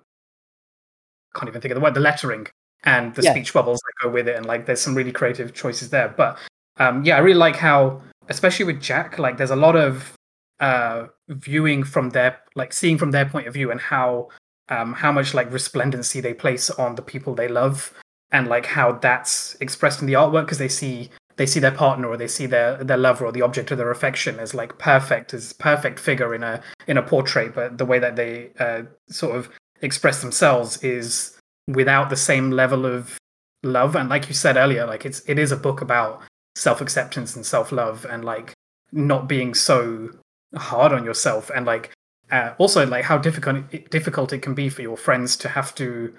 can't 1.34 1.48
even 1.48 1.60
think 1.60 1.72
of 1.72 1.74
the 1.74 1.80
word 1.80 1.94
the 1.94 2.00
lettering 2.00 2.46
and 2.84 3.14
the 3.16 3.22
yeah. 3.22 3.32
speech 3.32 3.52
bubbles 3.52 3.80
that 3.80 4.04
go 4.04 4.08
with 4.08 4.28
it, 4.28 4.36
and 4.36 4.46
like 4.46 4.66
there's 4.66 4.80
some 4.80 4.94
really 4.94 5.12
creative 5.12 5.52
choices 5.52 5.90
there. 5.90 6.14
But 6.16 6.38
um, 6.76 7.04
yeah, 7.04 7.16
I 7.16 7.18
really 7.18 7.38
like 7.38 7.56
how, 7.56 8.00
especially 8.28 8.66
with 8.66 8.80
Jack, 8.80 9.18
like 9.18 9.36
there's 9.36 9.50
a 9.50 9.56
lot 9.56 9.74
of 9.74 10.14
uh, 10.60 11.06
viewing 11.28 11.82
from 11.82 12.10
their 12.10 12.38
like 12.54 12.72
seeing 12.72 12.98
from 12.98 13.10
their 13.10 13.24
point 13.24 13.46
of 13.46 13.54
view 13.54 13.70
and 13.70 13.80
how 13.80 14.28
um, 14.68 14.92
how 14.92 15.10
much 15.10 15.34
like 15.34 15.52
resplendency 15.52 16.20
they 16.20 16.34
place 16.34 16.70
on 16.70 16.94
the 16.94 17.02
people 17.02 17.34
they 17.34 17.48
love 17.48 17.92
and 18.30 18.46
like 18.46 18.66
how 18.66 18.92
that's 18.92 19.56
expressed 19.60 20.00
in 20.00 20.06
the 20.06 20.12
artwork 20.12 20.44
because 20.44 20.58
they 20.58 20.68
see 20.68 21.10
they 21.36 21.46
see 21.46 21.60
their 21.60 21.70
partner 21.70 22.08
or 22.08 22.16
they 22.16 22.28
see 22.28 22.46
their 22.46 22.76
their 22.84 22.96
lover 22.96 23.24
or 23.24 23.32
the 23.32 23.42
object 23.42 23.70
of 23.70 23.78
their 23.78 23.90
affection 23.90 24.38
as 24.38 24.54
like 24.54 24.78
perfect 24.78 25.32
as 25.32 25.52
perfect 25.54 25.98
figure 25.98 26.34
in 26.34 26.42
a 26.42 26.62
in 26.86 26.96
a 26.96 27.02
portrait 27.02 27.54
but 27.54 27.78
the 27.78 27.86
way 27.86 27.98
that 27.98 28.16
they 28.16 28.50
uh, 28.58 28.82
sort 29.08 29.34
of 29.34 29.48
express 29.82 30.20
themselves 30.20 30.82
is 30.82 31.38
without 31.66 32.10
the 32.10 32.16
same 32.16 32.50
level 32.50 32.84
of 32.84 33.18
love. 33.62 33.96
And 33.96 34.08
like 34.08 34.28
you 34.28 34.34
said 34.34 34.56
earlier 34.56 34.86
like 34.86 35.06
it's 35.06 35.20
it 35.26 35.38
is 35.38 35.52
a 35.52 35.56
book 35.56 35.80
about 35.80 36.22
self-acceptance 36.54 37.36
and 37.36 37.46
self-love 37.46 38.04
and 38.10 38.24
like 38.24 38.52
not 38.92 39.28
being 39.28 39.54
so 39.54 40.10
hard 40.56 40.92
on 40.92 41.04
yourself 41.04 41.50
and 41.54 41.66
like 41.66 41.92
uh, 42.30 42.54
also 42.58 42.86
like 42.86 43.04
how 43.04 43.18
difficult 43.18 43.64
difficult 43.90 44.32
it 44.32 44.38
can 44.40 44.54
be 44.54 44.68
for 44.68 44.82
your 44.82 44.96
friends 44.96 45.36
to 45.36 45.48
have 45.48 45.74
to 45.76 46.12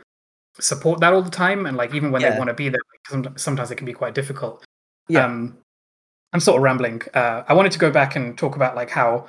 support 0.59 0.99
that 0.99 1.13
all 1.13 1.21
the 1.21 1.29
time 1.31 1.65
and 1.65 1.77
like 1.77 1.93
even 1.93 2.11
when 2.11 2.21
Yeah. 2.21 2.31
they 2.31 2.37
want 2.37 2.49
to 2.49 2.53
be 2.53 2.69
there 2.69 2.81
like, 3.13 3.39
sometimes 3.39 3.71
it 3.71 3.75
can 3.75 3.85
be 3.85 3.93
quite 3.93 4.13
difficult 4.13 4.63
Yeah. 5.07 5.25
um, 5.25 5.57
I'm 6.33 6.39
sort 6.39 6.57
of 6.57 6.63
rambling. 6.63 7.01
Uh, 7.13 7.43
I 7.47 7.53
wanted 7.53 7.73
to 7.73 7.79
go 7.79 7.91
back 7.91 8.15
and 8.15 8.37
talk 8.37 8.55
about 8.55 8.73
like 8.75 8.89
how 8.89 9.27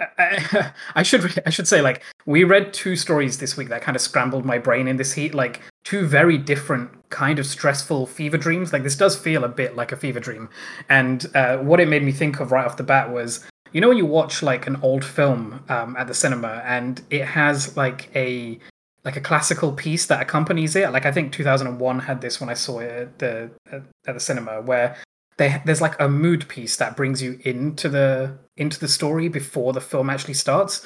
I, 0.00 0.70
I 0.94 1.02
should 1.02 1.42
I 1.46 1.50
should 1.50 1.66
say 1.66 1.80
like 1.82 2.02
we 2.26 2.44
read 2.44 2.72
two 2.72 2.96
stories 2.96 3.38
this 3.38 3.56
week 3.56 3.68
that 3.70 3.82
kind 3.82 3.96
of 3.96 4.02
scrambled 4.02 4.44
my 4.44 4.58
brain 4.58 4.86
in 4.88 4.96
this 4.98 5.12
heat. 5.14 5.34
Like 5.34 5.62
two 5.84 6.06
very 6.06 6.38
different 6.38 6.90
kind 7.10 7.38
of 7.38 7.46
stressful 7.46 8.06
fever 8.06 8.36
dreams. 8.36 8.72
Like 8.72 8.82
this 8.82 8.96
does 8.96 9.16
feel 9.16 9.42
a 9.44 9.48
bit 9.48 9.74
like 9.74 9.90
a 9.92 9.96
fever 9.96 10.20
dream. 10.20 10.48
And 10.88 11.26
uh, 11.34 11.56
what 11.58 11.80
it 11.80 11.88
made 11.88 12.02
me 12.04 12.12
think 12.12 12.38
of 12.40 12.52
right 12.52 12.66
off 12.66 12.76
the 12.76 12.82
bat 12.84 13.10
was 13.10 13.44
you 13.76 13.82
know 13.82 13.88
when 13.88 13.98
you 13.98 14.06
watch 14.06 14.42
like 14.42 14.66
an 14.66 14.76
old 14.80 15.04
film 15.04 15.62
um, 15.68 15.94
at 15.98 16.06
the 16.06 16.14
cinema 16.14 16.62
and 16.64 17.02
it 17.10 17.26
has 17.26 17.76
like 17.76 18.08
a 18.16 18.58
like 19.04 19.16
a 19.16 19.20
classical 19.20 19.70
piece 19.70 20.06
that 20.06 20.22
accompanies 20.22 20.74
it. 20.74 20.90
Like 20.92 21.04
I 21.04 21.12
think 21.12 21.30
2001 21.30 21.98
had 21.98 22.22
this 22.22 22.40
when 22.40 22.48
I 22.48 22.54
saw 22.54 22.78
it 22.78 22.90
at 22.90 23.18
the 23.18 23.50
at, 23.70 24.14
the 24.14 24.18
cinema, 24.18 24.62
where 24.62 24.96
they, 25.36 25.60
there's 25.66 25.82
like 25.82 26.00
a 26.00 26.08
mood 26.08 26.48
piece 26.48 26.76
that 26.76 26.96
brings 26.96 27.20
you 27.20 27.38
into 27.44 27.90
the 27.90 28.38
into 28.56 28.80
the 28.80 28.88
story 28.88 29.28
before 29.28 29.74
the 29.74 29.82
film 29.82 30.08
actually 30.08 30.34
starts. 30.34 30.80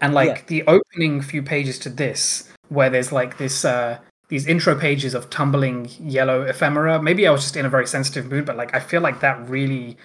And 0.00 0.14
like 0.14 0.28
Yeah. 0.28 0.42
the 0.46 0.62
opening 0.68 1.22
few 1.22 1.42
pages 1.42 1.80
to 1.80 1.90
this, 1.90 2.48
where 2.68 2.90
there's 2.90 3.10
like 3.10 3.38
this 3.38 3.64
uh, 3.64 3.98
these 4.28 4.46
intro 4.46 4.78
pages 4.78 5.14
of 5.14 5.30
tumbling 5.30 5.90
yellow 5.98 6.42
ephemera. 6.42 7.02
Maybe 7.02 7.26
I 7.26 7.32
was 7.32 7.42
just 7.42 7.56
in 7.56 7.66
a 7.66 7.70
very 7.70 7.88
sensitive 7.88 8.30
mood, 8.30 8.46
but 8.46 8.56
like 8.56 8.72
I 8.72 8.78
feel 8.78 9.00
like 9.00 9.18
that 9.18 9.48
really 9.48 9.96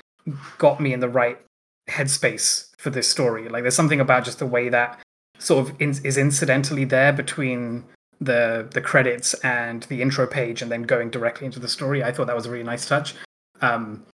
got 0.57 0.79
me 0.81 0.91
in 0.91 1.01
the 1.01 1.09
right 1.09 1.37
headspace 1.89 2.69
for 2.77 2.89
this 2.89 3.07
story. 3.07 3.49
Like 3.49 3.63
there's 3.63 3.75
something 3.75 3.99
about 3.99 4.25
just 4.25 4.39
the 4.39 4.45
way 4.45 4.69
that 4.69 4.99
sort 5.39 5.67
of 5.67 5.81
in, 5.81 5.89
is 6.03 6.17
incidentally 6.17 6.85
there 6.85 7.13
between 7.13 7.83
the 8.19 8.67
the 8.71 8.81
credits 8.81 9.33
and 9.43 9.83
the 9.83 10.01
intro 10.01 10.27
page 10.27 10.61
and 10.61 10.71
then 10.71 10.83
going 10.83 11.09
directly 11.09 11.45
into 11.45 11.59
the 11.59 11.67
story. 11.67 12.03
I 12.03 12.11
thought 12.11 12.27
that 12.27 12.35
was 12.35 12.45
a 12.45 12.51
really 12.51 12.63
nice 12.63 12.85
touch. 12.85 13.15
Um, 13.61 14.05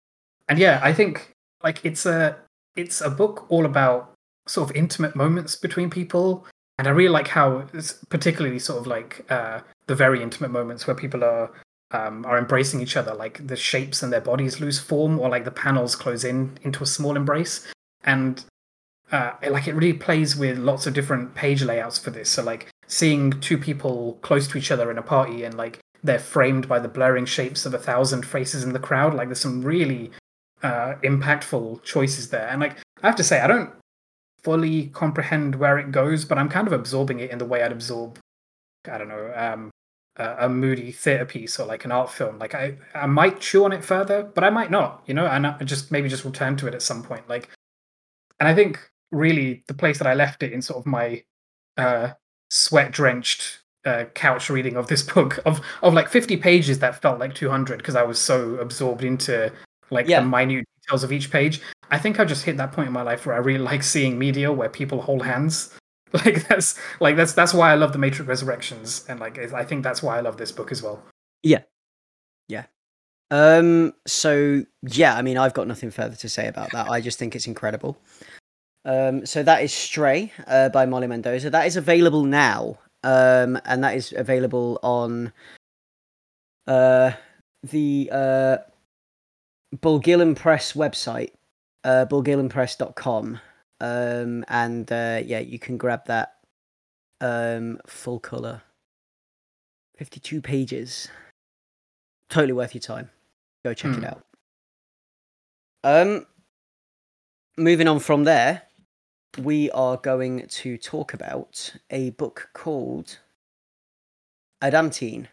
and 0.47 0.57
yeah, 0.57 0.79
I 0.81 0.93
think 0.93 1.33
like 1.63 1.83
it's 1.83 2.05
a 2.05 2.37
it's 2.75 3.01
a 3.01 3.09
book 3.09 3.45
all 3.49 3.65
about 3.65 4.13
sort 4.47 4.69
of 4.69 4.75
intimate 4.75 5.15
moments 5.15 5.55
between 5.55 5.89
people, 5.89 6.45
and 6.77 6.87
I 6.87 6.91
really 6.91 7.09
like 7.09 7.27
how 7.27 7.67
it's 7.73 7.93
particularly 8.09 8.59
sort 8.59 8.79
of 8.79 8.87
like 8.87 9.25
uh, 9.29 9.59
the 9.87 9.95
very 9.95 10.23
intimate 10.23 10.51
moments 10.51 10.87
where 10.87 10.95
people 10.95 11.23
are 11.23 11.51
um, 11.91 12.25
are 12.25 12.37
embracing 12.37 12.81
each 12.81 12.97
other, 12.97 13.13
like 13.13 13.45
the 13.47 13.55
shapes 13.55 14.03
and 14.03 14.11
their 14.11 14.21
bodies 14.21 14.59
lose 14.59 14.79
form, 14.79 15.19
or 15.19 15.29
like 15.29 15.45
the 15.45 15.51
panels 15.51 15.95
close 15.95 16.23
in 16.23 16.57
into 16.63 16.83
a 16.83 16.87
small 16.87 17.15
embrace, 17.15 17.65
and 18.03 18.43
uh, 19.11 19.31
it- 19.41 19.51
like 19.51 19.67
it 19.67 19.73
really 19.75 19.93
plays 19.93 20.35
with 20.35 20.57
lots 20.57 20.85
of 20.85 20.93
different 20.93 21.33
page 21.35 21.63
layouts 21.63 21.97
for 21.97 22.09
this. 22.11 22.29
So 22.29 22.43
like 22.43 22.67
seeing 22.87 23.31
two 23.39 23.57
people 23.57 24.17
close 24.21 24.47
to 24.49 24.57
each 24.57 24.71
other 24.71 24.91
in 24.91 24.97
a 24.97 25.01
party 25.01 25.43
and 25.43 25.55
like 25.55 25.79
they're 26.03 26.19
framed 26.19 26.67
by 26.67 26.79
the 26.79 26.87
blurring 26.87 27.25
shapes 27.25 27.65
of 27.65 27.73
a 27.73 27.77
thousand 27.79 28.25
faces 28.25 28.63
in 28.63 28.73
the 28.73 28.79
crowd. 28.79 29.13
Like 29.13 29.27
there's 29.29 29.39
some 29.39 29.61
really 29.61 30.11
uh, 30.63 30.95
impactful 31.03 31.83
choices 31.83 32.29
there. 32.29 32.47
And 32.49 32.59
like 32.61 32.77
I 33.01 33.07
have 33.07 33.15
to 33.17 33.23
say, 33.23 33.39
I 33.41 33.47
don't 33.47 33.71
fully 34.43 34.87
comprehend 34.87 35.55
where 35.55 35.77
it 35.77 35.91
goes, 35.91 36.23
but 36.25 36.37
I'm 36.37 36.49
kind 36.49 36.67
of 36.67 36.73
absorbing 36.73 37.19
it 37.19 37.31
in 37.31 37.37
the 37.37 37.45
way 37.45 37.63
I'd 37.63 37.71
absorb, 37.71 38.19
I 38.89 38.97
don't 38.97 39.09
know, 39.09 39.31
um, 39.35 39.69
a, 40.17 40.45
a 40.45 40.49
moody 40.49 40.91
theater 40.91 41.25
piece 41.25 41.59
or 41.59 41.65
like 41.65 41.85
an 41.85 41.91
art 41.91 42.11
film. 42.11 42.37
Like 42.39 42.53
I, 42.55 42.75
I 42.93 43.05
might 43.05 43.39
chew 43.39 43.63
on 43.65 43.71
it 43.71 43.83
further, 43.83 44.23
but 44.23 44.43
I 44.43 44.49
might 44.49 44.71
not. 44.71 45.03
You 45.05 45.13
know, 45.13 45.25
and 45.27 45.47
I 45.47 45.57
just 45.63 45.91
maybe 45.91 46.09
just 46.09 46.25
return 46.25 46.57
to 46.57 46.67
it 46.67 46.73
at 46.75 46.81
some 46.81 47.03
point. 47.03 47.27
Like, 47.29 47.49
and 48.39 48.47
I 48.47 48.55
think 48.55 48.79
really 49.11 49.63
the 49.67 49.73
place 49.73 49.97
that 49.99 50.07
I 50.07 50.13
left 50.13 50.43
it 50.43 50.51
in 50.51 50.61
sort 50.61 50.79
of 50.79 50.85
my 50.85 51.23
uh, 51.77 52.09
sweat 52.49 52.91
drenched 52.91 53.59
uh, 53.85 54.05
couch 54.15 54.49
reading 54.49 54.75
of 54.75 54.87
this 54.87 55.01
book 55.13 55.39
of 55.45 55.61
of 55.81 55.93
like 55.93 56.09
50 56.09 56.37
pages 56.37 56.79
that 56.79 57.01
felt 57.01 57.19
like 57.19 57.33
200 57.35 57.77
because 57.77 57.95
I 57.95 58.03
was 58.03 58.19
so 58.19 58.55
absorbed 58.55 59.03
into 59.03 59.51
like 59.91 60.07
Yeah. 60.07 60.19
the 60.21 60.27
minute 60.27 60.65
details 60.83 61.03
of 61.03 61.11
each 61.11 61.31
page. 61.31 61.61
I 61.89 61.97
think 61.97 62.19
I 62.19 62.25
just 62.25 62.43
hit 62.43 62.57
that 62.57 62.73
point 62.73 62.87
in 62.87 62.93
my 62.93 63.01
life 63.03 63.25
where 63.25 63.35
I 63.35 63.39
really 63.39 63.63
like 63.63 63.81
seeing 63.83 64.19
media 64.19 64.51
where 64.51 64.67
people 64.67 65.01
hold 65.01 65.23
hands. 65.25 65.73
Like 66.13 66.47
that's 66.47 66.79
like 66.99 67.15
that's 67.17 67.33
that's 67.33 67.53
why 67.53 67.71
I 67.71 67.75
love 67.75 67.91
the 67.91 67.99
Matrix 67.99 68.27
Resurrections 68.27 69.05
and 69.09 69.19
like 69.19 69.37
I 69.37 69.63
think 69.63 69.83
that's 69.83 70.01
why 70.01 70.17
I 70.17 70.21
love 70.21 70.37
this 70.37 70.51
book 70.51 70.71
as 70.71 70.81
well. 70.81 71.03
Yeah, 71.43 71.63
yeah. 72.47 72.65
Um. 73.29 73.93
So 74.05 74.63
yeah, 74.83 75.15
I 75.15 75.21
mean, 75.21 75.37
I've 75.37 75.53
got 75.53 75.67
nothing 75.67 75.91
further 75.91 76.15
to 76.15 76.29
say 76.29 76.47
about 76.47 76.71
that. 76.71 76.89
I 76.89 77.01
just 77.01 77.19
think 77.19 77.35
it's 77.35 77.47
incredible. 77.47 77.97
Um. 78.85 79.25
So 79.25 79.43
that 79.43 79.63
is 79.63 79.73
Stray 79.73 80.31
uh, 80.47 80.69
by 80.69 80.85
Molly 80.85 81.07
Mendoza. 81.07 81.49
That 81.49 81.67
is 81.67 81.75
available 81.75 82.23
now. 82.23 82.79
Um. 83.03 83.59
And 83.65 83.83
that 83.83 83.95
is 83.95 84.13
available 84.15 84.79
on 84.81 85.33
uh 86.67 87.11
the 87.63 88.09
uh 88.11 88.57
Bulgilhan 89.75 90.35
Press 90.35 90.73
website, 90.73 91.31
uh, 91.83 92.05
bulgilhanpress.com. 92.09 93.39
Um. 93.79 94.43
And 94.47 94.91
uh, 94.91 95.21
yeah, 95.25 95.39
you 95.39 95.59
can 95.59 95.77
grab 95.77 96.05
that. 96.07 96.33
Um. 97.21 97.79
Full 97.87 98.19
color. 98.19 98.61
Fifty-two 99.97 100.41
pages. 100.41 101.09
Totally 102.29 102.53
worth 102.53 102.73
your 102.75 102.81
time 102.81 103.09
go 103.63 103.73
check 103.73 103.93
Hmm. 103.95 104.03
it 104.03 104.07
out. 104.07 104.23
Um, 105.83 106.25
moving 107.57 107.87
on 107.87 107.99
from 107.99 108.23
there, 108.23 108.63
we 109.37 109.69
are 109.71 109.97
going 109.97 110.47
to 110.47 110.77
talk 110.77 111.13
about 111.13 111.75
a 111.89 112.11
book 112.11 112.49
called 112.53 113.19
Adamantine. 114.61 115.27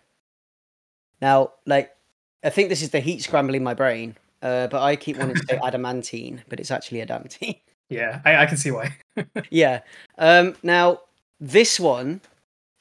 Now, 1.21 1.53
like, 1.67 1.95
I 2.43 2.51
think 2.51 2.69
this 2.69 2.83
is 2.83 2.91
the 2.91 3.01
heat 3.01 3.23
scrambling 3.23 3.63
my 3.63 3.75
brain, 3.75 4.17
uh, 4.43 4.67
but 4.67 4.83
I 4.83 4.97
keep 4.97 5.17
wanting 5.17 5.37
to 5.37 5.47
say 5.49 5.59
adamantine, 5.65 6.43
but 6.49 6.61
it's 6.61 6.71
actually 6.71 7.01
adamantine. 7.03 7.57
Yeah, 7.95 8.21
I, 8.25 8.37
I 8.37 8.47
can 8.47 8.57
see 8.57 8.73
why. 8.73 8.97
yeah. 9.51 9.81
Um, 10.19 10.57
now, 10.63 11.01
this 11.41 11.79
one 11.79 12.21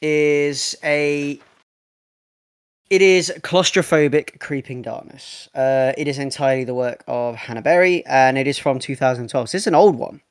is 0.02 0.76
a. 0.84 1.40
It 2.90 3.02
is 3.02 3.32
claustrophobic 3.42 4.40
creeping 4.40 4.82
darkness. 4.82 5.50
Uh, 5.56 5.94
it 5.98 6.08
is 6.08 6.20
entirely 6.20 6.64
the 6.64 6.74
work 6.74 7.04
of 7.08 7.36
Hannah 7.36 7.62
Berry, 7.62 8.06
and 8.06 8.38
it 8.38 8.48
is 8.48 8.58
from 8.58 8.80
2012. 8.80 9.50
So 9.50 9.56
it's 9.56 9.68
an 9.68 9.76
old 9.76 9.96
one. 9.96 10.22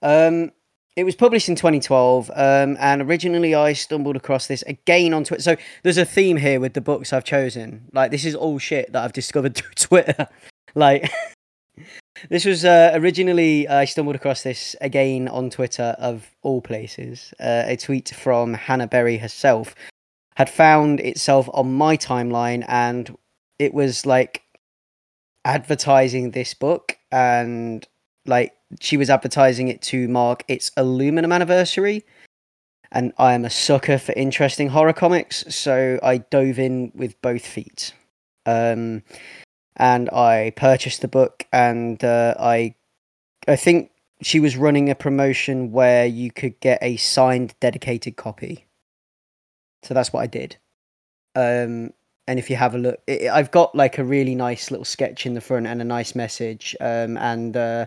Um, 0.00 0.52
it 0.96 1.02
was 1.02 1.16
published 1.16 1.48
in 1.48 1.56
2012, 1.56 2.30
um, 2.30 2.76
and 2.78 3.02
originally 3.02 3.54
I 3.54 3.72
stumbled 3.72 4.14
across 4.14 4.46
this 4.46 4.62
again 4.62 5.12
on 5.12 5.24
Twitter. 5.24 5.42
So 5.42 5.56
there's 5.82 5.98
a 5.98 6.04
theme 6.04 6.36
here 6.36 6.60
with 6.60 6.74
the 6.74 6.80
books 6.80 7.12
I've 7.12 7.24
chosen. 7.24 7.88
Like 7.92 8.12
this 8.12 8.24
is 8.24 8.36
all 8.36 8.58
shit 8.58 8.92
that 8.92 9.02
I've 9.02 9.12
discovered 9.12 9.54
through 9.56 9.74
Twitter. 9.74 10.28
like 10.76 11.10
this 12.30 12.44
was 12.44 12.64
uh, 12.64 12.92
originally 12.94 13.68
I 13.68 13.84
stumbled 13.84 14.16
across 14.16 14.42
this 14.42 14.74
again 14.80 15.28
on 15.28 15.50
Twitter 15.50 15.94
of 15.98 16.30
all 16.42 16.60
places. 16.60 17.34
Uh, 17.38 17.64
a 17.66 17.76
tweet 17.76 18.10
from 18.10 18.54
Hannah 18.54 18.86
Berry 18.86 19.18
herself 19.18 19.74
had 20.36 20.50
found 20.50 21.00
itself 21.00 21.48
on 21.52 21.74
my 21.74 21.96
timeline, 21.96 22.64
and 22.68 23.16
it 23.58 23.72
was 23.74 24.04
like 24.06 24.42
advertising 25.44 26.30
this 26.30 26.54
book, 26.54 26.98
and 27.12 27.86
like 28.26 28.54
she 28.80 28.96
was 28.96 29.10
advertising 29.10 29.68
it 29.68 29.82
to 29.82 30.08
mark 30.08 30.44
its 30.48 30.70
aluminum 30.76 31.32
anniversary. 31.32 32.04
And 32.90 33.12
I 33.18 33.34
am 33.34 33.44
a 33.44 33.50
sucker 33.50 33.98
for 33.98 34.12
interesting 34.12 34.68
horror 34.68 34.92
comics, 34.92 35.44
so 35.54 35.98
I 36.02 36.18
dove 36.18 36.60
in 36.60 36.92
with 36.94 37.20
both 37.22 37.44
feet. 37.44 37.92
Um, 38.46 39.02
and 39.76 40.08
I 40.10 40.52
purchased 40.56 41.00
the 41.00 41.08
book, 41.08 41.46
and 41.52 42.02
uh, 42.04 42.34
I, 42.38 42.74
I 43.48 43.56
think 43.56 43.90
she 44.22 44.40
was 44.40 44.56
running 44.56 44.90
a 44.90 44.94
promotion 44.94 45.72
where 45.72 46.06
you 46.06 46.30
could 46.30 46.58
get 46.60 46.78
a 46.82 46.96
signed, 46.96 47.54
dedicated 47.60 48.16
copy. 48.16 48.66
So 49.82 49.94
that's 49.94 50.12
what 50.12 50.20
I 50.20 50.26
did. 50.26 50.56
Um, 51.34 51.92
and 52.26 52.38
if 52.38 52.48
you 52.48 52.56
have 52.56 52.74
a 52.74 52.78
look, 52.78 53.00
i 53.08 53.28
I've 53.30 53.50
got 53.50 53.74
like 53.74 53.98
a 53.98 54.04
really 54.04 54.34
nice 54.34 54.70
little 54.70 54.84
sketch 54.84 55.26
in 55.26 55.34
the 55.34 55.40
front 55.40 55.66
and 55.66 55.82
a 55.82 55.84
nice 55.84 56.14
message. 56.14 56.74
Um, 56.80 57.18
and 57.18 57.56
uh, 57.56 57.86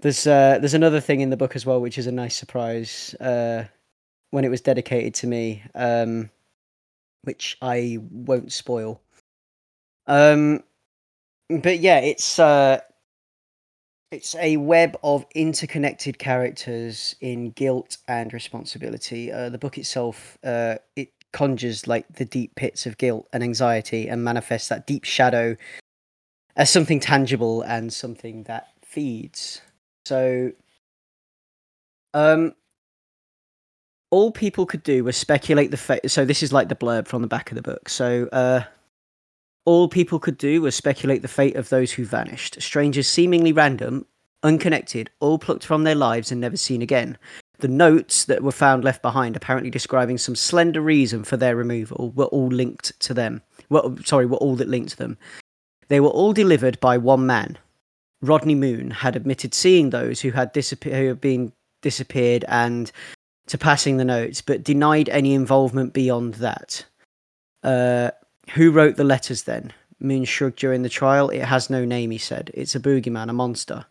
there's 0.00 0.26
uh, 0.26 0.58
there's 0.58 0.74
another 0.74 1.00
thing 1.00 1.20
in 1.20 1.30
the 1.30 1.36
book 1.36 1.56
as 1.56 1.64
well, 1.64 1.80
which 1.80 1.96
is 1.96 2.06
a 2.06 2.12
nice 2.12 2.36
surprise. 2.36 3.14
Uh, 3.14 3.64
when 4.30 4.44
it 4.44 4.50
was 4.50 4.60
dedicated 4.60 5.14
to 5.14 5.26
me, 5.26 5.62
um, 5.74 6.30
which 7.22 7.56
I 7.60 7.98
won't 8.10 8.52
spoil. 8.52 9.00
Um, 10.06 10.62
but 11.58 11.80
yeah, 11.80 11.98
it's 11.98 12.38
uh, 12.38 12.80
it's 14.10 14.34
a 14.36 14.56
web 14.56 14.96
of 15.02 15.26
interconnected 15.34 16.18
characters 16.18 17.14
in 17.20 17.50
guilt 17.50 17.98
and 18.08 18.32
responsibility. 18.32 19.32
Uh, 19.32 19.48
the 19.48 19.58
book 19.58 19.78
itself, 19.78 20.38
uh, 20.44 20.76
it 20.96 21.12
conjures 21.32 21.86
like 21.86 22.06
the 22.14 22.24
deep 22.24 22.54
pits 22.56 22.86
of 22.86 22.98
guilt 22.98 23.28
and 23.32 23.42
anxiety 23.42 24.08
and 24.08 24.24
manifests 24.24 24.68
that 24.68 24.86
deep 24.86 25.04
shadow 25.04 25.56
as 26.56 26.70
something 26.70 26.98
tangible 26.98 27.62
and 27.62 27.92
something 27.92 28.42
that 28.44 28.68
feeds. 28.84 29.60
So, 30.06 30.52
um, 32.14 32.54
all 34.10 34.32
people 34.32 34.66
could 34.66 34.82
do 34.82 35.04
was 35.04 35.16
speculate 35.16 35.70
the 35.70 35.76
fate. 35.76 36.10
So 36.10 36.24
this 36.24 36.42
is 36.42 36.52
like 36.52 36.68
the 36.68 36.74
blurb 36.74 37.06
from 37.06 37.22
the 37.22 37.28
back 37.28 37.52
of 37.52 37.54
the 37.54 37.62
book. 37.62 37.88
So, 37.88 38.28
uh, 38.32 38.62
all 39.64 39.88
people 39.88 40.18
could 40.18 40.38
do 40.38 40.62
was 40.62 40.74
speculate 40.74 41.22
the 41.22 41.28
fate 41.28 41.56
of 41.56 41.68
those 41.68 41.92
who 41.92 42.04
vanished. 42.04 42.60
Strangers 42.60 43.08
seemingly 43.08 43.52
random, 43.52 44.06
unconnected, 44.42 45.10
all 45.20 45.38
plucked 45.38 45.64
from 45.64 45.84
their 45.84 45.94
lives 45.94 46.32
and 46.32 46.40
never 46.40 46.56
seen 46.56 46.82
again. 46.82 47.18
The 47.58 47.68
notes 47.68 48.24
that 48.24 48.42
were 48.42 48.52
found 48.52 48.84
left 48.84 49.02
behind, 49.02 49.36
apparently 49.36 49.70
describing 49.70 50.16
some 50.16 50.34
slender 50.34 50.80
reason 50.80 51.24
for 51.24 51.36
their 51.36 51.56
removal, 51.56 52.10
were 52.14 52.26
all 52.26 52.48
linked 52.48 52.98
to 53.00 53.12
them. 53.12 53.42
Well, 53.68 53.98
sorry, 54.04 54.24
were 54.24 54.38
all 54.38 54.56
that 54.56 54.68
linked 54.68 54.92
to 54.92 54.96
them. 54.96 55.18
They 55.88 56.00
were 56.00 56.08
all 56.08 56.32
delivered 56.32 56.80
by 56.80 56.96
one 56.96 57.26
man. 57.26 57.58
Rodney 58.22 58.54
Moon 58.54 58.90
had 58.90 59.16
admitted 59.16 59.54
seeing 59.54 59.90
those 59.90 60.20
who 60.20 60.30
had 60.30 60.52
disappeared, 60.52 60.96
who 60.96 61.08
had 61.08 61.20
been 61.20 61.52
disappeared, 61.82 62.44
and 62.48 62.90
to 63.46 63.58
passing 63.58 63.96
the 63.96 64.04
notes, 64.04 64.40
but 64.40 64.64
denied 64.64 65.08
any 65.08 65.34
involvement 65.34 65.92
beyond 65.92 66.34
that. 66.34 66.84
Uh, 67.62 68.10
who 68.54 68.70
wrote 68.70 68.96
the 68.96 69.04
letters 69.04 69.44
then? 69.44 69.72
Moon 70.00 70.24
shrugged 70.24 70.58
during 70.58 70.82
the 70.82 70.88
trial. 70.88 71.28
It 71.28 71.44
has 71.44 71.70
no 71.70 71.84
name, 71.84 72.10
he 72.10 72.18
said. 72.18 72.50
It's 72.54 72.74
a 72.74 72.80
boogeyman, 72.80 73.28
a 73.28 73.32
monster. 73.32 73.86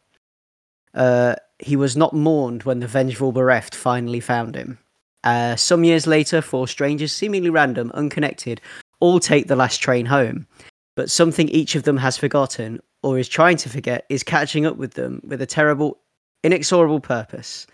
Uh, 0.94 1.36
he 1.60 1.76
was 1.76 1.96
not 1.96 2.14
mourned 2.14 2.64
when 2.64 2.80
the 2.80 2.88
vengeful 2.88 3.32
bereft 3.32 3.76
finally 3.76 4.20
found 4.20 4.56
him. 4.56 4.80
Uh, 5.24 5.56
some 5.56 5.84
years 5.84 6.08
later, 6.08 6.42
four 6.42 6.68
strangers, 6.68 7.12
seemingly 7.12 7.50
random, 7.50 7.92
unconnected, 7.94 8.62
all 9.00 9.20
take 9.20 9.48
the 9.48 9.56
last 9.56 9.78
train 9.78 10.06
home. 10.06 10.48
But 10.96 11.12
something 11.12 11.48
each 11.50 11.76
of 11.76 11.84
them 11.84 11.98
has 11.98 12.18
forgotten, 12.18 12.82
or 13.04 13.20
is 13.20 13.30
trying 13.30 13.58
to 13.58 13.70
forget, 13.70 14.06
is 14.10 14.24
catching 14.24 14.66
up 14.66 14.78
with 14.78 14.94
them 14.94 15.22
with 15.24 15.42
a 15.42 15.46
terrible, 15.46 16.00
inexorable 16.44 17.00
purpose. 17.02 17.68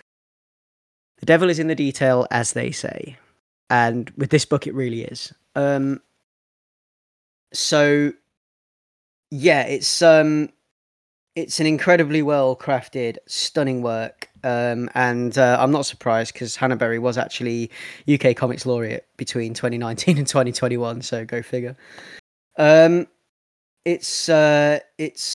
The 1.20 1.26
devil 1.26 1.50
is 1.50 1.60
in 1.60 1.68
the 1.68 1.76
detail, 1.76 2.28
as 2.32 2.54
they 2.54 2.72
say. 2.72 3.18
And 3.70 4.12
with 4.18 4.30
this 4.30 4.46
book, 4.46 4.68
it 4.68 4.76
really 4.76 5.04
is. 5.04 5.34
Um, 5.56 6.02
so, 7.54 8.12
yeah, 9.32 9.62
it's 9.64 10.02
um, 10.02 10.50
it's 11.36 11.60
an 11.60 11.66
incredibly 11.68 12.22
well 12.22 12.56
crafted, 12.56 13.18
stunning 13.28 13.82
work. 13.82 14.30
Um, 14.44 14.90
and 14.94 15.38
uh, 15.38 15.58
I'm 15.60 15.72
not 15.72 15.86
surprised 15.86 16.34
because 16.34 16.56
Hannah 16.56 16.76
Berry 16.76 17.00
was 17.00 17.18
actually 17.18 17.72
UK 18.12 18.36
Comics 18.36 18.66
Laureate 18.66 19.08
between 19.18 19.54
2019 19.54 20.18
and 20.18 20.28
2021. 20.28 21.02
So 21.02 21.26
go 21.26 21.42
figure. 21.42 21.76
Um, 22.58 23.08
it's 23.84 24.30
uh, 24.30 24.80
it's 24.98 25.34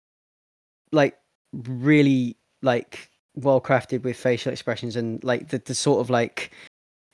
like 0.92 1.18
really 1.54 2.38
like 2.62 3.10
well 3.36 3.62
crafted 3.62 4.04
with 4.04 4.18
facial 4.18 4.52
expressions 4.52 4.96
and 4.96 5.24
like 5.24 5.50
the, 5.50 5.60
the 5.60 5.76
sort 5.76 6.02
of 6.02 6.10
like 6.10 6.52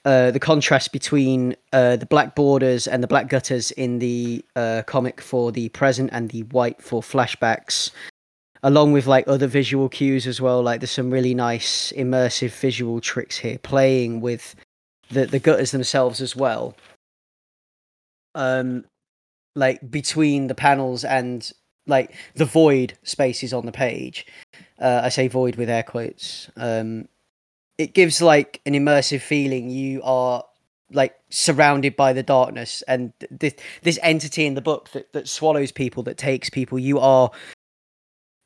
uh, 0.05 0.31
the 0.31 0.39
contrast 0.39 0.91
between 0.91 1.55
uh, 1.73 1.95
the 1.95 2.05
black 2.05 2.35
borders 2.35 2.87
and 2.87 3.03
the 3.03 3.07
black 3.07 3.27
gutters 3.27 3.71
in 3.71 3.99
the 3.99 4.45
uh, 4.55 4.83
comic 4.85 5.19
for 5.19 5.51
the 5.51 5.69
present 5.69 6.09
and 6.13 6.29
the 6.29 6.43
white 6.43 6.81
for 6.81 7.01
flashbacks 7.01 7.91
along 8.65 8.91
with 8.91 9.05
like 9.05 9.27
other 9.27 9.45
visual 9.45 9.87
cues 9.87 10.25
as 10.25 10.41
well. 10.41 10.61
Like 10.61 10.79
there's 10.81 10.91
some 10.91 11.11
really 11.11 11.35
nice 11.35 11.93
immersive 11.95 12.49
visual 12.49 12.99
tricks 12.99 13.37
here, 13.37 13.59
playing 13.59 14.21
with 14.21 14.55
the 15.11 15.27
the 15.27 15.39
gutters 15.39 15.71
themselves 15.71 16.19
as 16.19 16.35
well. 16.35 16.75
Um, 18.33 18.85
like 19.55 19.89
between 19.89 20.47
the 20.47 20.55
panels 20.55 21.05
and 21.05 21.49
like 21.87 22.15
the 22.33 22.45
void 22.45 22.97
spaces 23.03 23.53
on 23.53 23.67
the 23.67 23.71
page. 23.71 24.25
Uh, 24.79 25.01
I 25.03 25.09
say 25.09 25.27
void 25.27 25.55
with 25.55 25.69
air 25.69 25.83
quotes. 25.83 26.49
Um, 26.57 27.07
it 27.77 27.93
gives 27.93 28.21
like 28.21 28.61
an 28.65 28.73
immersive 28.73 29.21
feeling. 29.21 29.69
You 29.69 30.01
are 30.03 30.43
like 30.91 31.15
surrounded 31.29 31.95
by 31.95 32.13
the 32.13 32.23
darkness 32.23 32.83
and 32.87 33.11
this 33.31 33.55
this 33.81 33.99
entity 34.03 34.45
in 34.45 34.53
the 34.53 34.61
book 34.61 34.89
that, 34.91 35.11
that 35.13 35.27
swallows 35.27 35.71
people 35.71 36.03
that 36.03 36.17
takes 36.17 36.49
people. 36.49 36.77
You 36.79 36.99
are 36.99 37.31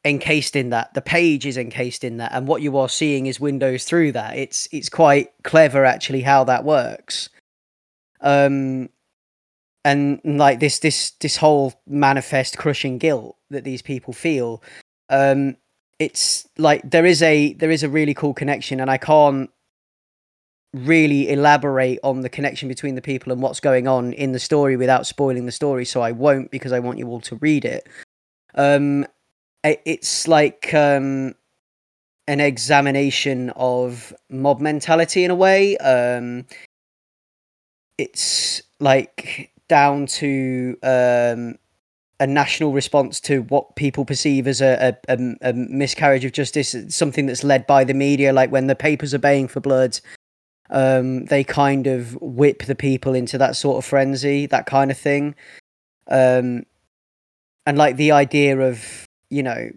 encased 0.05 0.55
in 0.55 0.69
that. 0.69 0.93
The 0.93 1.01
page 1.01 1.45
is 1.45 1.57
encased 1.57 2.03
in 2.03 2.17
that. 2.17 2.31
And 2.33 2.47
what 2.47 2.61
you 2.61 2.77
are 2.77 2.89
seeing 2.89 3.25
is 3.25 3.39
windows 3.39 3.83
through 3.83 4.13
that. 4.13 4.37
It's 4.37 4.67
it's 4.71 4.89
quite 4.89 5.31
clever 5.43 5.85
actually 5.85 6.21
how 6.21 6.43
that 6.45 6.63
works. 6.63 7.29
Um 8.21 8.89
and 9.85 10.19
like 10.23 10.59
this 10.59 10.79
this 10.79 11.11
this 11.21 11.37
whole 11.37 11.73
manifest 11.87 12.57
crushing 12.57 12.97
guilt 12.97 13.37
that 13.49 13.63
these 13.63 13.81
people 13.81 14.13
feel 14.13 14.63
um 15.09 15.55
it's 15.99 16.47
like 16.57 16.89
there 16.89 17.05
is 17.05 17.21
a 17.21 17.53
there 17.53 17.71
is 17.71 17.83
a 17.83 17.89
really 17.89 18.13
cool 18.13 18.33
connection 18.33 18.79
and 18.79 18.89
i 18.89 18.97
can't 18.97 19.49
really 20.73 21.29
elaborate 21.29 21.99
on 22.03 22.21
the 22.21 22.29
connection 22.29 22.67
between 22.67 22.95
the 22.95 23.01
people 23.01 23.31
and 23.31 23.41
what's 23.41 23.59
going 23.59 23.87
on 23.87 24.13
in 24.13 24.31
the 24.31 24.39
story 24.39 24.77
without 24.77 25.05
spoiling 25.05 25.45
the 25.45 25.51
story 25.51 25.83
so 25.83 26.01
i 26.01 26.11
won't 26.11 26.51
because 26.51 26.71
i 26.71 26.79
want 26.79 26.97
you 26.97 27.07
all 27.07 27.19
to 27.19 27.35
read 27.37 27.65
it 27.65 27.87
um 28.55 29.05
it's 29.63 30.27
like 30.27 30.73
um, 30.73 31.35
an 32.27 32.39
examination 32.39 33.49
of 33.51 34.13
mob 34.29 34.61
mentality 34.61 35.23
in 35.23 35.31
a 35.31 35.35
way. 35.35 35.77
Um, 35.77 36.45
it's 37.97 38.61
like 38.79 39.51
down 39.67 40.05
to 40.05 40.77
um, 40.83 41.57
a 42.19 42.27
national 42.27 42.73
response 42.73 43.19
to 43.21 43.43
what 43.43 43.75
people 43.75 44.03
perceive 44.03 44.47
as 44.47 44.61
a, 44.61 44.97
a, 45.07 45.17
a, 45.41 45.53
miscarriage 45.53 46.25
of 46.25 46.33
justice, 46.33 46.75
something 46.89 47.25
that's 47.25 47.45
led 47.45 47.65
by 47.65 47.83
the 47.83 47.93
media. 47.93 48.33
Like 48.33 48.51
when 48.51 48.67
the 48.67 48.75
papers 48.75 49.13
are 49.13 49.19
baying 49.19 49.47
for 49.47 49.61
blood, 49.61 49.99
um, 50.69 51.25
they 51.25 51.43
kind 51.43 51.87
of 51.87 52.15
whip 52.21 52.65
the 52.65 52.75
people 52.75 53.15
into 53.15 53.37
that 53.37 53.55
sort 53.55 53.77
of 53.77 53.85
frenzy, 53.85 54.45
that 54.47 54.65
kind 54.65 54.91
of 54.91 54.97
thing. 54.97 55.33
Um, 56.07 56.63
and 57.65 57.77
like 57.77 57.95
the 57.95 58.11
idea 58.11 58.59
of 58.59 59.07
you 59.29 59.43
know, 59.43 59.69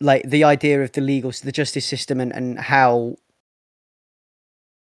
like 0.00 0.28
the 0.28 0.44
idea 0.44 0.82
of 0.82 0.92
the 0.92 1.00
legal, 1.00 1.32
the 1.42 1.52
justice 1.52 1.86
system, 1.86 2.20
and 2.20 2.32
and 2.32 2.58
how 2.58 3.16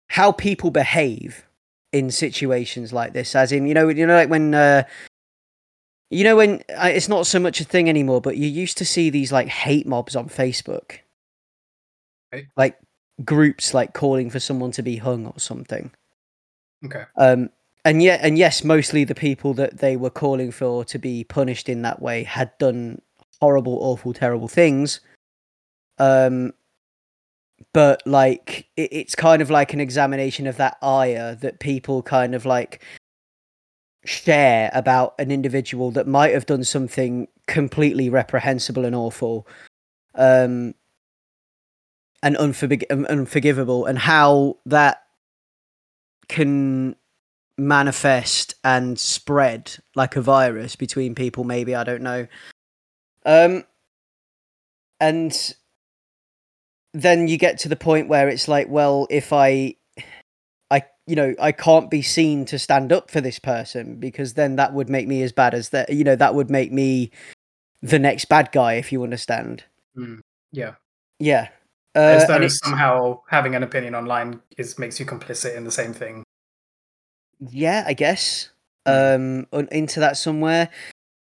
how 0.10 0.32
people 0.32 0.70
behave 0.70 1.46
in 1.92 2.12
situations 2.12 2.94
like 2.94 3.14
this. 3.14 3.36
As 3.36 3.52
in, 3.52 3.66
you 3.66 3.74
know, 3.74 3.90
you 3.90 4.06
know, 4.06 4.16
like 4.16 4.30
when. 4.30 4.54
Uh, 4.54 4.84
you 6.10 6.24
know 6.24 6.36
when 6.36 6.64
uh, 6.76 6.89
it's 6.93 7.10
not 7.10 7.28
so 7.28 7.39
much 7.39 7.62
a 7.62 7.64
thing 7.64 7.89
anymore, 7.89 8.22
but 8.22 8.38
you 8.38 8.47
used 8.47 8.78
to 8.80 8.86
see 8.86 9.10
these 9.10 9.32
like 9.32 9.47
hate 9.47 9.88
mobs 9.88 10.16
on 10.16 10.28
Facebook, 10.28 10.99
okay. 12.34 12.47
like 12.55 12.78
groups 13.24 13.74
like 13.74 13.93
calling 13.93 14.30
for 14.30 14.39
someone 14.39 14.72
to 14.72 14.82
be 14.82 14.97
hung 14.97 15.26
or 15.26 15.39
something. 15.39 15.91
Okay. 16.86 17.03
Um, 17.18 17.49
and 17.86 18.03
yet 18.03 18.20
and 18.22 18.38
yes 18.38 18.64
mostly 18.64 19.03
the 19.03 19.16
people 19.16 19.53
that 19.53 19.78
they 19.78 19.95
were 19.95 20.10
calling 20.10 20.51
for 20.51 20.84
to 20.86 20.99
be 20.99 21.24
punished 21.24 21.70
in 21.70 21.82
that 21.82 22.01
way 22.01 22.24
had 22.24 22.55
done 22.57 23.01
horrible 23.41 23.78
awful 23.82 24.14
terrible 24.14 24.47
things 24.47 24.99
um 25.97 26.53
but 27.74 28.01
like 28.05 28.68
it, 28.76 28.89
it's 28.91 29.16
kind 29.16 29.41
of 29.41 29.49
like 29.49 29.74
an 29.74 29.80
examination 29.80 30.47
of 30.47 30.57
that 30.57 30.78
ire 30.82 31.36
that 31.36 31.60
people 31.60 32.01
kind 32.03 32.36
of 32.36 32.45
like 32.45 32.84
share 34.10 34.72
about 34.74 35.14
an 35.20 35.30
individual 35.30 35.91
that 35.91 36.07
might 36.07 36.34
have 36.34 36.47
done 36.47 36.64
something 36.64 37.28
completely 37.45 38.10
reprehensible 38.10 38.84
and 38.84 38.95
awful 38.95 39.47
um 40.16 40.74
and 42.24 42.36
unforgivable 42.36 43.86
and 43.86 43.99
how 43.99 44.57
that 44.66 45.03
can 46.28 46.95
manifest 47.55 48.55
and 48.64 48.99
spread 48.99 49.78
like 49.95 50.16
a 50.16 50.22
virus 50.22 50.76
between 50.76 51.14
people 51.14 51.43
maybe 51.43 51.76
i 51.76 51.84
don't 51.84 52.01
know. 52.01 52.26
Um 53.26 53.64
and 54.99 55.53
then 56.93 57.28
you 57.28 57.38
get 57.38 57.60
to 57.60 57.70
the 57.70 57.76
point 57.76 58.07
where 58.07 58.28
it's 58.28 58.47
like 58.47 58.70
well 58.70 59.05
if 59.12 59.32
i 59.32 59.76
you 61.10 61.16
know 61.16 61.34
i 61.39 61.51
can't 61.51 61.89
be 61.89 62.01
seen 62.01 62.45
to 62.45 62.60
stand 62.60 62.91
up 62.93 63.10
for 63.10 63.22
this 63.22 63.39
person 63.39 63.95
because 63.99 64.34
then 64.34 64.55
that 64.55 64.74
would 64.74 64.89
make 64.89 65.07
me 65.07 65.22
as 65.24 65.32
bad 65.32 65.53
as 65.53 65.70
that 65.70 65.89
you 65.91 66.03
know 66.03 66.16
that 66.16 66.36
would 66.36 66.49
make 66.49 66.72
me 66.72 67.12
the 67.82 67.99
next 67.99 68.26
bad 68.26 68.51
guy 68.51 68.74
if 68.74 68.91
you 68.91 69.03
understand 69.03 69.64
mm, 69.97 70.20
yeah 70.51 70.74
yeah 71.20 71.47
uh, 71.95 71.99
as 71.99 72.28
though 72.28 72.47
somehow 72.47 73.20
having 73.30 73.55
an 73.55 73.64
opinion 73.64 73.95
online 73.95 74.39
is 74.57 74.78
makes 74.78 74.99
you 74.99 75.05
complicit 75.05 75.55
in 75.55 75.64
the 75.64 75.72
same 75.72 75.93
thing 75.93 76.24
Yeah, 77.39 77.84
I 77.88 77.93
guess. 77.93 78.49
Mm. 78.88 79.47
Um, 79.51 79.68
into 79.72 79.99
that 79.99 80.18
somewhere. 80.18 80.70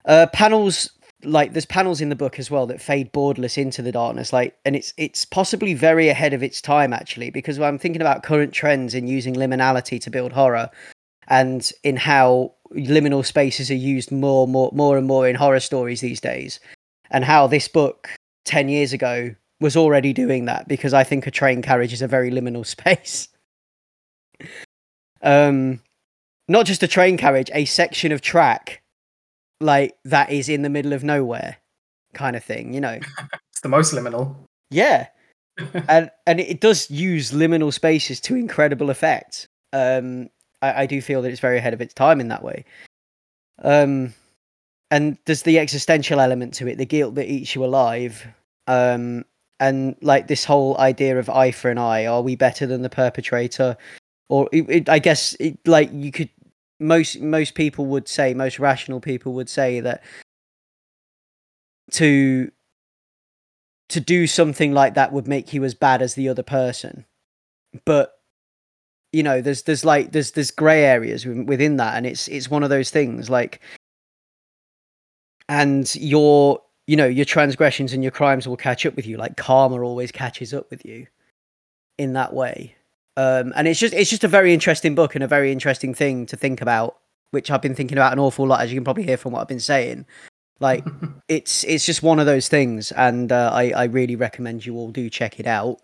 Uh, 0.05 0.27
panels 0.33 0.91
like 1.25 1.53
there's 1.53 1.67
panels 1.67 2.01
in 2.01 2.09
the 2.09 2.17
book 2.17 2.39
as 2.39 2.51
well 2.51 2.67
that 2.67 2.81
fade 2.81 3.13
borderless 3.13 3.57
into 3.57 3.83
the 3.83 3.93
darkness 3.93 4.33
like 4.33 4.57
and 4.65 4.75
it's 4.75 4.93
it's 4.97 5.25
possibly 5.25 5.75
very 5.75 6.09
ahead 6.09 6.33
of 6.33 6.43
its 6.43 6.61
time 6.61 6.93
actually 6.93 7.31
because 7.31 7.59
i'm 7.61 7.79
thinking 7.79 8.03
about 8.03 8.23
current 8.23 8.53
trends 8.53 8.95
in 8.95 9.07
using 9.07 9.35
liminality 9.35 10.01
to 10.01 10.11
build 10.11 10.33
horror 10.33 10.71
and 11.29 11.73
in 11.85 11.97
how 11.97 12.53
liminal 12.75 13.25
spaces 13.25 13.71
are 13.71 13.75
used 13.75 14.11
more 14.11 14.49
more 14.49 14.71
more 14.73 14.99
and 14.99 15.07
more 15.07 15.29
in 15.29 15.35
horror 15.35 15.61
stories 15.61 16.01
these 16.01 16.21
days 16.21 16.59
and 17.11 17.25
how 17.25 17.47
this 17.47 17.69
book 17.69 18.11
10 18.45 18.69
years 18.69 18.93
ago 18.93 19.35
was 19.61 19.77
already 19.77 20.13
doing 20.13 20.47
that 20.47 20.67
because 20.67 20.93
i 20.93 21.05
think 21.05 21.27
a 21.27 21.31
train 21.31 21.63
carriage 21.63 21.93
is 21.93 22.03
a 22.03 22.09
very 22.09 22.31
liminal 22.31 22.67
space. 22.73 23.29
Um 25.23 25.81
not 26.49 26.67
just 26.67 26.83
a 26.83 26.89
train 26.89 27.17
carriage 27.17 27.51
a 27.55 27.65
section 27.65 28.11
of 28.11 28.21
track 28.21 28.82
like 29.63 29.97
that 30.05 30.31
is 30.31 30.49
in 30.49 30.63
the 30.63 30.71
middle 30.71 30.93
of 30.93 31.05
nowhere 31.05 31.57
kind 32.15 32.37
of 32.37 32.45
thing 32.45 32.75
you 32.75 32.81
know? 32.81 32.99
It's 33.51 33.61
the 33.61 33.69
most 33.69 33.93
liminal. 33.93 34.35
Yeah. 34.71 35.09
And 35.89 36.11
and 36.27 36.41
it 36.41 36.61
does 36.61 36.91
use 36.91 37.31
liminal 37.31 37.73
spaces 37.73 38.21
to 38.23 38.35
incredible 38.35 38.91
effect. 38.91 39.49
Um 39.73 40.31
I, 40.63 40.83
I 40.83 40.87
do 40.87 41.01
feel 41.03 41.23
that 41.23 41.31
it's 41.31 41.41
very 41.41 41.59
ahead 41.59 41.75
of 41.75 41.81
its 41.81 41.95
time 41.95 42.21
in 42.21 42.29
that 42.29 42.43
way. 42.43 42.65
Um 43.63 44.15
and 44.91 45.19
there's 45.27 45.43
the 45.43 45.59
existential 45.59 46.21
element 46.21 46.55
to 46.55 46.67
it 46.67 46.79
the 46.79 46.87
guilt 46.87 47.15
that 47.17 47.31
eats 47.31 47.55
you 47.55 47.65
alive. 47.65 48.27
Um 48.67 49.25
and 49.61 49.95
like 50.01 50.27
this 50.27 50.45
whole 50.45 50.77
idea 50.79 51.19
of 51.19 51.31
eye 51.31 51.53
for 51.53 51.71
an 51.71 51.79
eye 51.79 52.07
are 52.07 52.23
we 52.23 52.35
better 52.35 52.67
than 52.67 52.83
the 52.83 52.91
perpetrator? 52.91 53.77
Or 54.29 54.49
it, 54.51 54.69
it, 54.69 54.89
i 54.89 54.99
guess 54.99 55.35
it, 55.39 55.59
like 55.67 55.91
you 55.93 56.11
could 56.11 56.31
most 56.83 57.21
most 57.21 57.55
people 57.55 57.87
would 57.87 58.09
say 58.09 58.35
most 58.35 58.59
rational 58.59 59.01
people 59.01 59.33
would 59.33 59.49
say 59.49 59.81
that 59.81 60.03
to 61.93 62.51
to 63.89 64.01
do 64.01 64.27
something 64.27 64.73
like 64.73 64.95
that 64.95 65.13
would 65.13 65.29
make 65.29 65.53
you 65.53 65.65
as 65.65 65.75
bad 65.75 66.03
as 66.03 66.15
the 66.15 66.29
other 66.29 66.43
person. 66.43 67.05
But 67.85 68.19
you 69.13 69.23
know 69.23 69.41
there's 69.41 69.63
there's 69.63 69.85
like 69.85 70.13
there's 70.13 70.33
there's 70.33 70.51
gray 70.51 70.85
areas 70.85 71.27
within 71.27 71.77
that 71.77 71.97
and 71.97 72.07
it's 72.07 72.29
it's 72.29 72.51
one 72.51 72.63
of 72.63 72.71
those 72.71 72.91
things 72.91 73.29
like 73.29 73.61
and 75.49 75.95
your 75.97 76.61
you 76.87 76.97
know 76.97 77.07
your 77.07 77.27
transgressions 77.27 77.93
and 77.93 78.03
your 78.03 78.11
crimes 78.11 78.49
will 78.49 78.57
catch 78.57 78.87
up 78.87 78.97
with 78.97 79.07
you 79.07 79.19
like 79.19 79.37
karma 79.37 79.81
always 79.81 80.11
catches 80.11 80.55
up 80.55 80.71
with 80.71 80.85
you 80.87 81.07
in 81.99 82.15
that 82.15 82.33
way 82.33 82.75
um, 83.17 83.53
and 83.57 83.69
it's 83.69 83.79
just 83.79 83.93
it's 83.93 84.11
just 84.11 84.25
a 84.25 84.29
very 84.29 84.55
interesting 84.55 84.95
book 84.95 85.15
and 85.15 85.23
a 85.23 85.29
very 85.29 85.53
interesting 85.53 85.93
thing 85.95 86.27
to 86.27 86.37
think 86.37 86.61
about, 86.61 86.97
which 87.31 87.51
I've 87.51 87.63
been 87.63 87.75
thinking 87.75 87.99
about 87.99 88.13
an 88.13 88.19
awful 88.19 88.47
lot, 88.47 88.61
as 88.61 88.73
you 88.73 88.77
can 88.77 88.85
probably 88.85 89.05
hear 89.05 89.17
from 89.17 89.33
what 89.33 89.41
I've 89.41 89.49
been 89.49 89.61
saying. 89.61 90.07
Like 90.61 90.85
it's 91.29 91.65
it's 91.65 91.85
just 91.85 92.03
one 92.03 92.19
of 92.19 92.27
those 92.27 92.49
things, 92.49 92.91
and 92.93 93.31
uh, 93.31 93.51
I 93.53 93.71
I 93.73 93.85
really 93.85 94.17
recommend 94.17 94.65
you 94.65 94.77
all 94.77 94.91
do 94.91 95.11
check 95.11 95.39
it 95.39 95.47
out. 95.47 95.81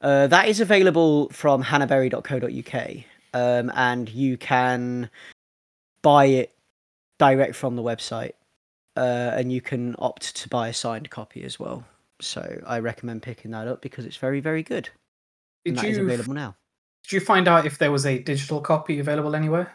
Uh, 0.00 0.26
that 0.28 0.48
is 0.48 0.60
available 0.60 1.28
from 1.30 1.64
hannahberry.co.uk, 1.64 2.90
um, 3.32 3.72
and 3.74 4.08
you 4.10 4.36
can 4.36 5.10
buy 6.02 6.26
it 6.26 6.54
direct 7.18 7.56
from 7.56 7.74
the 7.74 7.82
website, 7.82 8.34
uh, 8.96 9.32
and 9.34 9.50
you 9.50 9.60
can 9.60 9.96
opt 9.98 10.36
to 10.36 10.48
buy 10.48 10.68
a 10.68 10.74
signed 10.74 11.10
copy 11.10 11.42
as 11.42 11.58
well. 11.58 11.84
So 12.20 12.62
I 12.64 12.78
recommend 12.78 13.22
picking 13.22 13.50
that 13.50 13.66
up 13.66 13.82
because 13.82 14.04
it's 14.04 14.18
very 14.18 14.38
very 14.38 14.62
good. 14.62 14.90
Did 15.64 15.76
that 15.76 15.84
you 15.84 15.90
is 15.90 15.98
available 15.98 16.34
now. 16.34 16.56
Did 17.04 17.12
you 17.12 17.20
find 17.20 17.48
out 17.48 17.66
if 17.66 17.78
there 17.78 17.92
was 17.92 18.06
a 18.06 18.18
digital 18.18 18.60
copy 18.60 18.98
available 18.98 19.34
anywhere? 19.34 19.72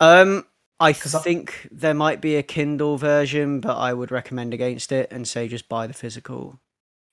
Um, 0.00 0.46
I- 0.78 0.92
think 0.92 1.68
there 1.70 1.94
might 1.94 2.20
be 2.20 2.36
a 2.36 2.42
Kindle 2.42 2.98
version, 2.98 3.60
but 3.60 3.76
I 3.76 3.92
would 3.94 4.10
recommend 4.10 4.52
against 4.52 4.92
it 4.92 5.10
and 5.10 5.26
say 5.26 5.48
just 5.48 5.68
buy 5.68 5.86
the 5.86 5.94
physical. 5.94 6.60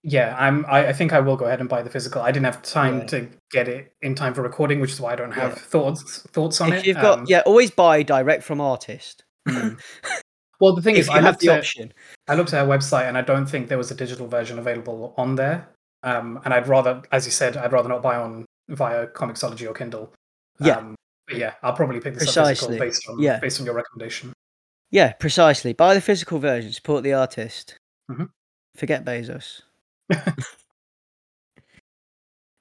Yeah, 0.06 0.36
I'm. 0.38 0.66
I, 0.66 0.88
I 0.88 0.94
think 0.94 1.14
I 1.14 1.22
will 1.22 1.38
go 1.38 1.46
ahead 1.46 1.62
and 1.62 1.70
buy 1.70 1.82
the 1.82 1.90
physical. 1.90 2.22
I 2.22 2.32
didn't 2.32 2.46
have 2.46 2.62
time 2.62 3.00
Yeah. 3.00 3.06
to 3.06 3.30
get 3.52 3.70
it 3.70 3.94
in 4.02 4.16
time 4.16 4.34
for 4.34 4.42
recording, 4.42 4.82
which 4.82 4.92
is 4.92 5.00
why 5.00 5.14
I 5.14 5.16
don't 5.16 5.32
have 5.32 5.52
Yeah. 5.52 5.56
thoughts 5.56 6.24
thoughts 6.34 6.60
on 6.60 6.74
if 6.74 6.80
it. 6.80 6.88
you've 6.88 6.98
got, 6.98 7.20
Um, 7.20 7.26
yeah, 7.30 7.40
always 7.46 7.72
buy 7.72 8.04
direct 8.04 8.44
from 8.44 8.60
artist. 8.60 9.24
Well, 10.60 10.76
the 10.76 10.82
thing 10.82 10.96
if 10.96 11.02
is, 11.02 11.08
you 11.08 11.14
I 11.14 11.22
have 11.22 11.40
the 11.40 11.50
option. 11.50 11.94
I 12.30 12.36
looked 12.36 12.54
at 12.54 12.66
her 12.66 12.72
website, 12.72 13.08
and 13.10 13.18
I 13.18 13.22
don't 13.22 13.46
think 13.46 13.68
there 13.68 13.78
was 13.78 13.92
a 13.92 13.96
digital 13.96 14.28
version 14.28 14.58
available 14.60 15.14
on 15.18 15.36
there. 15.36 15.68
Um, 16.04 16.40
and 16.46 16.54
I'd 16.54 16.68
rather, 16.68 17.02
as 17.12 17.26
you 17.26 17.32
said, 17.32 17.56
I'd 17.58 17.72
rather 17.72 17.90
not 17.90 18.02
buy 18.02 18.16
on 18.18 18.46
via 18.70 19.08
Comixology 19.08 19.68
or 19.70 19.74
Kindle. 19.74 20.12
Yeah. 20.60 20.78
Um, 20.78 20.96
but 21.28 21.38
yeah, 21.38 21.54
I'll 21.64 21.74
probably 21.74 22.00
pick 22.02 22.16
this 22.16 22.36
up 22.38 22.48
physical 22.48 22.78
based 22.78 23.08
on 23.08 23.20
Yeah. 23.20 23.40
based 23.40 23.60
on 23.60 23.66
your 23.66 23.76
recommendation. 23.76 24.34
Yeah, 24.92 25.14
precisely. 25.14 25.74
Buy 25.74 25.94
the 25.94 26.02
physical 26.02 26.40
version. 26.40 26.72
Support 26.72 27.04
the 27.04 27.14
artist. 27.14 27.78
Mhm. 28.12 28.30
Forget 28.76 29.06
Bezos. 29.06 29.62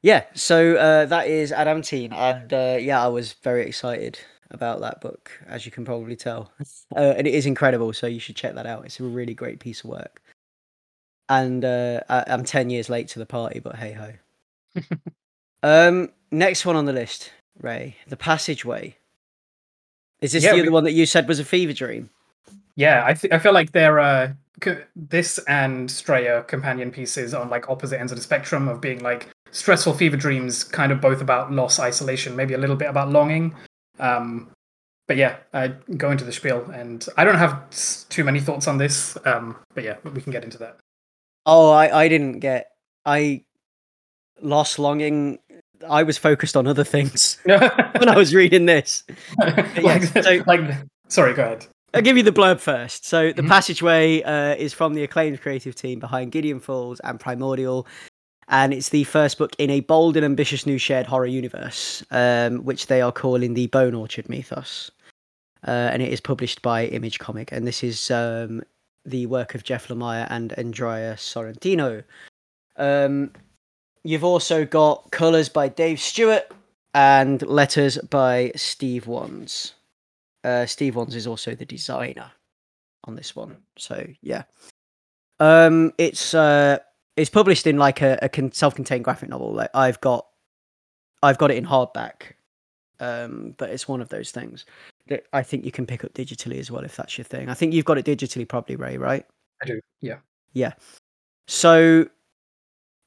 yeah, 0.02 0.24
so 0.34 0.76
uh, 0.76 1.06
that 1.06 1.26
is 1.26 1.52
Adamantine, 1.52 2.12
and 2.12 2.52
uh, 2.52 2.76
yeah, 2.80 3.02
I 3.04 3.08
was 3.08 3.34
very 3.34 3.66
excited 3.66 4.18
about 4.50 4.80
that 4.80 5.00
book, 5.00 5.30
as 5.46 5.64
you 5.66 5.72
can 5.72 5.84
probably 5.84 6.16
tell, 6.16 6.52
uh, 6.96 7.14
and 7.16 7.26
it 7.26 7.34
is 7.34 7.46
incredible. 7.46 7.92
So 7.92 8.06
you 8.06 8.20
should 8.20 8.36
check 8.36 8.54
that 8.54 8.66
out. 8.66 8.84
It's 8.84 9.00
a 9.00 9.04
really 9.04 9.34
great 9.34 9.60
piece 9.60 9.82
of 9.84 9.90
work. 9.90 10.21
And 11.28 11.64
uh, 11.64 12.00
I- 12.08 12.24
I'm 12.26 12.44
ten 12.44 12.68
years 12.70 12.88
late 12.90 13.08
to 13.08 13.18
the 13.18 13.26
party, 13.26 13.60
but 13.60 13.76
hey 13.76 13.92
ho. 13.92 14.12
um, 15.62 16.10
next 16.30 16.66
one 16.66 16.76
on 16.76 16.84
the 16.84 16.92
list, 16.92 17.32
Ray, 17.60 17.96
the 18.08 18.16
Passageway. 18.16 18.96
Is 20.20 20.32
this 20.32 20.44
Yeah, 20.44 20.52
the 20.52 20.60
other 20.60 20.68
we- 20.70 20.74
one 20.74 20.84
that 20.84 20.92
you 20.92 21.06
said 21.06 21.28
was 21.28 21.38
a 21.38 21.44
fever 21.44 21.72
dream? 21.72 22.10
Yeah, 22.76 23.04
I 23.06 23.14
th- 23.14 23.32
I 23.32 23.38
feel 23.38 23.52
like 23.52 23.72
they're 23.72 24.00
uh, 24.00 24.32
c- 24.64 24.76
this 24.96 25.38
and 25.46 25.90
Stray 25.90 26.26
are 26.28 26.42
companion 26.42 26.90
pieces 26.90 27.34
on 27.34 27.50
like 27.50 27.68
opposite 27.68 28.00
ends 28.00 28.12
of 28.12 28.18
the 28.18 28.24
spectrum 28.24 28.66
of 28.68 28.80
being 28.80 29.00
like 29.02 29.28
stressful 29.50 29.94
fever 29.94 30.16
dreams, 30.16 30.64
kind 30.64 30.90
of 30.92 31.00
both 31.00 31.20
about 31.20 31.52
loss, 31.52 31.78
isolation, 31.78 32.34
maybe 32.34 32.54
a 32.54 32.58
little 32.58 32.76
bit 32.76 32.88
about 32.88 33.10
longing. 33.10 33.54
Um, 33.98 34.50
but 35.06 35.18
yeah, 35.18 35.36
I 35.52 35.68
go 35.98 36.10
into 36.10 36.24
the 36.24 36.32
spiel, 36.32 36.64
and 36.72 37.06
I 37.18 37.24
don't 37.24 37.36
have 37.36 37.62
too 38.08 38.24
many 38.24 38.40
thoughts 38.40 38.66
on 38.66 38.78
this. 38.78 39.18
Um, 39.26 39.56
but 39.74 39.84
yeah, 39.84 39.96
we 40.14 40.22
can 40.22 40.32
get 40.32 40.42
into 40.44 40.56
that. 40.58 40.78
Oh, 41.46 41.70
I, 41.70 42.02
I 42.04 42.08
didn't 42.08 42.38
get. 42.40 42.70
I 43.04 43.44
lost 44.40 44.78
longing. 44.78 45.38
I 45.88 46.02
was 46.04 46.16
focused 46.18 46.56
on 46.56 46.66
other 46.66 46.84
things 46.84 47.38
when 47.44 48.08
I 48.08 48.16
was 48.16 48.34
reading 48.34 48.66
this. 48.66 49.04
like, 49.82 50.02
so- 50.04 50.42
like, 50.46 50.60
sorry, 51.08 51.34
go 51.34 51.42
ahead. 51.44 51.66
I'll 51.94 52.02
give 52.02 52.16
you 52.16 52.22
the 52.22 52.32
blurb 52.32 52.58
first. 52.60 53.04
So, 53.04 53.32
The 53.32 53.42
Mhm. 53.42 53.48
Passageway 53.48 54.22
uh, 54.22 54.54
is 54.54 54.72
from 54.72 54.94
the 54.94 55.02
acclaimed 55.02 55.40
creative 55.42 55.74
team 55.74 55.98
behind 55.98 56.32
Gideon 56.32 56.58
Falls 56.60 57.00
and 57.00 57.20
Primordial, 57.20 57.86
and 58.48 58.72
it's 58.72 58.88
the 58.88 59.04
first 59.04 59.36
book 59.36 59.54
in 59.58 59.68
a 59.68 59.80
bold 59.80 60.16
and 60.16 60.24
ambitious 60.24 60.64
new 60.64 60.78
shared 60.78 61.06
horror 61.06 61.26
universe, 61.26 62.02
um, 62.10 62.64
which 62.64 62.86
they 62.86 63.02
are 63.02 63.12
calling 63.12 63.52
the 63.54 63.66
Bone 63.66 63.94
Orchard 63.94 64.28
Mythos. 64.30 64.90
Uh, 65.66 65.70
and 65.92 66.00
it 66.02 66.10
is 66.12 66.20
published 66.20 66.62
by 66.62 66.86
Image 66.86 67.18
Comic, 67.18 67.52
and 67.52 67.66
this 67.66 67.84
is 67.84 68.10
um, 68.10 68.62
the 69.04 69.26
work 69.26 69.54
of 69.54 69.64
Jeff 69.64 69.88
Lemire 69.88 70.26
and 70.30 70.52
Andrea 70.58 71.14
Sorrentino. 71.14 72.04
Um, 72.76 73.32
you've 74.04 74.24
also 74.24 74.64
got 74.64 75.10
colours 75.10 75.48
by 75.48 75.68
Dave 75.68 76.00
Stewart 76.00 76.50
and 76.94 77.42
letters 77.42 77.98
by 77.98 78.52
Steve 78.56 79.06
Wands. 79.06 79.74
Uh, 80.44 80.66
Steve 80.66 80.96
Wands 80.96 81.14
is 81.14 81.26
also 81.26 81.54
the 81.54 81.64
designer 81.64 82.30
on 83.04 83.16
this 83.16 83.34
one, 83.34 83.56
so 83.76 84.06
yeah. 84.20 84.44
Um, 85.40 85.92
it's 85.98 86.34
uh, 86.34 86.78
it's 87.16 87.30
published 87.30 87.66
in 87.66 87.76
like 87.78 88.00
a, 88.00 88.18
a 88.22 88.28
con- 88.28 88.52
self-contained 88.52 89.04
graphic 89.04 89.28
novel. 89.28 89.52
Like 89.52 89.70
I've 89.74 90.00
got, 90.00 90.26
I've 91.22 91.38
got 91.38 91.50
it 91.50 91.56
in 91.56 91.66
hardback, 91.66 92.34
um, 93.00 93.54
but 93.58 93.70
it's 93.70 93.88
one 93.88 94.00
of 94.00 94.08
those 94.08 94.30
things 94.30 94.64
that 95.08 95.24
I 95.32 95.42
think 95.42 95.64
you 95.64 95.72
can 95.72 95.86
pick 95.86 96.04
up 96.04 96.12
digitally 96.14 96.58
as 96.58 96.70
well 96.70 96.84
if 96.84 96.96
that's 96.96 97.16
your 97.18 97.24
thing. 97.24 97.48
I 97.48 97.54
think 97.54 97.74
you've 97.74 97.84
got 97.84 97.98
it 97.98 98.06
digitally, 98.06 98.48
probably 98.48 98.76
Ray, 98.76 98.96
right? 98.96 99.26
I 99.62 99.66
do. 99.66 99.80
Yeah. 100.00 100.18
Yeah. 100.52 100.72
So, 101.48 102.06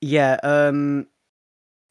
yeah, 0.01 0.37
um, 0.43 1.07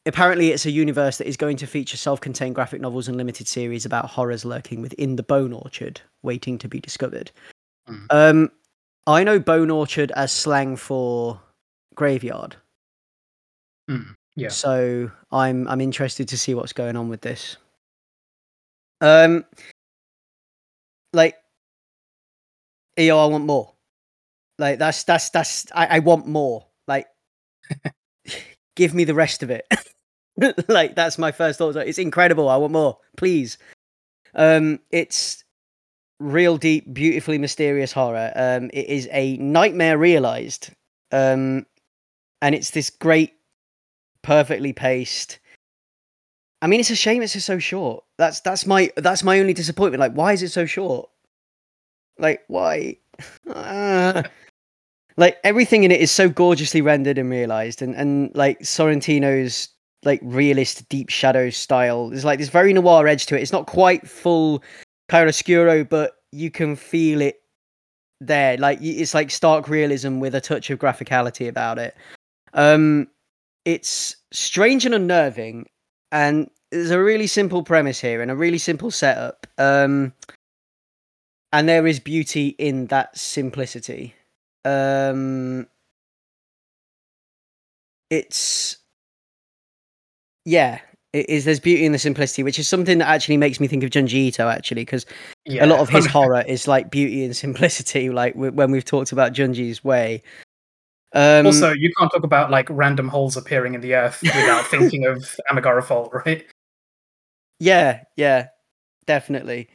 apparently 0.05 0.51
it's 0.51 0.65
a 0.65 0.71
universe 0.71 1.17
that 1.17 1.27
is 1.27 1.37
going 1.37 1.57
to 1.57 1.67
feature 1.67 1.97
self-contained 1.97 2.53
graphic 2.55 2.81
novels 2.81 3.07
and 3.07 3.17
limited 3.17 3.47
series 3.47 3.85
about 3.85 4.05
horrors 4.05 4.45
lurking 4.45 4.81
within 4.81 5.15
the 5.15 5.23
Bone 5.23 5.53
Orchard, 5.53 6.01
waiting 6.21 6.57
to 6.59 6.67
be 6.67 6.79
discovered. 6.79 7.31
Mhm. 7.89 8.05
Um, 8.11 8.51
I 9.07 9.23
know 9.23 9.39
Bone 9.39 9.69
Orchard 9.71 10.11
as 10.11 10.31
slang 10.31 10.75
for 10.75 11.41
graveyard, 11.95 12.55
Mm, 13.89 14.15
yeah. 14.35 14.49
so 14.49 15.11
I'm 15.31 15.67
I'm 15.67 15.79
interested 15.81 16.27
to 16.29 16.37
see 16.37 16.53
what's 16.55 16.73
going 16.73 16.95
on 16.95 17.07
with 17.09 17.21
this. 17.21 17.57
Um, 19.01 19.45
like, 21.15 21.35
yo, 22.97 23.17
I 23.17 23.25
want 23.25 23.45
more. 23.45 23.73
Like 24.57 24.79
that's 24.79 25.03
that's 25.03 25.29
that's 25.31 25.65
I, 25.73 25.97
I 25.97 25.99
want 25.99 26.27
more. 26.27 26.65
Like, 26.87 27.07
give 28.75 28.93
me 28.93 29.03
the 29.03 29.13
rest 29.13 29.43
of 29.43 29.49
it. 29.49 29.67
like 30.67 30.95
that's 30.95 31.17
my 31.17 31.31
first 31.31 31.57
thought. 31.57 31.75
It's 31.75 31.97
incredible. 31.97 32.49
I 32.49 32.57
want 32.57 32.73
more, 32.73 32.97
please. 33.17 33.57
Um, 34.33 34.79
it's 34.91 35.43
real 36.19 36.57
deep, 36.57 36.93
beautifully 36.93 37.37
mysterious 37.37 37.91
horror. 37.91 38.31
Um, 38.35 38.69
it 38.73 38.87
is 38.87 39.09
a 39.11 39.37
nightmare 39.37 39.97
realized. 39.97 40.69
Um, 41.11 41.65
and 42.41 42.55
it's 42.55 42.71
this 42.71 42.89
great, 42.89 43.33
perfectly 44.21 44.73
paced. 44.73 45.39
I 46.65 46.67
mean, 46.67 46.79
it's 46.79 46.89
a 46.89 46.95
shame 46.95 47.21
it's 47.21 47.33
just 47.33 47.45
so 47.45 47.59
short. 47.59 48.03
That's 48.17 48.39
that's 48.39 48.65
my 48.65 48.91
that's 48.97 49.23
my 49.23 49.39
only 49.39 49.53
disappointment. 49.53 49.99
Like, 49.99 50.13
why 50.13 50.33
is 50.33 50.41
it 50.41 50.49
so 50.49 50.65
short? 50.65 51.07
Like, 52.17 52.43
why? 52.47 52.97
Like 55.17 55.37
everything 55.45 55.85
in 55.85 55.91
it 55.91 56.01
is 56.01 56.11
so 56.11 56.27
gorgeously 56.27 56.81
rendered 56.81 57.17
and 57.17 57.29
realized, 57.29 57.81
and 57.81 57.95
and 57.95 58.35
like 58.35 58.59
Sorrentino's 58.59 59.69
like 60.03 60.19
realist 60.23 60.89
deep 60.89 61.09
shadow 61.09 61.49
style. 61.49 62.09
There's 62.09 62.25
like 62.25 62.39
this 62.39 62.49
very 62.49 62.73
noir 62.73 63.07
edge 63.07 63.27
to 63.27 63.37
it. 63.37 63.41
It's 63.41 63.53
not 63.53 63.65
quite 63.65 64.05
full 64.09 64.61
chiaroscuro, 65.09 65.87
but 65.87 66.15
you 66.33 66.51
can 66.51 66.75
feel 66.75 67.21
it 67.21 67.41
there. 68.19 68.57
Like 68.57 68.79
it's 68.81 69.13
like 69.13 69.31
stark 69.31 69.69
realism 69.69 70.19
with 70.19 70.35
a 70.35 70.41
touch 70.41 70.69
of 70.69 70.79
graphicality 70.79 71.47
about 71.47 71.79
it. 71.79 71.95
Um, 72.53 73.07
it's 73.63 74.17
strange 74.33 74.85
and 74.85 74.93
unnerving, 74.93 75.67
and 76.15 76.49
there's 76.71 76.91
a 76.91 77.03
really 77.03 77.27
simple 77.27 77.61
premise 77.61 77.99
here 77.99 78.21
and 78.21 78.31
a 78.31 78.35
really 78.35 78.57
simple 78.57 78.89
setup. 78.89 79.45
Um, 79.57 80.13
and 81.51 81.67
there 81.67 81.85
is 81.85 81.99
beauty 81.99 82.55
in 82.57 82.87
that 82.87 83.17
simplicity. 83.17 84.15
Um, 84.63 85.67
it's 88.09 88.77
yeah, 90.45 90.79
it 91.11 91.29
is. 91.29 91.43
There's 91.43 91.59
beauty 91.59 91.85
in 91.85 91.91
the 91.91 91.99
simplicity, 91.99 92.43
which 92.43 92.59
is 92.59 92.67
something 92.67 92.99
that 92.99 93.09
actually 93.09 93.37
makes 93.37 93.59
me 93.59 93.67
think 93.67 93.83
of 93.83 93.89
Junji 93.89 94.13
Ito 94.13 94.47
actually, 94.47 94.83
because 94.83 95.05
Yeah. 95.45 95.65
a 95.65 95.67
lot 95.67 95.79
of 95.79 95.89
his 95.89 96.05
horror 96.17 96.43
is 96.47 96.65
like 96.65 96.91
beauty 96.91 97.25
and 97.25 97.35
simplicity. 97.35 98.09
Like 98.09 98.35
when 98.35 98.71
we've 98.71 98.85
talked 98.85 99.11
about 99.11 99.33
Junji's 99.33 99.83
way. 99.83 100.23
Um, 101.15 101.45
also, 101.45 101.71
you 101.71 101.91
can't 101.97 102.11
talk 102.11 102.23
about 102.23 102.51
like 102.51 102.67
random 102.69 103.07
holes 103.07 103.37
appearing 103.37 103.73
in 103.73 103.81
the 103.81 103.95
earth 103.95 104.21
without 104.21 104.65
thinking 104.69 105.05
of 105.05 105.39
Amigara 105.49 105.81
Fault, 105.81 106.11
right? 106.25 106.45
Yeah, 107.59 108.01
yeah, 108.17 108.47
definitely. 109.07 109.69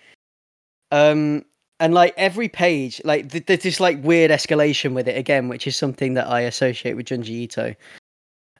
Um, 0.90 1.46
and 1.78 1.94
like 1.94 2.12
every 2.18 2.48
page, 2.48 3.00
like 3.04 3.30
th- 3.30 3.46
there's 3.46 3.62
this 3.62 3.80
like 3.80 4.04
weird 4.04 4.30
escalation 4.30 4.92
with 4.92 5.08
it 5.08 5.16
again, 5.16 5.48
which 5.48 5.66
is 5.66 5.76
something 5.76 6.12
that 6.14 6.28
I 6.28 6.42
associate 6.42 6.94
with 6.94 7.06
Junji 7.06 7.30
Ito. 7.30 7.74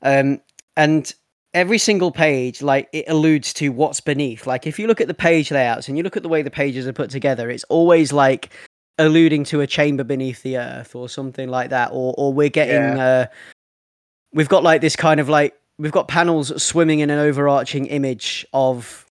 Um, 0.01 0.41
and 0.75 1.13
every 1.53 1.77
single 1.77 2.11
page, 2.11 2.63
like 2.63 2.89
it 2.95 3.05
alludes 3.09 3.53
to 3.55 3.69
what's 3.69 4.01
beneath. 4.01 4.47
Like 4.47 4.67
if 4.67 4.79
you 4.79 4.87
look 4.87 5.03
at 5.03 5.07
the 5.07 5.13
page 5.13 5.51
layouts 5.51 5.87
and 5.87 5.99
you 5.99 6.03
look 6.03 6.17
at 6.17 6.23
the 6.23 6.31
way 6.31 6.41
the 6.41 6.51
pages 6.51 6.87
are 6.87 6.95
put 6.95 7.11
together, 7.11 7.51
it's 7.51 7.65
always 7.65 8.11
like 8.11 8.51
alluding 9.01 9.43
to 9.45 9.61
a 9.61 9.67
chamber 9.67 10.05
beneath 10.05 10.43
the 10.43 10.59
earth 10.59 10.95
or 10.95 11.09
something 11.09 11.49
like 11.49 11.71
that, 11.71 11.91
or 11.93 12.15
or 12.17 12.33
we're 12.33 12.49
getting 12.49 12.99
uh, 12.99 13.27
we've 14.33 14.49
got 14.49 14.63
like 14.63 14.81
this 14.81 14.95
kind 14.95 15.19
of 15.19 15.29
like 15.29 15.59
we've 15.79 15.93
got 15.93 16.07
panels 16.09 16.63
swimming 16.63 17.01
in 17.01 17.11
an 17.11 17.19
overarching 17.19 17.87
image 17.87 18.47
of 18.53 19.07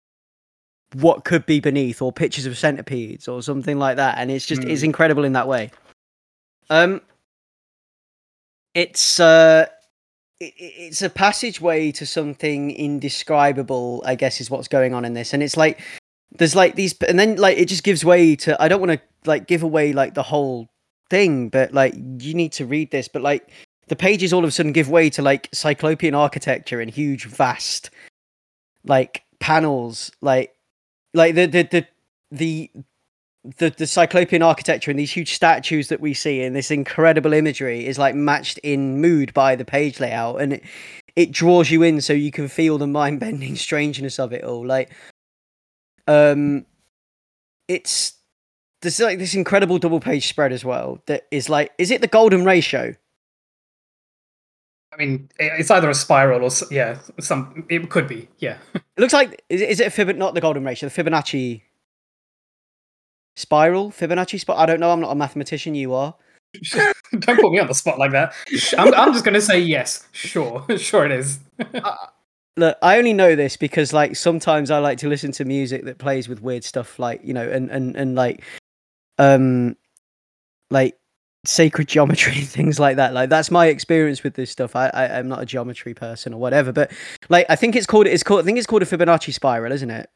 what 0.95 1.25
could 1.25 1.47
be 1.47 1.61
beneath 1.61 2.01
or 2.03 2.13
pictures 2.13 2.47
of 2.47 2.57
centipedes 2.59 3.29
or 3.29 3.43
something 3.43 3.79
like 3.79 3.97
that 3.97 4.19
and 4.19 4.31
it's 4.31 4.47
just 4.47 4.63
it's 4.65 4.83
Mm. 4.83 4.87
incredible 4.87 5.25
in 5.25 5.33
that 5.33 5.49
way 5.49 5.71
um 6.71 7.01
it's 8.75 9.19
uh 9.21 9.67
it- 10.41 10.55
it's 10.59 11.03
a 11.03 11.11
passageway 11.11 11.91
to 11.93 12.07
something 12.07 12.71
indescribable 12.71 14.03
i 14.07 14.15
guess 14.15 14.41
is 14.41 14.51
what's 14.51 14.69
going 14.69 14.95
on 14.95 15.05
in 15.05 15.15
this 15.15 15.35
and 15.35 15.43
it's 15.43 15.57
like 15.57 15.81
there's 16.39 16.55
like 16.55 16.75
these 16.75 16.95
and 17.09 17.19
then 17.19 17.37
like 17.37 17.59
it 17.59 17.67
just 17.67 17.85
gives 17.85 18.05
way 18.05 18.37
to 18.37 18.61
i 18.63 18.69
don't 18.69 18.81
want 18.81 18.93
to 18.93 19.01
like 19.25 19.47
give 19.47 19.63
away 19.63 19.93
like 19.93 20.15
the 20.15 20.23
whole 20.23 20.69
thing 21.11 21.49
but 21.49 21.73
like 21.73 21.95
you 22.19 22.35
need 22.35 22.53
to 22.53 22.67
read 22.67 22.91
this 22.91 23.09
but 23.09 23.23
like 23.23 23.51
the 23.89 23.97
pages 23.97 24.33
all 24.33 24.43
of 24.43 24.49
a 24.49 24.51
sudden 24.51 24.73
give 24.73 24.89
way 24.89 25.09
to 25.09 25.23
like 25.23 25.49
cyclopean 25.53 26.15
architecture 26.15 26.81
and 26.81 26.91
huge 26.91 27.27
vast 27.27 27.91
like 28.85 29.25
panels 29.41 30.11
like 30.21 30.55
like 31.15 31.35
the 31.35 31.47
the 31.47 31.63
the 31.63 31.87
the 32.31 32.71
the, 33.59 33.71
the 33.71 33.87
cyclopean 33.87 34.43
architecture 34.43 34.91
and 34.91 34.99
these 34.99 35.13
huge 35.13 35.33
statues 35.33 35.87
that 35.89 36.01
we 36.01 36.13
see 36.15 36.43
and 36.43 36.57
this 36.57 36.73
incredible 36.73 37.33
imagery 37.33 37.87
is 37.87 37.97
like 37.97 38.15
matched 38.15 38.59
in 38.59 39.01
mood 39.01 39.33
by 39.35 39.55
the 39.55 39.65
page 39.65 40.01
layout 40.01 40.41
and 40.41 40.55
it, 40.55 40.65
it 41.15 41.31
draws 41.31 41.71
you 41.71 41.85
in 41.85 42.01
so 42.01 42.13
you 42.13 42.33
can 42.33 42.49
feel 42.49 42.77
the 42.77 42.89
mind-bending 42.89 43.55
strangeness 43.57 44.19
of 44.19 44.33
it 44.33 44.43
all 44.43 44.67
like 44.67 44.91
um 46.07 46.65
it's 47.69 48.15
there's 48.83 49.01
like 49.01 49.19
this 49.19 49.35
incredible 49.35 49.79
double 49.79 50.01
page 50.01 50.29
spread 50.29 50.53
as 50.53 50.65
well 50.65 51.03
that 51.07 51.27
is 51.31 51.49
like 51.49 51.73
is 51.79 51.91
it 51.91 52.01
the 52.01 52.07
golden 52.07 52.45
ratio 52.45 52.95
I 54.93 54.97
mean, 55.05 55.29
it's 55.39 55.71
either 55.71 55.91
a 55.91 55.95
spiral 55.95 56.43
or 56.43 56.51
yeah, 56.71 56.99
some. 57.21 57.67
It 57.69 57.91
could 57.91 58.09
be, 58.09 58.29
yeah. 58.39 58.57
It 58.75 59.01
looks 59.01 59.13
like 59.13 59.43
is, 59.51 59.61
it- 59.61 59.69
is 59.69 59.81
it 59.81 59.89
a 59.89 59.91
Fibon 59.91 60.17
not 60.17 60.33
the 60.33 60.41
golden 60.41 60.65
ratio, 60.65 60.89
the 60.89 61.03
Fibonacci 61.03 61.61
spiral, 63.35 63.91
Fibonacci 63.91 64.41
spot. 64.41 64.57
I 64.57 64.65
don't 64.65 64.81
know. 64.81 64.91
I'm 64.91 65.01
not 65.01 65.11
a 65.13 65.15
mathematician. 65.15 65.75
You 65.75 65.93
are. 65.93 66.15
Don't 67.19 67.39
put 67.41 67.53
me 67.53 67.59
on 67.59 67.67
the 67.67 67.75
spot 67.75 67.99
like 67.99 68.13
that. 68.13 68.33
I'm, 68.79 68.95
I'm 68.95 69.13
just 69.13 69.23
gonna 69.25 69.43
say 69.43 69.59
yes. 69.61 70.09
Sure, 70.13 70.65
sure 70.79 71.05
it 71.05 71.13
is. 71.13 71.41
Look, 72.57 72.79
I 72.81 72.97
only 72.99 73.13
know 73.13 73.37
this 73.37 73.57
because 73.57 73.93
like 73.93 74.17
sometimes 74.17 74.71
I 74.71 74.79
like 74.79 74.99
to 74.99 75.09
listen 75.09 75.33
to 75.33 75.45
music 75.45 75.85
that 75.85 75.99
plays 75.99 76.29
with 76.29 76.41
weird 76.41 76.65
stuff, 76.65 76.99
like 76.99 77.21
you 77.23 77.35
know, 77.35 77.47
and 77.49 77.71
and 77.71 77.95
and 77.97 78.15
like, 78.15 78.43
um, 79.19 79.77
like 80.71 80.97
sacred 81.45 81.89
geometry 81.89 82.35
things 82.41 82.79
like 82.81 82.97
that. 82.97 83.13
Like 83.13 83.31
that's 83.31 83.51
my 83.51 83.67
experience 83.67 84.23
with 84.23 84.35
this 84.35 84.51
stuff. 84.51 84.75
I, 84.77 84.89
I 84.89 85.19
I'm 85.19 85.29
not 85.29 85.43
a 85.43 85.47
geometry 85.47 85.95
person 85.95 86.33
or 86.33 86.41
whatever, 86.41 86.73
but 86.73 86.91
like 87.29 87.47
I 87.49 87.57
think 87.57 87.77
it's 87.77 87.87
called 87.87 88.07
it's 88.07 88.23
called 88.23 88.41
I 88.41 88.45
think 88.45 88.59
it's 88.59 88.67
called 88.67 88.83
a 88.83 88.87
Fibonacci 88.87 89.33
spiral, 89.33 89.73
isn't 89.73 89.91
it? 89.91 90.09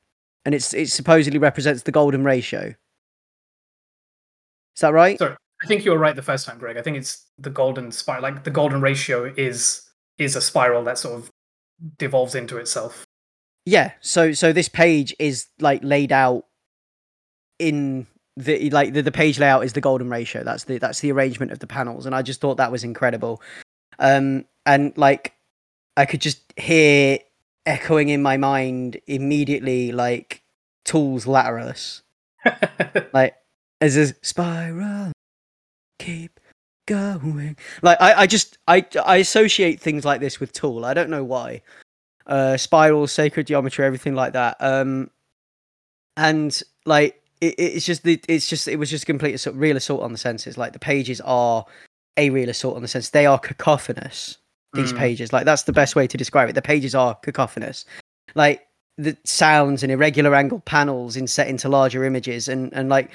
And 0.44 0.54
it's 0.54 0.72
it 0.74 0.88
supposedly 0.88 1.38
represents 1.38 1.82
the 1.82 1.92
golden 1.92 2.24
ratio. 2.24 2.74
Is 4.76 4.80
that 4.80 4.92
right? 4.92 5.18
Sorry, 5.18 5.36
I 5.62 5.66
think 5.66 5.84
you 5.84 5.90
were 5.90 5.98
right 5.98 6.16
the 6.16 6.22
first 6.22 6.46
time, 6.46 6.58
Greg. 6.58 6.76
I 6.76 6.82
think 6.82 6.96
it's 6.96 7.26
the 7.38 7.50
golden 7.50 7.92
spiral. 7.92 8.22
Like 8.22 8.44
the 8.44 8.50
golden 8.50 8.80
ratio 8.80 9.32
is 9.36 9.86
is 10.18 10.36
a 10.36 10.40
spiral 10.40 10.84
that 10.84 10.98
sort 10.98 11.18
of 11.18 11.29
devolves 11.98 12.34
into 12.34 12.56
itself. 12.56 13.06
Yeah. 13.66 13.92
So 14.00 14.32
so 14.32 14.52
this 14.52 14.68
page 14.68 15.14
is 15.18 15.46
like 15.60 15.82
laid 15.84 16.12
out 16.12 16.46
in 17.58 18.06
the 18.36 18.70
like 18.70 18.92
the, 18.92 19.02
the 19.02 19.12
page 19.12 19.38
layout 19.38 19.64
is 19.64 19.72
the 19.72 19.80
golden 19.80 20.08
ratio. 20.08 20.42
That's 20.42 20.64
the 20.64 20.78
that's 20.78 21.00
the 21.00 21.12
arrangement 21.12 21.52
of 21.52 21.58
the 21.58 21.66
panels, 21.66 22.06
and 22.06 22.14
I 22.14 22.22
just 22.22 22.40
thought 22.40 22.56
that 22.56 22.72
was 22.72 22.84
incredible. 22.84 23.42
Um, 23.98 24.46
and 24.66 24.96
like 24.96 25.34
I 25.96 26.06
could 26.06 26.20
just 26.20 26.40
hear 26.56 27.18
echoing 27.66 28.08
in 28.08 28.22
my 28.22 28.36
mind 28.36 28.98
immediately 29.06 29.92
like 29.92 30.42
Tools 30.84 31.26
Lateralus, 31.26 32.02
like 33.12 33.36
as 33.80 33.96
a 33.96 34.14
spiral, 34.24 35.12
keep 35.98 36.39
going. 36.86 37.56
Like 37.82 38.00
I 38.00 38.22
I 38.22 38.26
just 38.26 38.58
I 38.66 38.84
I 39.04 39.16
associate 39.16 39.80
things 39.80 40.04
like 40.04 40.20
this 40.20 40.40
with 40.40 40.52
Tool. 40.52 40.84
I 40.84 40.94
don't 40.94 41.10
know 41.10 41.24
why. 41.24 41.62
Uh 42.26 42.56
spirals 42.56 43.12
sacred 43.12 43.46
geometry 43.46 43.84
everything 43.84 44.14
like 44.14 44.32
that. 44.34 44.56
Um 44.60 45.10
and 46.16 46.62
like 46.86 47.20
it, 47.40 47.54
it's 47.58 47.86
just 47.86 48.02
the 48.02 48.20
it's 48.28 48.48
just 48.48 48.68
it 48.68 48.76
was 48.76 48.90
just 48.90 49.04
a 49.04 49.06
complete 49.06 49.34
assault, 49.34 49.56
real 49.56 49.76
assault 49.76 50.02
on 50.02 50.12
the 50.12 50.18
senses. 50.18 50.58
Like 50.58 50.72
the 50.72 50.78
pages 50.78 51.20
are 51.22 51.64
a 52.16 52.30
real 52.30 52.48
assault 52.48 52.76
on 52.76 52.82
the 52.82 52.88
sense. 52.88 53.10
They 53.10 53.26
are 53.26 53.38
cacophonous 53.38 54.36
these 54.74 54.92
Mm. 54.92 54.98
pages. 54.98 55.32
Like 55.32 55.44
that's 55.44 55.64
the 55.64 55.72
best 55.72 55.96
way 55.96 56.06
to 56.06 56.16
describe 56.16 56.48
it. 56.48 56.52
The 56.54 56.62
pages 56.62 56.94
are 56.94 57.14
cacophonous. 57.16 57.84
Like 58.34 58.66
the 58.98 59.16
sounds 59.24 59.82
and 59.82 59.90
irregular 59.90 60.34
angled 60.34 60.64
panels 60.64 61.16
in 61.16 61.26
set 61.26 61.48
into 61.48 61.68
larger 61.68 62.04
images. 62.04 62.48
And 62.48 62.72
and 62.74 62.88
like 62.88 63.10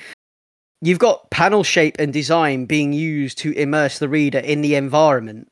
you've 0.85 0.99
got 0.99 1.29
panel 1.31 1.63
shape 1.63 1.95
and 1.97 2.13
design 2.13 2.65
being 2.65 2.93
used 2.93 3.39
to 3.39 3.51
immerse 3.53 3.97
the 3.97 4.07
reader 4.07 4.39
in 4.39 4.61
the 4.61 4.75
environment 4.75 5.51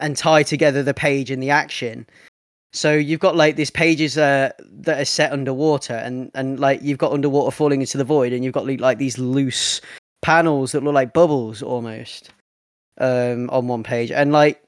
and 0.00 0.16
tie 0.16 0.42
together 0.42 0.82
the 0.82 0.94
page 0.94 1.30
and 1.30 1.42
the 1.42 1.50
action. 1.50 2.06
So 2.72 2.94
you've 2.94 3.20
got 3.20 3.36
like 3.36 3.56
these 3.56 3.70
pages 3.70 4.16
uh, 4.16 4.52
that 4.82 5.00
are 5.00 5.04
set 5.04 5.32
underwater, 5.32 5.94
and 5.94 6.30
and 6.34 6.58
like 6.60 6.80
you've 6.82 6.98
got 6.98 7.12
underwater 7.12 7.50
falling 7.50 7.80
into 7.80 7.98
the 7.98 8.04
void, 8.04 8.32
and 8.32 8.44
you've 8.44 8.54
got 8.54 8.66
like 8.66 8.98
these 8.98 9.18
loose 9.18 9.80
panels 10.22 10.72
that 10.72 10.82
look 10.82 10.94
like 10.94 11.12
bubbles 11.12 11.62
almost 11.62 12.30
um, 12.98 13.50
on 13.50 13.66
one 13.66 13.82
page, 13.82 14.12
and 14.12 14.32
like 14.32 14.62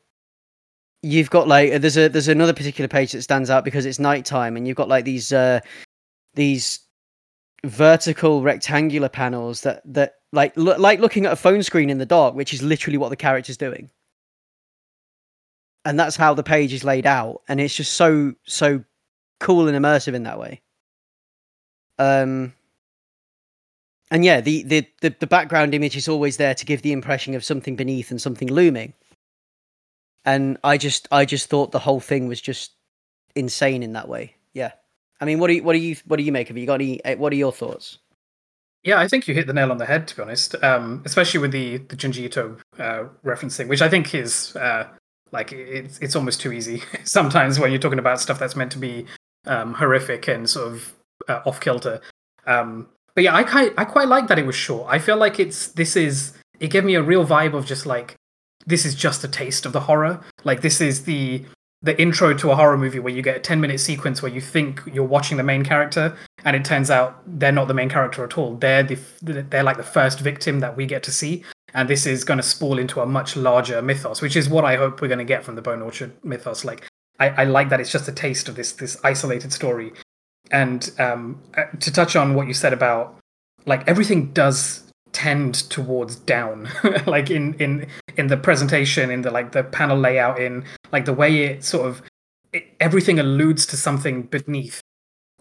you've 1.03 1.31
got 1.31 1.47
like 1.47 1.81
there's 1.81 1.97
a 1.97 2.09
there's 2.09 2.29
another 2.29 2.53
particular 2.53 2.89
page 2.89 3.13
that 3.13 3.23
stands 3.23 3.51
out 3.51 3.65
because 3.65 3.87
it's 3.87 4.01
nighttime, 4.01 4.57
and 4.57 4.67
you've 4.67 4.77
got 4.77 4.89
like 4.89 5.05
these 5.05 5.33
uh, 5.33 5.61
these 6.35 6.81
vertical 7.65 8.43
rectangular 8.43 9.09
panels 9.09 9.63
that 9.63 9.83
that 9.85 10.15
like 10.33 10.57
look 10.57 10.79
like 10.79 10.99
looking 11.01 11.27
at 11.27 11.33
a 11.33 11.37
phone 11.37 11.63
screen 11.63 11.91
in 11.91 11.99
the 11.99 12.07
dark, 12.07 12.35
which 12.35 12.53
is 12.53 12.63
literally 12.63 12.99
what 12.99 13.11
the 13.11 13.17
character's 13.17 13.57
doing 13.57 13.91
and 15.85 15.99
that's 15.99 16.17
how 16.17 16.33
the 16.33 16.43
page 16.43 16.73
is 16.73 16.85
laid 16.85 17.07
out 17.07 17.43
and 17.49 17.61
it's 17.61 17.75
just 17.75 17.95
so 17.95 18.35
so 18.45 18.85
cool 19.41 19.69
and 19.69 19.77
immersive 19.77 20.15
in 20.15 20.23
that 20.23 20.39
way 20.39 20.61
um 21.99 22.53
and 24.13 24.27
yeah, 24.27 24.43
the, 24.43 24.63
the 24.65 24.87
the 25.01 25.17
the 25.21 25.27
background 25.27 25.75
image 25.75 25.97
is 25.97 26.07
always 26.07 26.37
there 26.37 26.55
to 26.55 26.67
give 26.67 26.83
the 26.83 26.93
impression 26.93 27.35
of 27.35 27.43
something 27.43 27.77
beneath 27.77 28.11
and 28.11 28.21
something 28.21 28.53
looming. 28.53 28.93
And 30.27 30.59
I 30.63 30.77
just 30.77 31.09
I 31.11 31.25
just 31.25 31.49
thought 31.49 31.73
the 31.73 31.79
whole 31.79 31.99
thing 31.99 32.29
was 32.29 32.39
just 32.39 32.73
insane 33.35 33.83
in 33.83 33.95
that 33.95 34.09
way. 34.09 34.37
I 35.23 35.25
mean, 35.25 35.39
what 35.39 35.47
do 35.47 35.55
you 35.55 35.63
what 35.63 35.75
do 35.75 35.79
you 35.79 35.95
what 36.07 36.17
do 36.17 36.25
you 36.25 36.33
make 36.33 36.51
of 36.51 36.57
it? 36.57 36.61
You 36.61 36.67
got 36.67 36.81
any? 36.81 37.03
eh, 37.05 37.15
What 37.15 37.33
are 37.33 37.37
your 37.37 37.53
thoughts? 37.53 37.99
Yeah, 38.83 38.99
I 38.99 39.07
think 39.07 39.29
you 39.29 39.35
hit 39.35 39.47
the 39.47 39.53
nail 39.53 39.71
on 39.71 39.79
the 39.79 39.87
head. 39.87 40.09
To 40.09 40.17
be 40.17 40.23
honest, 40.23 40.57
um, 40.65 41.03
especially 41.05 41.39
with 41.41 41.53
the 41.53 41.77
the 41.77 41.97
Junji 41.97 42.25
Ito 42.25 42.57
uh, 42.79 43.05
referencing, 43.25 43.69
which 43.69 43.81
I 43.83 43.89
think 43.89 44.15
is 44.15 44.57
uh, 44.57 44.89
like 45.31 45.53
it's 45.53 45.99
it's 46.01 46.17
almost 46.17 46.41
too 46.41 46.53
easy 46.53 46.83
sometimes 47.05 47.61
when 47.61 47.71
you're 47.71 47.81
talking 47.81 48.01
about 48.01 48.21
stuff 48.21 48.41
that's 48.41 48.57
meant 48.57 48.73
to 48.73 48.79
be 48.79 49.07
um, 49.47 49.75
horrific 49.75 50.27
and 50.29 50.51
sort 50.51 50.73
of 50.73 50.93
uh, 51.29 51.41
off 51.47 51.61
kilter. 51.61 52.01
Um, 52.47 52.89
but 53.15 53.23
yeah, 53.23 53.37
I 53.37 53.45
quite 53.45 53.73
I 53.79 53.85
quite 53.85 54.09
like 54.09 54.27
that 54.27 54.41
it 54.41 54.47
was 54.47 54.57
short. 54.57 54.89
I 54.91 54.99
feel 54.99 55.17
like 55.17 55.39
it's 55.39 55.69
this 55.69 55.95
is 55.95 56.33
it 56.59 56.69
gave 56.73 56.85
me 56.85 56.97
a 56.97 57.03
real 57.03 57.25
vibe 57.25 57.55
of 57.55 57.65
just 57.65 57.87
like 57.87 58.17
this 58.67 58.85
is 58.85 58.97
just 58.97 59.23
a 59.23 59.29
taste 59.29 59.65
of 59.67 59.73
the 59.73 59.81
horror. 59.81 60.21
Like 60.43 60.63
this 60.63 60.81
is 60.81 61.05
the 61.05 61.45
the 61.83 62.01
intro 62.01 62.33
to 62.35 62.51
a 62.51 62.57
horror 62.57 62.79
movie 62.79 62.99
where 62.99 63.13
you 63.13 63.23
get 63.23 63.37
a 63.37 63.41
10 63.41 63.61
minute 63.61 63.81
sequence 63.81 64.23
where 64.23 64.33
you 64.33 64.41
think 64.41 64.83
you're 64.93 65.05
watching 65.05 65.37
the 65.37 65.43
main 65.43 65.65
character 65.65 66.17
and 66.45 66.55
it 66.55 66.65
turns 66.65 66.91
out 66.91 67.23
they're 67.27 67.53
not 67.53 67.69
the 67.69 67.75
main 67.75 67.89
character 67.89 68.25
at 68.25 68.39
all. 68.39 68.57
They're 68.57 68.83
the 68.83 68.99
they're 69.23 69.63
like 69.63 69.77
the 69.77 69.83
first 69.83 70.21
victim 70.21 70.61
that 70.61 70.77
we 70.77 70.87
get 70.87 71.03
to 71.05 71.13
see 71.13 71.45
and 71.75 71.89
this 71.89 72.07
is 72.07 72.25
going 72.25 72.39
to 72.39 72.43
spool 72.43 72.79
into 72.79 73.01
a 73.01 73.07
much 73.07 73.37
larger 73.37 73.81
mythos 73.81 74.21
which 74.21 74.37
is 74.37 74.47
what 74.49 74.63
i 74.65 74.77
hope 74.77 75.01
we're 75.01 75.09
going 75.09 75.19
to 75.19 75.25
get 75.25 75.43
from 75.43 75.55
the 75.55 75.63
bone 75.63 75.83
orchard 75.83 76.13
mythos. 76.25 76.65
Like 76.65 76.89
i, 77.19 77.29
I 77.31 77.45
like 77.45 77.69
that 77.71 77.81
it's 77.81 77.93
just 77.93 78.09
a 78.09 78.13
taste 78.13 78.49
of 78.49 78.57
this 78.57 78.73
this 78.73 78.97
isolated 79.05 79.53
story. 79.53 79.93
And 80.51 80.91
um, 80.99 81.41
uh, 81.57 81.65
to 81.81 81.91
touch 81.91 82.15
on 82.15 82.35
what 82.35 82.47
you 82.47 82.55
said 82.55 82.73
about 82.73 83.19
like 83.65 83.87
everything 83.89 84.33
does 84.33 84.83
tend 85.13 85.55
towards 85.71 86.17
down. 86.17 86.69
Like 87.07 87.31
in 87.31 87.55
in 87.55 87.87
in 88.17 88.29
the 88.29 88.37
presentation 88.37 89.11
in 89.11 89.23
the 89.23 89.31
like 89.31 89.53
the 89.53 89.65
panel 89.65 89.99
layout 89.99 90.41
in 90.41 90.65
like 90.93 91.05
the 91.05 91.13
way 91.13 91.45
it 91.45 91.65
sort 91.65 91.87
of 91.87 92.03
it, 92.53 92.65
everything 92.81 93.19
alludes 93.19 93.67
to 93.67 93.77
something 93.77 94.23
beneath. 94.23 94.81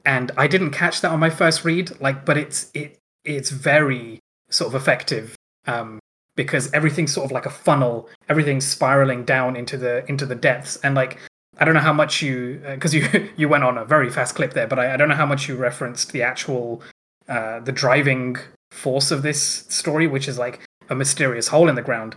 And 0.05 0.31
i 0.37 0.47
didn't 0.47 0.71
catch 0.71 1.01
that 1.01 1.11
on 1.11 1.19
my 1.19 1.29
first 1.29 1.63
read 1.63 1.91
like 2.01 2.25
but 2.25 2.37
it's 2.37 2.71
it 2.73 2.97
it's 3.23 3.51
very 3.51 4.19
sort 4.49 4.73
of 4.73 4.81
effective 4.81 5.35
um 5.67 5.99
because 6.35 6.73
everything's 6.73 7.13
sort 7.13 7.25
of 7.25 7.31
like 7.31 7.45
a 7.45 7.51
funnel 7.51 8.09
everything's 8.27 8.65
spiraling 8.65 9.23
down 9.23 9.55
into 9.55 9.77
the 9.77 10.03
into 10.09 10.25
the 10.25 10.35
depths. 10.35 10.77
And 10.77 10.95
like 10.95 11.19
i 11.59 11.65
don't 11.65 11.75
know 11.75 11.81
how 11.81 11.93
much 11.93 12.21
you 12.23 12.61
because 12.65 12.95
you 12.95 13.29
you 13.37 13.47
went 13.47 13.63
on 13.63 13.77
a 13.77 13.85
very 13.85 14.09
fast 14.09 14.33
clip 14.35 14.53
there 14.53 14.67
but 14.67 14.79
I, 14.79 14.93
I 14.93 14.97
don't 14.97 15.09
know 15.09 15.15
how 15.15 15.27
much 15.27 15.47
you 15.47 15.55
referenced 15.55 16.11
the 16.11 16.23
actual 16.23 16.81
uh 17.29 17.59
the 17.59 17.71
driving 17.71 18.37
force 18.71 19.11
of 19.11 19.21
this 19.21 19.41
story 19.69 20.07
which 20.07 20.27
is 20.27 20.39
like 20.39 20.61
a 20.89 20.95
mysterious 20.95 21.49
hole 21.49 21.69
in 21.69 21.75
the 21.75 21.81
ground 21.81 22.15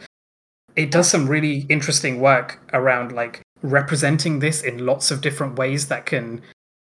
it 0.77 0.91
does 0.91 1.09
some 1.09 1.29
really 1.29 1.67
interesting 1.69 2.21
work 2.21 2.61
around 2.73 3.13
like 3.13 3.41
representing 3.63 4.41
this 4.41 4.63
in 4.63 4.85
lots 4.85 5.11
of 5.11 5.21
different 5.21 5.57
ways 5.57 5.89
that 5.89 6.07
can 6.07 6.43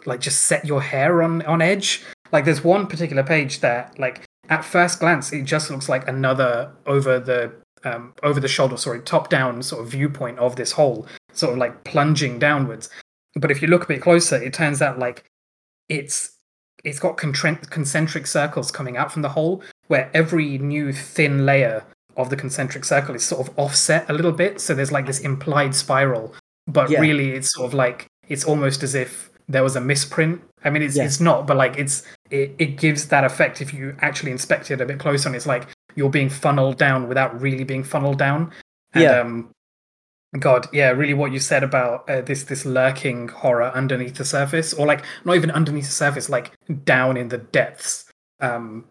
like 0.05 0.21
just 0.21 0.43
set 0.43 0.65
your 0.65 0.81
hair 0.81 1.21
on 1.21 1.41
on 1.43 1.61
edge. 1.61 2.03
Like 2.31 2.45
there's 2.45 2.63
one 2.63 2.87
particular 2.87 3.23
page 3.23 3.59
that 3.61 3.97
like 3.99 4.23
at 4.49 4.65
first 4.65 4.99
glance 4.99 5.31
it 5.31 5.43
just 5.43 5.69
looks 5.69 5.89
like 5.89 6.07
another 6.07 6.71
over 6.85 7.19
the 7.19 7.51
um, 7.83 8.13
over 8.23 8.39
the 8.39 8.47
shoulder 8.47 8.75
sorry 8.75 9.01
top 9.01 9.29
down 9.29 9.63
sort 9.63 9.83
of 9.83 9.91
viewpoint 9.91 10.37
of 10.39 10.57
this 10.57 10.73
hole 10.73 11.07
sort 11.31 11.53
of 11.53 11.59
like 11.59 11.83
plunging 11.83 12.39
downwards. 12.39 12.89
But 13.35 13.51
if 13.51 13.61
you 13.61 13.67
look 13.67 13.85
a 13.85 13.87
bit 13.87 14.01
closer 14.01 14.35
it 14.35 14.53
turns 14.53 14.81
out 14.81 14.99
like 14.99 15.25
it's 15.87 16.35
it's 16.83 16.99
got 16.99 17.17
concentric 17.17 18.27
circles 18.27 18.71
coming 18.71 18.95
out 18.97 19.11
from 19.11 19.21
the 19.21 19.29
hole 19.29 19.63
where 19.87 20.09
every 20.13 20.57
new 20.57 20.93
thin 20.93 21.45
layer 21.45 21.83
of 22.17 22.29
the 22.29 22.35
concentric 22.35 22.83
circle 22.85 23.15
is 23.15 23.23
sort 23.23 23.47
of 23.47 23.53
offset 23.57 24.09
a 24.09 24.13
little 24.13 24.31
bit 24.31 24.59
so 24.59 24.73
there's 24.73 24.91
like 24.91 25.05
this 25.05 25.19
implied 25.19 25.73
spiral 25.75 26.33
but 26.67 26.89
Yeah. 26.89 26.99
really 26.99 27.31
it's 27.31 27.53
sort 27.53 27.67
of 27.67 27.73
like 27.73 28.07
it's 28.27 28.43
almost 28.45 28.83
as 28.83 28.93
if 28.95 29.29
there 29.47 29.63
was 29.63 29.75
a 29.75 29.81
misprint 29.81 30.41
i 30.63 30.69
mean 30.69 30.81
it's 30.83 30.95
Yeah. 30.97 31.05
it's 31.05 31.19
not 31.19 31.47
but 31.47 31.57
like 31.57 31.77
it's 31.77 32.03
it, 32.29 32.53
it 32.59 32.77
gives 32.77 33.07
that 33.07 33.23
effect 33.23 33.61
if 33.61 33.73
you 33.73 33.95
actually 34.01 34.31
inspect 34.31 34.69
it 34.71 34.81
a 34.81 34.85
bit 34.85 34.99
closer 34.99 35.29
and 35.29 35.35
it's 35.35 35.47
like 35.47 35.67
you're 35.95 36.09
being 36.09 36.29
funneled 36.29 36.77
down 36.77 37.07
without 37.07 37.39
really 37.41 37.63
being 37.63 37.83
funneled 37.83 38.17
down 38.19 38.51
and 38.93 39.03
Yeah. 39.03 39.19
um 39.21 39.49
god 40.39 40.67
yeah 40.71 40.89
really 40.91 41.15
what 41.15 41.31
you 41.31 41.39
said 41.39 41.63
about 41.63 42.07
uh, 42.07 42.21
this 42.21 42.43
this 42.43 42.63
lurking 42.65 43.27
horror 43.29 43.71
underneath 43.73 44.15
the 44.15 44.25
surface 44.25 44.73
or 44.73 44.85
like 44.85 45.03
not 45.25 45.35
even 45.35 45.49
underneath 45.49 45.85
the 45.85 45.91
surface 45.91 46.29
like 46.29 46.51
down 46.83 47.17
in 47.17 47.29
the 47.29 47.39
depths 47.39 48.05
um 48.39 48.85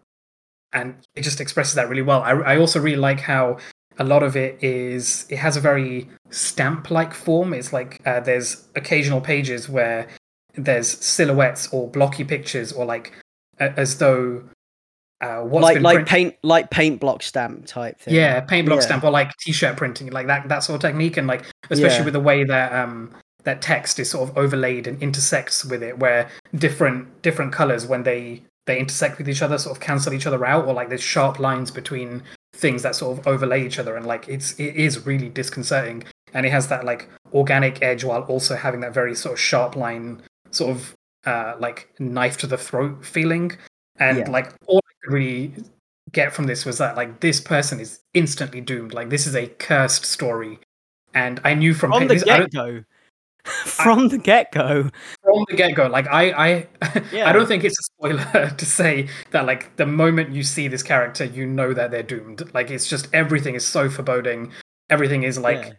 and 0.73 0.95
it 1.15 1.21
just 1.21 1.39
expresses 1.41 1.73
that 1.75 1.89
really 1.89 2.01
well 2.01 2.21
i, 2.23 2.31
I 2.31 2.57
also 2.57 2.79
really 2.79 2.97
like 2.97 3.19
how 3.19 3.57
a 3.97 4.03
lot 4.03 4.23
of 4.23 4.35
it 4.37 4.63
is 4.63 5.25
it 5.29 5.37
has 5.37 5.57
a 5.57 5.59
very 5.59 6.07
stamp 6.29 6.89
like 6.91 7.13
form 7.13 7.53
it's 7.53 7.73
like 7.73 8.01
uh, 8.05 8.19
there's 8.19 8.67
occasional 8.75 9.19
pages 9.21 9.67
where 9.67 10.07
there's 10.55 10.87
silhouettes 10.89 11.67
or 11.73 11.87
blocky 11.89 12.23
pictures 12.23 12.71
or 12.71 12.85
like 12.85 13.13
a- 13.59 13.77
as 13.79 13.97
though 13.97 14.43
uh, 15.21 15.41
what's 15.41 15.63
like 15.63 15.73
been 15.75 15.83
like 15.83 15.95
print- 15.95 16.07
paint 16.07 16.35
like 16.43 16.69
paint 16.69 16.99
block 17.01 17.21
stamp 17.21 17.65
type 17.65 17.99
thing. 17.99 18.15
yeah, 18.15 18.39
paint 18.39 18.65
block 18.65 18.77
Yeah. 18.77 18.85
stamp 18.85 19.03
or 19.03 19.11
like 19.11 19.35
t-shirt 19.37 19.75
printing, 19.75 20.11
like 20.11 20.27
that 20.27 20.47
that 20.47 20.59
sort 20.63 20.75
of 20.75 20.81
technique, 20.81 21.17
and 21.17 21.27
like 21.27 21.43
especially 21.69 21.97
Yeah. 21.99 22.03
with 22.05 22.13
the 22.13 22.21
way 22.21 22.45
that 22.45 22.71
um 22.71 23.11
that 23.43 23.61
text 23.61 23.99
is 23.99 24.09
sort 24.09 24.29
of 24.29 24.37
overlaid 24.37 24.87
and 24.87 25.01
intersects 25.03 25.65
with 25.65 25.83
it, 25.83 25.99
where 25.99 26.29
different 26.55 27.21
different 27.21 27.51
colors 27.51 27.85
when 27.85 28.03
they 28.03 28.41
they 28.69 28.79
intersect 28.79 29.17
with 29.17 29.27
each 29.27 29.41
other 29.41 29.57
sort 29.57 29.75
of 29.75 29.81
cancel 29.81 30.13
each 30.13 30.27
other 30.27 30.45
out, 30.45 30.65
or 30.65 30.73
like 30.73 30.89
there's 30.89 31.01
sharp 31.01 31.39
lines 31.39 31.71
between 31.71 32.21
things 32.53 32.83
that 32.83 32.95
sort 32.95 33.17
of 33.17 33.27
overlay 33.27 33.65
each 33.65 33.79
other, 33.79 33.95
and 33.97 34.05
like 34.05 34.29
it's 34.29 34.53
it 34.59 34.75
is 34.75 35.05
really 35.05 35.27
disconcerting, 35.29 36.03
and 36.33 36.45
it 36.45 36.51
has 36.51 36.67
that 36.67 36.85
like 36.85 37.09
organic 37.33 37.81
edge 37.81 38.03
while 38.03 38.21
also 38.23 38.55
having 38.55 38.79
that 38.81 38.93
very 38.93 39.15
sort 39.15 39.33
of 39.33 39.39
sharp 39.39 39.75
line, 39.75 40.21
sort 40.51 40.71
of 40.71 40.93
uh 41.25 41.55
like 41.59 41.89
knife 41.99 42.37
to 42.37 42.47
the 42.47 42.57
throat 42.57 43.03
feeling, 43.03 43.51
and 43.97 44.19
Yeah. 44.19 44.29
like 44.29 44.53
all 44.67 44.77
I 44.85 44.93
could 45.03 45.13
really 45.13 45.53
get 46.11 46.33
from 46.33 46.45
this 46.45 46.65
was 46.65 46.77
that 46.77 46.95
like 46.95 47.19
this 47.21 47.39
person 47.41 47.79
is 47.79 47.99
instantly 48.13 48.61
doomed. 48.61 48.93
Like 48.93 49.09
this 49.09 49.25
is 49.27 49.35
a 49.35 49.47
cursed 49.47 50.05
story, 50.05 50.59
and 51.15 51.41
I 51.43 51.55
knew 51.55 51.73
from 51.73 51.91
From 51.91 52.07
the 52.07 52.15
get 52.17 52.51
go. 52.51 52.83
From 53.65 54.09
the 54.09 54.17
get 54.17 54.51
go. 54.51 54.89
from 55.23 55.45
the 55.49 55.55
get 55.55 55.73
go. 55.73 55.87
Like 55.87 56.07
I, 56.07 56.23
I, 56.47 56.67
Yeah. 57.11 57.27
I 57.27 57.31
don't 57.31 57.47
think 57.47 57.63
it's 57.63 57.79
a 57.79 57.83
spoiler 57.99 58.49
to 58.57 58.65
say 58.65 59.07
that 59.31 59.45
like 59.45 59.75
the 59.75 59.85
moment 59.85 60.31
you 60.33 60.43
see 60.43 60.67
this 60.67 60.83
character, 60.83 61.25
you 61.25 61.45
know 61.45 61.73
that 61.73 61.91
they're 61.91 62.03
doomed. 62.03 62.53
Like 62.53 62.71
it's 62.71 62.87
just 62.87 63.07
everything 63.13 63.55
is 63.55 63.65
so 63.65 63.89
foreboding. 63.89 64.51
Everything 64.89 65.23
is 65.23 65.37
like 65.37 65.57
Yeah. 65.63 65.71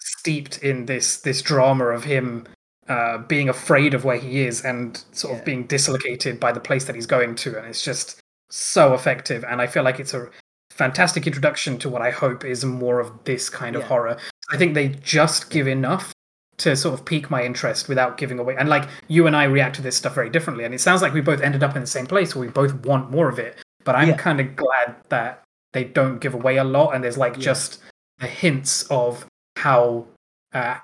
steeped 0.00 0.58
in 0.58 0.86
this 0.86 1.18
this 1.18 1.42
drama 1.42 1.86
of 1.86 2.04
him 2.04 2.46
uh, 2.88 3.18
being 3.18 3.48
afraid 3.48 3.92
of 3.94 4.04
where 4.04 4.16
he 4.18 4.40
is 4.40 4.64
and 4.64 5.02
sort 5.12 5.32
Yeah. 5.34 5.38
of 5.40 5.44
being 5.44 5.64
dislocated 5.66 6.40
by 6.40 6.52
the 6.52 6.60
place 6.60 6.84
that 6.86 6.94
he's 6.96 7.06
going 7.06 7.34
to, 7.36 7.56
and 7.58 7.66
it's 7.66 7.84
just 7.84 8.18
so 8.50 8.94
effective. 8.94 9.44
And 9.44 9.60
I 9.60 9.66
feel 9.66 9.82
like 9.82 10.00
it's 10.00 10.14
a 10.14 10.28
fantastic 10.70 11.26
introduction 11.26 11.78
to 11.78 11.88
what 11.88 12.00
I 12.02 12.10
hope 12.10 12.44
is 12.44 12.64
more 12.64 12.98
of 13.00 13.12
this 13.24 13.50
kind 13.50 13.76
of 13.76 13.82
horror. 13.82 14.16
I 14.50 14.56
think 14.56 14.72
they 14.74 14.88
just 14.88 15.50
give 15.50 15.68
enough 15.68 16.12
to 16.58 16.74
sort 16.76 16.98
of 16.98 17.04
pique 17.04 17.30
my 17.30 17.42
interest 17.44 17.88
without 17.88 18.18
giving 18.18 18.38
away. 18.38 18.56
And 18.58 18.68
like 18.68 18.88
you 19.08 19.26
and 19.26 19.36
I 19.36 19.44
react 19.44 19.76
to 19.76 19.82
this 19.82 19.96
stuff 19.96 20.14
very 20.14 20.28
differently, 20.30 20.64
and 20.64 20.74
it 20.74 20.80
sounds 20.80 21.02
like 21.02 21.12
we 21.14 21.20
both 21.20 21.40
ended 21.40 21.62
up 21.62 21.74
in 21.76 21.80
the 21.80 21.86
same 21.86 22.06
place 22.06 22.34
where 22.34 22.46
we 22.46 22.52
both 22.52 22.74
want 22.84 23.10
more 23.10 23.28
of 23.28 23.38
it. 23.38 23.56
But 23.84 23.94
I'm 23.94 24.08
Yeah. 24.10 24.16
kind 24.16 24.40
of 24.40 24.56
glad 24.56 24.96
that 25.08 25.42
they 25.72 25.84
don't 25.84 26.18
give 26.18 26.34
away 26.34 26.56
a 26.56 26.64
lot, 26.64 26.94
and 26.94 27.02
there's 27.02 27.18
like 27.18 27.36
Yeah. 27.36 27.42
just 27.42 27.80
the 28.18 28.26
hints 28.26 28.84
of 28.90 29.26
how 29.56 30.06
uh, 30.54 30.76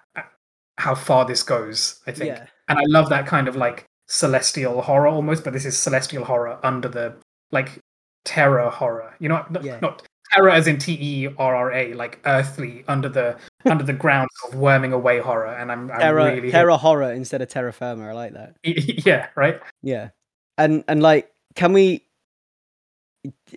how 0.78 0.94
far 0.94 1.24
this 1.24 1.42
goes. 1.42 2.00
I 2.06 2.12
think, 2.12 2.28
Yeah. 2.36 2.46
and 2.68 2.78
I 2.78 2.82
love 2.86 3.08
that 3.08 3.26
kind 3.26 3.48
of 3.48 3.56
like 3.56 3.84
celestial 4.08 4.82
horror 4.82 5.08
almost, 5.08 5.42
but 5.42 5.52
this 5.54 5.64
is 5.64 5.76
celestial 5.78 6.24
horror 6.24 6.58
under 6.62 6.88
the 6.88 7.14
like 7.50 7.78
terror 8.24 8.68
horror. 8.70 9.14
You 9.18 9.30
know, 9.30 9.44
not, 9.50 9.64
not 9.80 10.02
terror 10.32 10.50
as 10.50 10.66
in 10.66 10.78
T 10.78 10.98
E 11.00 11.28
R 11.38 11.54
R 11.56 11.72
A, 11.72 11.94
like 11.94 12.20
earthly 12.26 12.84
under 12.88 13.08
the 13.08 13.36
under 13.64 13.84
the 13.84 13.92
ground, 13.92 14.28
sort 14.40 14.54
of 14.54 14.60
worming 14.60 14.92
away 14.92 15.18
horror. 15.18 15.54
And 15.54 15.70
I'm, 15.70 15.90
I'm 15.90 16.00
Terror, 16.00 16.24
really 16.24 16.50
terror 16.50 16.76
horror 16.76 17.12
instead 17.12 17.42
of 17.42 17.48
terra 17.48 17.72
firma. 17.72 18.08
I 18.08 18.12
like 18.12 18.32
that. 18.34 18.56
yeah, 19.06 19.28
right. 19.34 19.60
Yeah. 19.82 20.10
And 20.58 20.84
and 20.88 21.02
like, 21.02 21.30
can 21.54 21.72
we? 21.72 22.04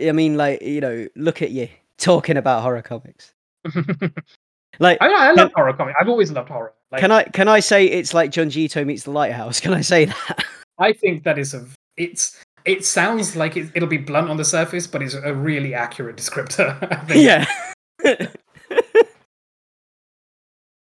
I 0.01 0.11
mean, 0.11 0.37
like 0.37 0.61
you 0.61 0.81
know, 0.81 1.07
look 1.15 1.41
at 1.41 1.51
you 1.51 1.69
talking 1.97 2.37
about 2.37 2.61
horror 2.61 2.81
comics. 2.81 3.33
Like, 4.79 4.97
I, 5.01 5.29
I 5.29 5.31
love 5.31 5.51
horror 5.55 5.73
comics. 5.73 5.97
I've 5.99 6.09
always 6.09 6.31
loved 6.31 6.49
horror. 6.49 6.73
Like, 6.91 7.01
can 7.01 7.11
I 7.11 7.23
can 7.23 7.47
I 7.47 7.59
say 7.59 7.85
it's 7.85 8.13
like 8.13 8.31
Junji 8.31 8.57
Ito 8.57 8.85
meets 8.85 9.03
the 9.03 9.11
Lighthouse? 9.11 9.59
Can 9.61 9.73
I 9.73 9.81
say 9.81 10.05
that? 10.05 10.45
I 10.79 10.93
think 10.93 11.23
that 11.23 11.37
is 11.37 11.53
a. 11.53 11.65
It's. 11.97 12.41
It 12.65 12.85
sounds 12.85 13.35
like 13.35 13.55
it, 13.55 13.71
it'll 13.75 13.87
be 13.87 13.97
blunt 13.97 14.29
on 14.29 14.35
the 14.35 14.43
surface, 14.43 14.87
but 14.87 15.01
it's 15.01 15.13
a 15.13 15.33
really 15.33 15.73
accurate 15.73 16.17
descriptor. 16.17 16.75
Yeah. 17.15 17.45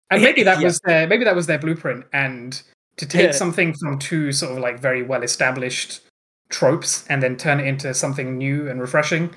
And 0.10 0.22
maybe 0.22 0.43
that 0.43 0.60
Yeah. 0.60 0.66
was 0.66 0.80
their 0.86 1.08
maybe 1.08 1.24
that 1.26 1.36
was 1.36 1.47
their 1.47 1.60
blueprint. 1.60 2.05
And 2.14 2.62
to 2.97 3.05
take 3.05 3.26
Yeah. 3.28 3.32
something 3.32 3.74
from 3.74 3.99
two 3.99 4.32
sort 4.32 4.51
of 4.53 4.60
like 4.60 4.80
very 4.80 5.03
well 5.03 5.24
established 5.24 6.01
tropes 6.49 7.05
and 7.10 7.22
then 7.22 7.36
turn 7.38 7.60
it 7.60 7.68
into 7.68 7.93
something 7.93 8.38
new 8.38 8.70
and 8.70 8.80
refreshing, 8.82 9.34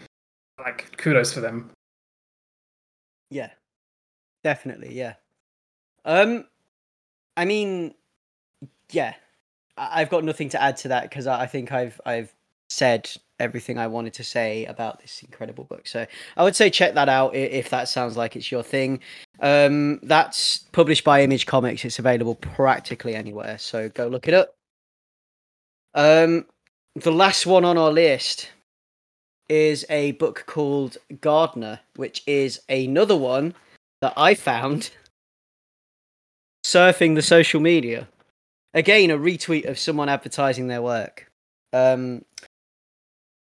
like 0.59 0.97
kudos 0.97 1.33
for 1.33 1.41
them. 1.41 1.71
Yeah, 3.31 3.51
definitely. 4.43 4.95
Yeah. 4.95 5.15
Um, 6.05 6.47
I 7.37 7.45
mean, 7.45 7.95
yeah, 8.91 9.15
I've 9.77 10.11
got 10.11 10.25
nothing 10.25 10.49
to 10.51 10.63
add 10.63 10.77
to 10.79 10.89
that 10.89 11.03
because 11.05 11.27
I 11.27 11.43
I 11.43 11.47
think 11.47 11.73
I've 11.73 12.01
I've 12.07 12.35
said 12.69 13.11
everything 13.41 13.79
I 13.79 13.87
wanted 13.87 14.15
to 14.15 14.25
say 14.25 14.65
about 14.67 15.01
this 15.01 15.23
incredible 15.23 15.65
book. 15.65 15.89
So 15.89 16.07
I 16.37 16.45
would 16.45 16.55
say 16.55 16.71
check 16.71 16.95
that 16.95 17.09
out 17.09 17.35
if 17.35 17.71
that 17.71 17.89
sounds 17.89 18.17
like 18.17 18.37
it's 18.37 18.53
your 18.53 18.63
thing. 18.63 19.01
Um, 19.41 19.99
that's 20.03 20.59
published 20.73 21.05
by 21.05 21.23
Image 21.23 21.47
Comics. 21.47 21.85
It's 21.85 21.99
available 21.99 22.37
practically 22.37 23.15
anywhere. 23.15 23.59
So 23.59 23.89
go 23.89 24.07
look 24.07 24.29
it 24.29 24.35
up. 24.35 24.55
Um, 25.95 26.47
the 26.95 27.13
last 27.13 27.47
one 27.47 27.65
on 27.65 27.79
our 27.79 27.91
list 27.91 28.51
is 29.49 29.85
a 29.91 30.13
book 30.13 30.45
called 30.47 30.97
Gardener, 31.21 31.81
which 31.97 32.23
is 32.27 32.61
another 32.69 33.17
one 33.17 33.55
that 34.01 34.13
I 34.17 34.35
found 34.35 34.91
surfing 36.65 37.15
the 37.15 37.23
social 37.23 37.61
media. 37.61 38.09
Again, 38.73 39.11
a 39.11 39.19
retweet 39.19 39.69
of 39.69 39.79
someone 39.79 40.09
advertising 40.09 40.69
their 40.69 40.83
work. 40.83 41.31
Um, 41.73 42.25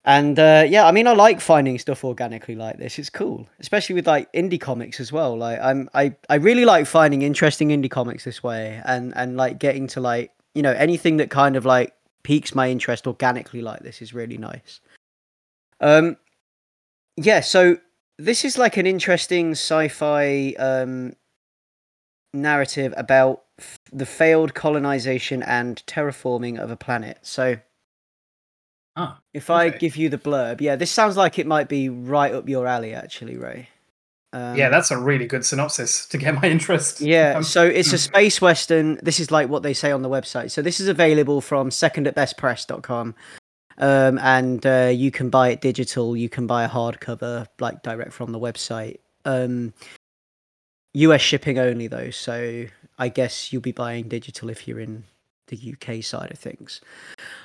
and 0.04 0.38
uh, 0.38 0.64
yeah, 0.68 0.86
I 0.86 0.92
mean, 0.92 1.06
I 1.06 1.12
like 1.12 1.40
finding 1.40 1.78
stuff 1.78 2.04
organically 2.04 2.56
like 2.56 2.78
this. 2.78 2.98
It's 2.98 3.10
cool, 3.10 3.46
especially 3.60 3.94
with 3.94 4.06
like 4.06 4.32
indie 4.32 4.60
comics 4.60 4.98
as 4.98 5.12
well. 5.12 5.36
Like, 5.36 5.60
I'm 5.60 5.88
I 5.94 6.16
I 6.28 6.36
really 6.36 6.64
like 6.64 6.86
finding 6.86 7.22
interesting 7.22 7.68
indie 7.68 7.90
comics 7.90 8.24
this 8.24 8.42
way, 8.42 8.82
and 8.84 9.12
and 9.16 9.36
like 9.36 9.58
getting 9.60 9.86
to 9.88 10.00
like 10.00 10.32
you 10.54 10.62
know 10.62 10.72
anything 10.72 11.18
that 11.18 11.30
kind 11.30 11.54
of 11.54 11.64
like 11.64 11.94
piques 12.24 12.54
my 12.54 12.68
interest 12.68 13.06
organically 13.06 13.62
like 13.62 13.80
this 13.80 14.02
is 14.02 14.12
really 14.12 14.38
nice. 14.38 14.80
Um, 15.80 16.16
yeah, 17.16 17.40
so 17.40 17.78
this 18.18 18.44
is 18.44 18.58
like 18.58 18.76
an 18.76 18.86
interesting 18.86 19.52
sci-fi 19.52 20.54
um 20.58 21.14
narrative 22.34 22.92
about 22.96 23.42
f- 23.58 23.78
the 23.92 24.06
failed 24.06 24.54
colonization 24.54 25.42
and 25.44 25.82
terraforming 25.86 26.58
of 26.58 26.70
a 26.70 26.76
planet. 26.76 27.18
So 27.22 27.58
Ah, 28.94 29.20
if 29.32 29.48
I 29.48 29.70
give 29.70 29.96
you 29.96 30.08
the 30.08 30.18
blurb, 30.18 30.60
yeah, 30.60 30.76
this 30.76 30.90
sounds 30.90 31.16
like 31.16 31.38
it 31.38 31.46
might 31.46 31.68
be 31.68 31.88
right 31.88 32.34
up 32.34 32.48
your 32.48 32.66
alley, 32.66 32.94
actually, 32.94 33.36
Ray. 33.36 33.68
Um, 34.34 34.56
yeah, 34.56 34.70
that's 34.70 34.90
a 34.90 34.98
really 34.98 35.26
good 35.26 35.44
synopsis 35.44 36.06
to 36.06 36.18
get 36.18 36.34
my 36.34 36.48
interest. 36.48 37.00
yeah. 37.00 37.34
Um, 37.36 37.42
So 37.42 37.66
it's 37.66 37.88
a 37.88 37.96
hmm. 37.96 37.96
space 37.96 38.40
western. 38.40 38.98
This 39.02 39.20
is 39.20 39.30
like 39.30 39.48
what 39.48 39.62
they 39.62 39.74
say 39.74 39.92
on 39.92 40.02
the 40.02 40.08
website. 40.08 40.50
So 40.50 40.62
this 40.62 40.80
is 40.80 40.88
available 40.88 41.40
from 41.40 41.70
secondatbestpress.com. 41.70 43.14
Um, 43.78 44.18
and 44.18 44.66
uh, 44.66 44.90
you 44.94 45.10
can 45.10 45.30
buy 45.30 45.50
it 45.50 45.60
digital. 45.60 46.16
You 46.16 46.28
can 46.28 46.46
buy 46.46 46.64
a 46.64 46.68
hardcover, 46.68 47.46
like 47.60 47.82
direct 47.82 48.12
from 48.12 48.32
the 48.32 48.38
website. 48.38 48.98
Um, 49.24 49.72
US 50.94 51.20
shipping 51.20 51.58
only, 51.58 51.86
though. 51.86 52.10
So 52.10 52.66
I 52.98 53.08
guess 53.08 53.52
you'll 53.52 53.62
be 53.62 53.72
buying 53.72 54.08
digital 54.08 54.50
if 54.50 54.68
you're 54.68 54.80
in 54.80 55.04
the 55.52 55.74
UK 55.74 56.02
side 56.02 56.30
of 56.30 56.38
things. 56.38 56.80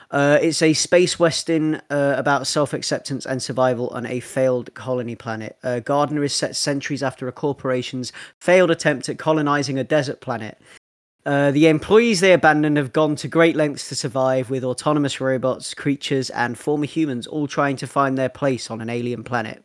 Uh, 0.10 0.40
it's 0.42 0.62
a 0.62 0.74
space 0.74 1.20
western 1.20 1.76
uh, 1.90 2.16
about 2.18 2.48
self 2.48 2.74
acceptance 2.74 3.26
and 3.26 3.44
survival 3.44 3.90
on 3.90 4.06
a 4.06 4.20
failed 4.20 4.74
colony 4.74 5.16
planet. 5.16 5.58
Uh, 5.64 5.80
Gardner 5.80 6.24
is 6.24 6.34
set 6.34 6.56
centuries 6.56 7.04
after 7.04 7.28
a 7.28 7.32
corporation's 7.32 8.14
failed 8.40 8.72
attempt 8.72 9.10
at 9.10 9.20
colonizing 9.20 9.78
a 9.78 9.84
desert 9.84 10.22
planet. 10.22 10.58
Uh, 11.26 11.52
the 11.52 11.68
employees 11.68 12.22
they 12.22 12.32
abandoned 12.32 12.78
have 12.78 12.94
gone 12.94 13.14
to 13.18 13.28
great 13.28 13.58
lengths 13.58 13.90
to 13.90 13.96
survive, 13.96 14.50
with 14.50 14.64
autonomous 14.64 15.20
robots, 15.20 15.74
creatures, 15.74 16.30
and 16.30 16.58
former 16.58 16.86
humans 16.86 17.28
all 17.28 17.48
trying 17.48 17.76
to 17.76 17.86
find 17.86 18.18
their 18.18 18.30
place 18.30 18.72
on 18.72 18.80
an 18.80 18.90
alien 18.90 19.26
planet. 19.26 19.62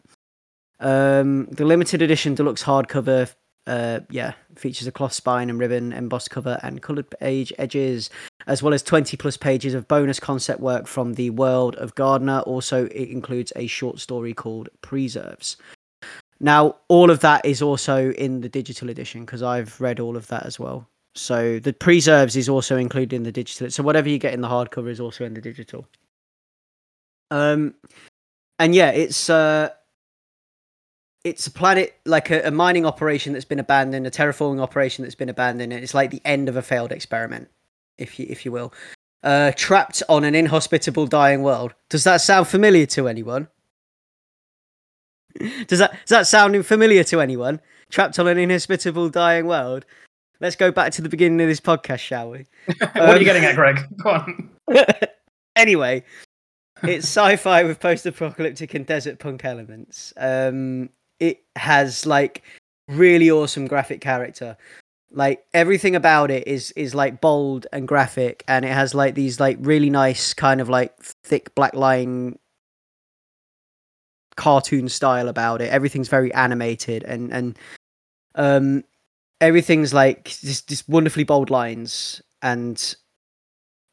Um, 0.81 1.47
the 1.47 1.65
limited 1.65 2.03
edition 2.03 2.35
deluxe 2.35 2.65
hardcover, 2.65 3.33
uh, 3.67 4.01
yeah, 4.11 4.33
features 4.57 4.87
a 4.87 4.93
cloth 4.93 5.13
spine 5.13 5.49
and 5.51 5.59
ribbon, 5.59 5.93
embossed 5.93 6.31
cover, 6.31 6.59
and 6.63 6.83
coloured 6.83 7.09
page 7.11 7.53
edges, 7.59 8.11
as 8.47 8.63
well 8.63 8.75
as 8.75 8.83
20 8.83 9.17
plus 9.17 9.37
pages 9.37 9.75
of 9.75 9.89
bonus 9.89 10.19
concept 10.19 10.61
work 10.61 10.87
from 10.87 11.15
the 11.15 11.31
world 11.31 11.77
of 11.77 11.95
Gardner. 11.95 12.41
Also, 12.41 12.87
it 12.87 13.09
includes 13.11 13.53
a 13.57 13.67
short 13.67 14.01
story 14.01 14.35
called 14.35 14.69
Preserves. 14.81 15.57
Now, 16.41 16.77
all 16.89 17.11
of 17.11 17.21
that 17.21 17.45
is 17.45 17.63
also 17.63 18.11
in 18.13 18.41
the 18.41 18.49
digital 18.49 18.91
edition 18.91 19.25
because 19.25 19.45
I've 19.45 19.81
read 19.81 20.01
all 20.01 20.17
of 20.17 20.27
that 20.27 20.45
as 20.45 20.59
well. 20.59 20.89
So 21.15 21.59
the 21.59 21.73
preserves 21.73 22.37
is 22.37 22.49
also 22.49 22.77
included 22.77 23.15
in 23.15 23.23
the 23.23 23.33
digital. 23.33 23.71
So 23.71 23.83
whatever 23.83 24.09
you 24.09 24.19
get 24.19 24.35
in 24.35 24.41
the 24.41 24.49
hardcover 24.49 24.89
is 24.89 24.99
also 24.99 25.25
in 25.25 25.35
the 25.35 25.41
digital. 25.41 25.87
Um, 27.31 27.75
and 28.59 28.75
yeah, 28.75 28.91
it's 28.91 29.31
uh, 29.31 29.71
it's 31.25 31.47
a 31.47 31.51
planet 31.51 31.95
like 32.05 32.31
a, 32.31 32.43
a 32.43 32.51
mining 32.51 32.85
operation 32.85 33.33
that's 33.33 33.45
been 33.45 33.59
abandoned, 33.61 34.07
a 34.07 34.11
terraforming 34.11 34.61
operation 34.61 35.05
that's 35.05 35.15
been 35.15 35.29
abandoned. 35.29 35.73
And 35.73 35.83
it's 35.83 35.95
like 35.95 36.11
the 36.11 36.23
end 36.25 36.49
of 36.49 36.57
a 36.57 36.63
failed 36.63 36.93
experiment, 36.93 37.49
if 37.99 38.19
you 38.19 38.27
if 38.29 38.45
you 38.45 38.53
will. 38.53 38.73
Uh, 39.23 39.53
trapped 39.55 40.03
on 40.09 40.25
an 40.25 40.35
inhospitable, 40.35 41.07
dying 41.07 41.43
world. 41.43 41.75
Does 41.89 42.03
that 42.05 42.21
sound 42.21 42.49
familiar 42.49 42.87
to 42.87 43.07
anyone? 43.07 43.47
Does 45.67 45.79
that 45.79 45.93
does 45.93 46.09
that 46.09 46.27
sound 46.27 46.67
familiar 46.67 47.05
to 47.05 47.21
anyone? 47.21 47.61
Trapped 47.91 48.19
on 48.19 48.27
an 48.27 48.37
inhospitable, 48.37 49.09
dying 49.09 49.47
world. 49.47 49.87
Let's 50.41 50.57
go 50.57 50.71
back 50.73 50.93
to 50.93 51.03
the 51.03 51.09
beginning 51.09 51.41
of 51.41 51.47
this 51.49 51.61
podcast, 51.61 52.01
shall 52.01 52.31
we? 52.31 52.47
what 52.79 52.97
are 52.97 53.13
Um, 53.13 53.19
you 53.19 53.25
getting 53.25 53.45
at, 53.45 53.55
Greg? 53.55 53.79
Go 54.03 54.11
on. 54.11 54.51
anyway, 55.57 56.03
it's 56.83 57.07
sci-fi 57.07 57.63
with 57.63 57.79
post-apocalyptic 57.81 58.75
and 58.75 58.85
desert 58.85 59.21
punk 59.21 59.45
elements. 59.45 60.13
Um, 60.17 60.91
it 61.23 61.45
has 61.57 62.05
like 62.05 62.43
really 62.89 63.31
awesome 63.31 63.69
graphic 63.69 64.01
character. 64.01 64.57
Like 65.13 65.45
everything 65.55 65.95
about 65.95 66.31
it 66.31 66.49
is 66.49 66.73
is 66.73 66.95
like 66.95 67.21
bold 67.21 67.67
and 67.73 67.87
graphic, 67.87 68.45
and 68.49 68.65
it 68.65 68.73
has 68.73 68.95
like 68.95 69.15
these 69.15 69.39
like 69.39 69.59
really 69.61 69.91
nice 69.91 70.35
kind 70.35 70.61
of 70.61 70.69
like 70.69 71.01
thick 71.25 71.55
black 71.55 71.75
line 71.75 72.39
cartoon 74.37 74.89
style 74.89 75.29
about 75.29 75.61
it. 75.61 75.71
Everything's 75.71 76.09
very 76.09 76.33
animated 76.35 77.05
and 77.05 77.33
and 77.33 77.59
um 78.35 78.85
everything's 79.41 79.93
like 79.95 80.25
just, 80.25 80.69
just 80.69 80.89
wonderfully 80.89 81.25
bold 81.25 81.51
lines 81.51 82.23
and 82.43 82.97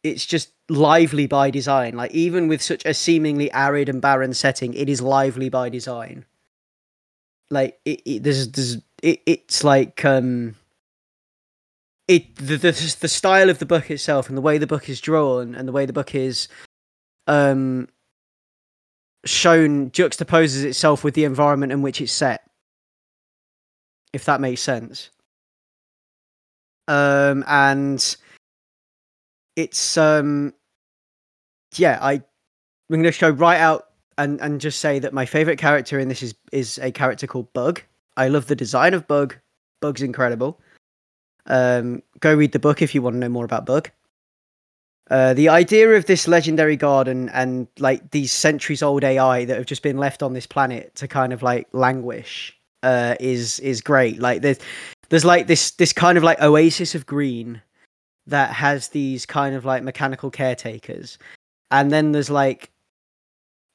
it's 0.04 0.26
just 0.26 0.54
lively 0.70 1.28
by 1.28 1.52
design. 1.52 1.96
Like 1.96 2.12
even 2.12 2.48
with 2.48 2.62
such 2.62 2.86
a 2.86 2.94
seemingly 2.94 3.52
arid 3.52 3.90
and 3.90 4.02
barren 4.02 4.34
setting, 4.34 4.74
it 4.74 4.90
is 4.90 5.02
lively 5.02 5.50
by 5.50 5.70
design. 5.70 6.26
Like 7.52 7.80
it, 7.86 8.02
it 8.06 8.24
there's 8.24 8.52
there's 8.52 8.78
it, 9.02 9.22
it's 9.26 9.64
like 9.64 10.06
um 10.06 10.56
it 12.08 12.36
the, 12.36 12.58
the 12.58 12.98
the 13.02 13.08
style 13.08 13.50
of 13.50 13.60
the 13.60 13.66
book 13.66 13.90
itself 13.90 14.30
and 14.30 14.38
the 14.38 14.42
way 14.42 14.58
the 14.58 14.68
book 14.68 14.90
is 14.90 15.02
drawn 15.02 15.56
and 15.56 15.68
the 15.68 15.72
way 15.72 15.86
the 15.86 15.94
book 15.94 16.16
is 16.16 16.48
um 17.28 17.88
shown 19.26 19.92
juxtaposes 19.92 20.64
itself 20.64 21.04
with 21.04 21.14
the 21.14 21.24
environment 21.26 21.72
in 21.72 21.82
which 21.82 22.02
it's 22.02 22.12
set. 22.12 22.44
If 24.14 24.26
that 24.26 24.42
makes 24.42 24.62
sense. 24.62 25.10
Um 26.88 27.44
and 27.48 28.16
it's 29.60 29.98
um 29.98 30.54
yeah 31.76 32.00
i 32.02 32.14
i'm 32.14 32.24
going 32.90 33.04
to 33.04 33.20
go 33.20 33.30
right 33.30 33.60
out 33.60 33.89
and 34.20 34.40
and 34.42 34.62
just 34.62 34.80
say 34.80 35.00
that 35.00 35.14
my 35.14 35.26
favorite 35.26 35.58
character 35.58 35.98
in 35.98 36.10
this 36.10 36.22
is 36.22 36.36
is 36.52 36.78
a 36.80 36.92
character 36.92 37.26
called 37.26 37.52
bug. 37.54 37.82
I 38.18 38.28
love 38.28 38.48
the 38.48 38.56
design 38.56 38.94
of 38.94 39.08
bug. 39.08 39.36
Bug's 39.82 40.02
incredible. 40.02 40.60
Um 41.48 42.04
go 42.20 42.36
read 42.36 42.52
the 42.52 42.60
book 42.60 42.82
if 42.82 42.94
you 42.94 43.02
want 43.02 43.16
to 43.16 43.20
know 43.20 43.30
more 43.30 43.46
about 43.46 43.66
bug. 43.66 43.90
Uh, 45.10 45.34
the 45.34 45.50
idea 45.50 45.90
of 45.94 46.06
this 46.06 46.28
legendary 46.28 46.76
garden 46.76 47.30
and 47.30 47.68
like 47.80 48.12
these 48.12 48.32
centuries 48.32 48.84
old 48.84 49.04
AI 49.04 49.44
that 49.44 49.58
have 49.58 49.66
just 49.66 49.82
been 49.82 49.98
left 49.98 50.22
on 50.22 50.34
this 50.34 50.46
planet 50.46 50.94
to 50.94 51.08
kind 51.08 51.34
of 51.34 51.42
like 51.42 51.68
languish 51.72 52.56
uh, 52.84 53.16
is 53.20 53.60
is 53.62 53.82
great. 53.82 54.20
Like 54.20 54.44
there's 54.44 54.60
there's 55.10 55.26
like 55.26 55.48
this 55.48 55.72
this 55.72 55.94
kind 55.94 56.16
of 56.18 56.24
like 56.24 56.40
oasis 56.42 56.94
of 56.94 57.08
green 57.08 57.60
that 58.28 58.52
has 58.52 58.90
these 58.90 59.26
kind 59.26 59.56
of 59.56 59.66
like 59.66 59.82
mechanical 59.82 60.30
caretakers, 60.30 61.18
and 61.72 61.90
then 61.90 62.12
there's 62.12 62.30
like 62.30 62.70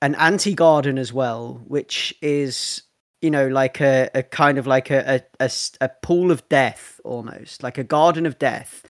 an 0.04 0.14
anti 0.16 0.54
garden 0.54 0.98
as 0.98 1.14
well, 1.14 1.62
which 1.66 2.14
is 2.20 2.82
you 3.22 3.30
know 3.30 3.48
like 3.48 3.80
a, 3.80 4.10
a 4.14 4.22
kind 4.22 4.58
of 4.58 4.66
like 4.66 4.90
a 4.90 5.22
a 5.40 5.88
pool 6.02 6.30
of 6.30 6.46
death 6.50 7.00
almost 7.04 7.62
like 7.62 7.78
a 7.78 7.84
garden 7.84 8.26
of 8.26 8.38
death 8.38 8.86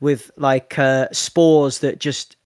with 0.00 0.32
like 0.36 0.76
uh, 0.76 1.06
spores 1.12 1.78
that 1.78 2.00
just 2.00 2.36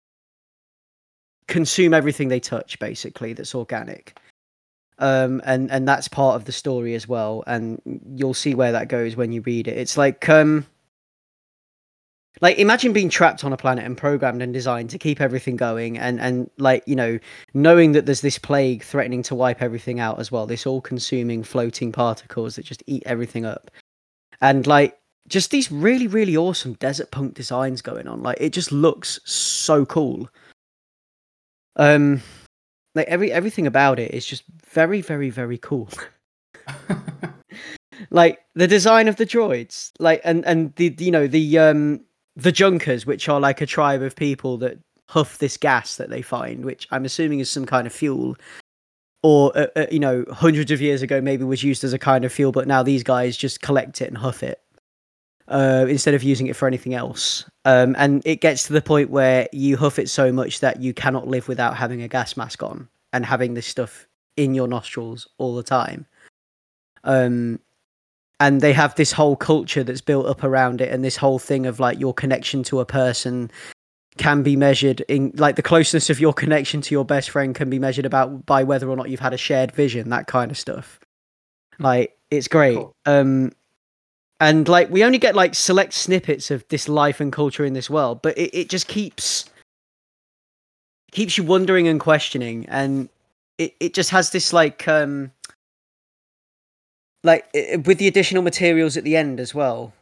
consume 1.49 1.95
everything 1.95 2.29
they 2.29 2.41
touch 2.41 2.79
basically 2.79 3.33
that's 3.33 3.55
organic. 3.55 4.18
Um 4.99 5.41
and 5.47 5.71
and 5.71 5.89
that's 5.89 6.07
part 6.07 6.37
of 6.37 6.45
the 6.45 6.53
story 6.53 6.95
as 6.95 7.09
well. 7.09 7.43
And 7.47 7.81
you'll 8.14 8.35
see 8.35 8.55
where 8.55 8.73
that 8.73 8.89
goes 8.89 9.16
when 9.16 9.33
you 9.33 9.41
read 9.41 9.66
it. 9.66 9.79
It's 9.79 9.97
like 9.97 10.29
um 10.29 10.66
like 12.41 12.59
imagine 12.59 12.93
being 12.93 13.09
trapped 13.09 13.45
on 13.45 13.53
a 13.53 13.57
planet 13.57 13.85
and 13.85 13.97
programmed 13.97 14.41
and 14.41 14.53
designed 14.53 14.89
to 14.91 14.99
keep 14.99 15.20
everything 15.20 15.57
going 15.57 15.99
and 15.99 16.20
and 16.20 16.49
like 16.59 16.83
you 16.87 16.95
know 16.95 17.18
knowing 17.55 17.93
that 17.93 18.07
there's 18.07 18.20
this 18.20 18.39
plague 18.39 18.83
threatening 18.85 19.22
to 19.22 19.35
wipe 19.35 19.61
everything 19.61 19.99
out 19.99 20.18
as 20.20 20.31
well 20.31 20.47
this 20.47 20.66
all 20.66 20.81
consuming 20.81 21.43
floating 21.43 21.91
particles 21.91 22.57
that 22.57 22.64
just 22.64 22.83
eat 22.87 23.03
everything 23.05 23.45
up. 23.45 23.70
And 24.41 24.66
like 24.66 24.99
just 25.28 25.51
these 25.51 25.70
really 25.70 26.07
really 26.07 26.37
awesome 26.37 26.74
desert 26.74 27.11
punk 27.11 27.35
designs 27.35 27.83
going 27.83 28.07
on. 28.07 28.22
Like 28.22 28.39
it 28.41 28.53
just 28.53 28.70
looks 28.70 29.20
so 29.24 29.85
cool. 29.85 30.28
Um 31.76 32.22
like 32.95 33.09
every 33.09 33.33
everything 33.33 33.66
about 33.66 33.99
it 33.99 34.12
is 34.14 34.24
just 34.24 34.45
very 34.64 35.01
very 35.01 35.31
very 35.31 35.59
cool. 35.59 35.89
Like 38.09 38.41
the 38.55 38.66
design 38.66 39.09
of 39.09 39.16
the 39.16 39.26
droids 39.26 39.93
like 39.99 40.22
and 40.24 40.45
and 40.47 40.74
the 40.76 40.95
you 40.99 41.11
know 41.11 41.26
the 41.26 41.59
um 41.59 42.01
the 42.37 42.53
junkers 42.53 43.07
which 43.07 43.28
are 43.28 43.41
like 43.41 43.61
a 43.61 43.66
tribe 43.66 44.03
of 44.03 44.16
people 44.16 44.57
that 44.59 44.78
huff 45.09 45.39
this 45.39 45.57
gas 45.57 45.97
that 45.97 46.09
they 46.09 46.22
find 46.22 46.64
which 46.64 46.87
i'm 46.93 47.05
assuming 47.05 47.41
is 47.41 47.51
some 47.51 47.66
kind 47.66 47.87
of 47.87 47.93
fuel. 47.93 48.37
Or 49.22 49.53
uh, 49.55 49.66
uh, 49.76 49.87
you 49.91 49.99
know 49.99 50.24
hundreds 50.33 50.70
of 50.70 50.81
years 50.81 51.03
ago 51.03 51.20
maybe 51.20 51.45
was 51.45 51.62
used 51.62 51.85
as 51.85 51.93
a 51.93 51.99
kind 51.99 52.24
of 52.24 52.33
fuel 52.33 52.53
but 52.53 52.66
now 52.66 52.83
these 52.83 53.03
guys 53.03 53.37
just 53.37 53.61
collect 53.61 54.01
it 54.01 54.09
and 54.09 54.16
huff 54.16 54.43
it 54.43 54.62
uh, 55.51 55.85
instead 55.89 56.14
of 56.14 56.22
using 56.22 56.47
it 56.47 56.57
for 56.57 56.66
anything 56.66 56.95
else. 56.95 57.45
Um, 57.64 57.95
and 57.99 58.22
it 58.24 58.41
gets 58.41 58.66
to 58.68 58.72
the 58.72 58.81
point 58.81 59.11
where 59.11 59.49
you 59.53 59.76
huff 59.76 59.99
it 59.99 60.09
so 60.09 60.33
much 60.33 60.61
that 60.61 60.81
you 60.81 60.95
cannot 60.95 61.28
live 61.28 61.49
without 61.49 61.76
having 61.76 62.03
a 62.03 62.09
gas 62.09 62.37
mask 62.37 62.62
on 62.62 62.89
and 63.12 63.26
having 63.26 63.55
this 63.55 63.66
stuff 63.66 64.07
in 64.37 64.55
your 64.55 64.68
nostrils 64.68 65.28
all 65.39 65.57
the 65.57 65.62
time. 65.62 66.07
Um, 67.05 67.59
and 68.41 68.62
they 68.62 68.72
have 68.72 68.95
this 68.95 69.12
whole 69.12 69.36
culture 69.36 69.84
that's 69.84 70.01
built 70.01 70.26
up 70.26 70.43
around 70.43 70.80
it 70.80 70.91
and 70.93 71.05
this 71.05 71.16
whole 71.16 71.38
thing 71.38 71.66
of 71.66 71.78
like 71.78 72.01
your 72.01 72.14
connection 72.14 72.62
to 72.64 72.80
a 72.80 72.86
person 72.86 73.51
can 74.16 74.43
be 74.43 74.57
measured 74.57 75.03
in 75.03 75.30
like 75.36 75.57
the 75.57 75.62
closeness 75.62 76.11
of 76.11 76.18
your 76.18 76.32
connection 76.32 76.80
to 76.80 76.95
your 76.95 77.05
best 77.05 77.30
friend 77.30 77.55
can 77.55 77.70
be 77.70 77.78
measured 77.78 78.07
about 78.07 78.45
by 78.47 78.64
whether 78.64 78.88
or 78.88 78.97
not 78.97 79.09
you've 79.09 79.20
had 79.20 79.34
a 79.34 79.38
shared 79.38 79.70
vision 79.72 80.09
that 80.09 80.26
kind 80.26 80.51
of 80.51 80.59
stuff. 80.59 80.99
Like 81.78 82.18
it's 82.30 82.49
great. 82.49 82.76
Cool. 82.76 82.97
um 83.07 83.53
and 84.41 84.68
like 84.68 84.91
we 84.91 85.05
only 85.05 85.18
get 85.18 85.34
like 85.34 85.55
select 85.55 85.93
snippets 85.93 86.51
of 86.51 86.66
this 86.68 86.88
life 86.88 87.20
and 87.20 87.32
culture 87.32 87.64
in 87.64 87.74
this 87.74 87.91
world 87.91 88.20
but 88.22 88.36
it, 88.36 88.51
it 88.55 88.68
just 88.70 88.88
keeps 88.88 89.45
keeps 91.12 91.36
you 91.36 91.45
wondering 91.45 91.86
and 91.88 92.01
questioning 92.01 92.64
and 92.68 93.09
it, 93.59 93.74
it 93.80 93.95
just 93.95 94.11
has 94.11 94.30
this 94.30 94.53
like 94.53 94.88
um 94.88 95.30
like 97.23 97.47
with 97.85 97.99
the 97.99 98.09
additional 98.09 98.43
materials 98.43 98.97
at 98.97 99.05
the 99.05 99.16
end 99.16 99.41
as 99.41 99.55
well 99.55 99.93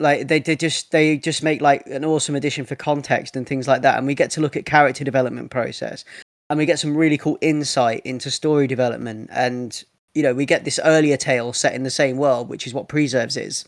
like 0.00 0.28
they, 0.28 0.40
they 0.40 0.56
just 0.56 0.90
they 0.90 1.16
just 1.16 1.42
make 1.42 1.60
like 1.60 1.86
an 1.86 2.04
awesome 2.04 2.34
addition 2.34 2.64
for 2.64 2.74
context 2.74 3.36
and 3.36 3.46
things 3.46 3.68
like 3.68 3.82
that. 3.82 3.96
And 3.96 4.06
we 4.06 4.14
get 4.14 4.30
to 4.32 4.40
look 4.40 4.56
at 4.56 4.66
character 4.66 5.04
development 5.04 5.50
process. 5.50 6.04
And 6.50 6.58
we 6.58 6.66
get 6.66 6.78
some 6.78 6.96
really 6.96 7.16
cool 7.16 7.38
insight 7.40 8.02
into 8.04 8.30
story 8.30 8.66
development. 8.66 9.30
And 9.32 9.82
you 10.14 10.22
know 10.22 10.34
we 10.34 10.46
get 10.46 10.64
this 10.64 10.80
earlier 10.84 11.16
tale 11.16 11.52
set 11.52 11.74
in 11.74 11.82
the 11.82 11.90
same 11.90 12.16
world 12.16 12.48
which 12.48 12.66
is 12.66 12.74
what 12.74 12.88
preserves 12.88 13.36
is. 13.36 13.64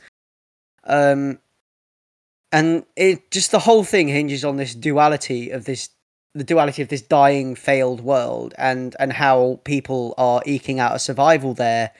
Um 0.84 1.38
and 2.52 2.84
it 2.96 3.30
just 3.30 3.50
the 3.50 3.58
whole 3.58 3.84
thing 3.84 4.08
hinges 4.08 4.44
on 4.44 4.56
this 4.56 4.74
duality 4.74 5.50
of 5.50 5.64
this 5.64 5.90
the 6.34 6.44
duality 6.44 6.82
of 6.82 6.88
this 6.88 7.02
dying 7.02 7.54
failed 7.54 8.00
world 8.00 8.52
and 8.58 8.94
and 8.98 9.12
how 9.12 9.60
people 9.64 10.14
are 10.18 10.42
eking 10.44 10.80
out 10.80 10.94
a 10.94 10.98
survival 10.98 11.54
there 11.54 11.92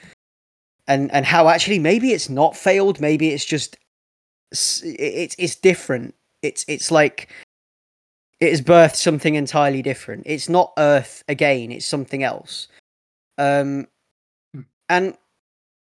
and 0.87 1.11
and 1.11 1.25
how 1.25 1.49
actually 1.49 1.79
maybe 1.79 2.11
it's 2.11 2.29
not 2.29 2.55
failed 2.55 2.99
maybe 2.99 3.29
it's 3.29 3.45
just 3.45 3.77
it's 4.51 5.35
it's 5.37 5.55
different. 5.55 6.15
It's 6.41 6.65
it's 6.67 6.91
like 6.91 7.29
it 8.39 8.51
has 8.51 8.61
birthed 8.61 8.95
something 8.95 9.35
entirely 9.35 9.81
different. 9.81 10.23
It's 10.25 10.47
not 10.49 10.73
earth 10.77 11.23
again 11.27 11.71
it's 11.71 11.85
something 11.85 12.23
else. 12.23 12.67
Um 13.37 13.87
hmm. 14.53 14.61
and 14.89 15.17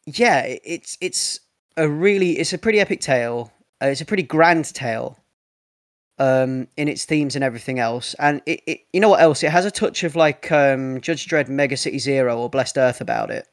yeah 0.06 0.44
it's 0.46 0.98
it's 1.02 1.42
a 1.76 1.90
really 1.90 2.40
it's 2.40 2.54
a 2.54 2.58
pretty 2.58 2.80
epic 2.80 3.02
tale. 3.02 3.52
Uh, 3.82 3.88
it's 3.88 4.02
a 4.02 4.06
pretty 4.06 4.24
grand 4.24 4.74
tale 4.74 5.20
um 6.20 6.68
in 6.78 6.88
its 6.88 7.06
themes 7.06 7.36
and 7.36 7.44
everything 7.44 7.80
else. 7.80 8.16
And 8.20 8.42
it, 8.46 8.62
it 8.66 8.80
you 8.94 9.00
know 9.00 9.10
what 9.10 9.22
else? 9.22 9.44
It 9.44 9.52
has 9.52 9.66
a 9.66 9.72
touch 9.72 10.04
of 10.04 10.16
like 10.16 10.52
um 10.52 11.02
judge 11.02 11.28
dredd 11.28 11.50
mega 11.50 11.78
city 11.78 12.00
zero 12.00 12.38
or 12.40 12.50
blessed 12.50 12.78
earth 12.78 13.02
about 13.02 13.30
it 13.32 13.48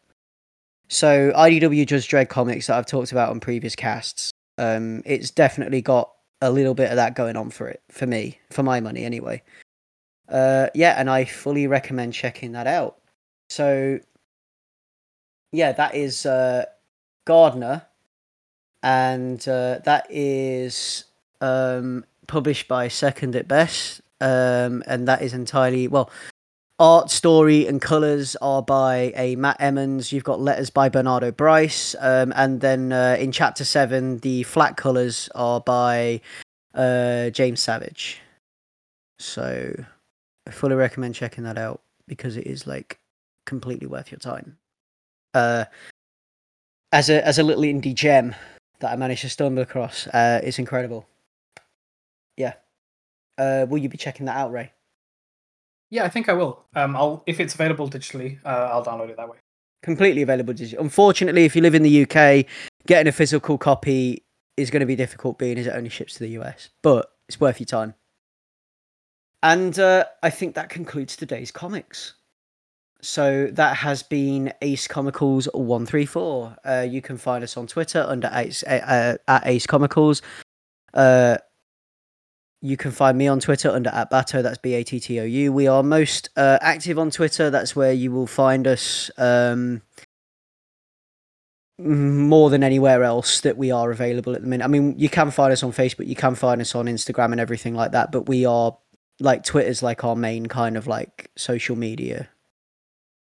so 0.88 1.32
IDW 1.32 1.86
Judge 1.86 2.08
Dredd 2.08 2.28
comics 2.28 2.66
that 2.66 2.76
I've 2.76 2.86
talked 2.86 3.12
about 3.12 3.30
on 3.30 3.40
previous 3.40 3.74
casts, 3.74 4.30
um, 4.58 5.02
it's 5.04 5.30
definitely 5.30 5.82
got 5.82 6.10
a 6.40 6.50
little 6.50 6.74
bit 6.74 6.90
of 6.90 6.96
that 6.96 7.14
going 7.14 7.36
on 7.36 7.50
for 7.50 7.68
it 7.68 7.82
for 7.90 8.06
me, 8.06 8.38
for 8.50 8.62
my 8.62 8.80
money 8.80 9.04
anyway. 9.04 9.42
Uh, 10.28 10.68
yeah, 10.74 10.94
and 10.98 11.10
I 11.10 11.24
fully 11.24 11.66
recommend 11.66 12.12
checking 12.12 12.52
that 12.52 12.66
out. 12.66 12.98
So 13.48 13.98
yeah, 15.52 15.72
that 15.72 15.94
is 15.94 16.26
uh, 16.26 16.64
Gardner, 17.24 17.82
and 18.82 19.46
uh, 19.48 19.78
that 19.84 20.06
is 20.10 21.04
um, 21.40 22.04
published 22.26 22.68
by 22.68 22.88
Second 22.88 23.36
at 23.36 23.46
Best, 23.48 24.00
um, 24.20 24.82
and 24.86 25.06
that 25.08 25.22
is 25.22 25.32
entirely 25.32 25.88
well 25.88 26.10
art, 26.78 27.10
story, 27.10 27.66
and 27.66 27.80
colors 27.80 28.36
are 28.36 28.62
by 28.62 29.12
a 29.16 29.36
Matt 29.36 29.56
Emmons. 29.60 30.12
You've 30.12 30.24
got 30.24 30.40
letters 30.40 30.70
by 30.70 30.88
Bernardo 30.88 31.30
Brice, 31.30 31.94
um, 32.00 32.32
and 32.36 32.60
then 32.60 32.92
uh, 32.92 33.16
in 33.18 33.32
chapter 33.32 33.64
seven, 33.64 34.18
the 34.18 34.42
flat 34.42 34.76
colors 34.76 35.28
are 35.34 35.60
by 35.60 36.20
uh, 36.74 37.30
James 37.30 37.60
Savage. 37.60 38.20
So, 39.18 39.74
I 40.46 40.50
fully 40.50 40.74
recommend 40.74 41.14
checking 41.14 41.44
that 41.44 41.58
out 41.58 41.80
because 42.06 42.36
it 42.36 42.46
is 42.46 42.66
like 42.66 42.98
completely 43.46 43.86
worth 43.86 44.10
your 44.10 44.18
time. 44.18 44.58
Uh, 45.32 45.64
as 46.92 47.10
a 47.10 47.26
as 47.26 47.38
a 47.38 47.42
little 47.42 47.64
indie 47.64 47.94
gem 47.94 48.34
that 48.80 48.92
I 48.92 48.96
managed 48.96 49.22
to 49.22 49.28
stumble 49.28 49.62
across, 49.62 50.06
uh, 50.08 50.40
it's 50.42 50.58
incredible. 50.58 51.06
Yeah. 52.36 52.54
Uh, 53.38 53.66
will 53.68 53.78
you 53.78 53.88
be 53.88 53.96
checking 53.96 54.26
that 54.26 54.36
out, 54.36 54.52
Ray? 54.52 54.72
Yeah, 55.94 56.02
I 56.02 56.08
think 56.08 56.28
I 56.28 56.32
will. 56.32 56.64
Um, 56.74 56.96
I'll 56.96 57.22
if 57.24 57.38
it's 57.38 57.54
available 57.54 57.88
digitally, 57.88 58.40
uh, 58.44 58.68
I'll 58.72 58.84
download 58.84 59.10
it 59.10 59.16
that 59.16 59.28
way. 59.28 59.36
Completely 59.84 60.22
available 60.22 60.52
digitally. 60.52 60.80
Unfortunately, 60.80 61.44
if 61.44 61.54
you 61.54 61.62
live 61.62 61.76
in 61.76 61.84
the 61.84 62.02
UK, 62.02 62.46
getting 62.88 63.06
a 63.06 63.12
physical 63.12 63.56
copy 63.56 64.24
is 64.56 64.72
going 64.72 64.80
to 64.80 64.86
be 64.86 64.96
difficult, 64.96 65.38
being 65.38 65.56
as 65.56 65.68
it 65.68 65.70
only 65.72 65.88
ships 65.88 66.14
to 66.14 66.18
the 66.18 66.30
US. 66.40 66.70
But 66.82 67.12
it's 67.28 67.38
worth 67.38 67.60
your 67.60 67.66
time. 67.66 67.94
And 69.44 69.78
uh, 69.78 70.06
I 70.20 70.30
think 70.30 70.56
that 70.56 70.68
concludes 70.68 71.14
today's 71.14 71.52
comics. 71.52 72.14
So 73.00 73.46
that 73.52 73.76
has 73.76 74.02
been 74.02 74.52
Ace 74.62 74.88
Comicals 74.88 75.46
one 75.54 75.86
three 75.86 76.06
four. 76.06 76.56
Uh, 76.64 76.84
you 76.90 77.02
can 77.02 77.18
find 77.18 77.44
us 77.44 77.56
on 77.56 77.68
Twitter 77.68 78.04
under 78.08 78.28
Ace 78.32 78.64
uh, 78.64 79.16
at 79.28 79.46
Ace 79.46 79.68
Comicals. 79.68 80.22
Uh, 80.92 81.36
you 82.64 82.78
can 82.78 82.92
find 82.92 83.18
me 83.18 83.28
on 83.28 83.40
Twitter 83.40 83.68
under 83.68 83.90
at 83.90 84.10
Battou. 84.10 84.42
That's 84.42 84.56
B 84.56 84.72
A 84.72 84.82
T 84.82 84.98
T 84.98 85.20
O 85.20 85.24
U. 85.24 85.52
We 85.52 85.66
are 85.66 85.82
most 85.82 86.30
uh, 86.34 86.56
active 86.62 86.98
on 86.98 87.10
Twitter. 87.10 87.50
That's 87.50 87.76
where 87.76 87.92
you 87.92 88.10
will 88.10 88.26
find 88.26 88.66
us 88.66 89.10
um, 89.18 89.82
more 91.78 92.48
than 92.48 92.64
anywhere 92.64 93.04
else 93.04 93.42
that 93.42 93.58
we 93.58 93.70
are 93.70 93.90
available 93.90 94.34
at 94.34 94.40
the 94.40 94.48
minute. 94.48 94.64
I 94.64 94.68
mean, 94.68 94.98
you 94.98 95.10
can 95.10 95.30
find 95.30 95.52
us 95.52 95.62
on 95.62 95.72
Facebook. 95.72 96.06
You 96.06 96.16
can 96.16 96.34
find 96.34 96.62
us 96.62 96.74
on 96.74 96.86
Instagram 96.86 97.32
and 97.32 97.40
everything 97.40 97.74
like 97.74 97.92
that. 97.92 98.10
But 98.10 98.30
we 98.30 98.46
are 98.46 98.74
like 99.20 99.44
Twitter's 99.44 99.82
like 99.82 100.02
our 100.02 100.16
main 100.16 100.46
kind 100.46 100.78
of 100.78 100.86
like 100.86 101.30
social 101.36 101.76
media 101.76 102.30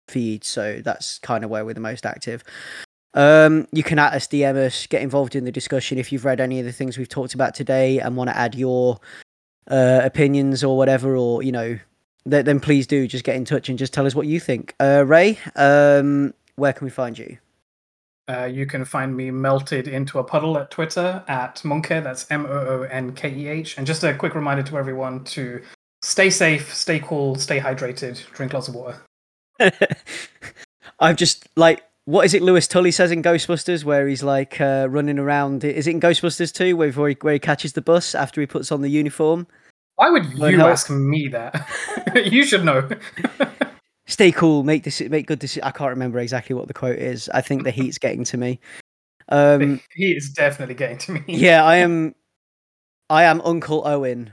feed. 0.09 0.45
So 0.45 0.81
that's 0.83 1.19
kind 1.19 1.45
of 1.45 1.51
where 1.51 1.63
we're 1.63 1.75
the 1.75 1.81
most 1.81 2.07
active. 2.07 2.43
Um, 3.13 3.69
you 3.71 3.83
can 3.83 3.99
at 3.99 4.15
us, 4.15 4.27
DM 4.29 4.57
us, 4.57 4.87
get 4.87 5.03
involved 5.03 5.37
in 5.37 5.45
the 5.45 5.53
discussion 5.53 5.99
if 5.99 6.11
you've 6.11 6.25
read 6.25 6.41
any 6.41 6.59
of 6.59 6.65
the 6.65 6.73
things 6.73 6.97
we've 6.97 7.09
talked 7.09 7.35
about 7.35 7.55
today 7.55 7.99
and 7.99 8.17
want 8.17 8.31
to 8.31 8.37
add 8.37 8.55
your 8.55 8.99
uh, 9.71 10.01
opinions 10.05 10.63
or 10.65 10.77
whatever, 10.77 11.17
or 11.17 11.43
you 11.43 11.53
know, 11.53 11.79
th- 12.31 12.45
then 12.45 12.61
please 12.61 12.87
do 12.87 13.07
just 13.07 13.25
get 13.25 13.37
in 13.37 13.45
touch 13.45 13.69
and 13.69 13.79
just 13.79 13.93
tell 13.93 14.07
us 14.07 14.15
what 14.15 14.27
you 14.27 14.41
think. 14.41 14.75
Uh, 14.81 15.05
Ray, 15.07 15.39
um, 15.55 16.35
where 16.57 16.73
can 16.73 16.85
we 16.85 16.91
find 16.91 17.19
you? 17.19 17.39
Uh, 18.29 18.45
you 18.45 18.67
can 18.67 18.85
find 18.85 19.17
me 19.17 19.31
melted 19.31 19.87
into 19.87 20.19
a 20.19 20.25
puddle 20.25 20.59
at 20.59 20.71
Twitter 20.71 21.23
at 21.29 21.57
Moonkeh. 21.65 22.03
That's 22.03 22.29
M 22.31 22.45
O 22.47 22.51
O 22.51 22.83
N 22.83 23.13
K 23.13 23.31
E 23.31 23.49
H. 23.49 23.79
And 23.79 23.87
just 23.87 24.03
a 24.03 24.15
quick 24.15 24.35
reminder 24.35 24.65
to 24.65 24.79
everyone 24.79 25.23
to 25.25 25.63
stay 26.03 26.31
safe, 26.31 26.75
stay 26.75 26.99
cool, 26.99 27.37
stay 27.37 27.61
hydrated, 27.61 28.25
drink 28.33 28.53
lots 28.53 28.69
of 28.69 28.75
water. 28.75 29.01
I've 31.01 31.17
just 31.17 31.49
like 31.57 31.85
what 32.07 32.25
is 32.25 32.35
it 32.35 32.43
Louis 32.43 32.67
Tully 32.67 32.93
says 32.93 33.11
in 33.11 33.23
Ghostbusters 33.23 33.83
where 33.85 34.07
he's 34.07 34.23
like 34.23 34.61
uh, 34.61 34.87
running 34.89 35.19
around? 35.19 35.65
Is 35.65 35.89
it 35.89 35.91
in 35.91 36.01
Ghostbusters 36.01 36.53
too, 36.53 36.77
where 36.77 36.89
he, 36.89 37.17
where 37.21 37.35
he 37.35 37.39
catches 37.39 37.75
the 37.75 37.83
bus 37.83 38.15
after 38.15 38.41
he 38.41 38.47
puts 38.47 38.71
on 38.73 38.81
the 38.81 38.89
uniform? 38.89 39.47
Why 39.97 40.11
would 40.11 40.33
you 40.33 40.61
ask 40.61 40.89
me 40.89 41.29
that? 41.29 41.69
you 42.31 42.45
should 42.45 42.65
know. 42.65 42.89
Stay 44.07 44.31
cool, 44.31 44.63
make 44.63 44.85
this 44.85 45.01
make 45.01 45.27
good 45.27 45.41
decisions. 45.41 45.67
I 45.67 45.73
can't 45.73 45.91
remember 45.91 46.21
exactly 46.21 46.55
what 46.55 46.69
the 46.69 46.75
quote 46.75 46.99
is. 46.99 47.29
I 47.31 47.41
think 47.41 47.65
the 47.65 47.73
heat's 47.73 47.99
getting 47.99 48.23
to 48.25 48.37
me. 48.37 48.61
Um, 49.29 49.81
he 49.93 50.17
is 50.17 50.31
definitely 50.31 50.77
getting 50.77 50.99
to 50.99 51.13
me. 51.13 51.25
yeah, 51.27 51.65
I 51.65 51.77
am. 51.77 52.15
I 53.11 53.25
am 53.25 53.41
Uncle 53.41 53.83
Owen 53.85 54.33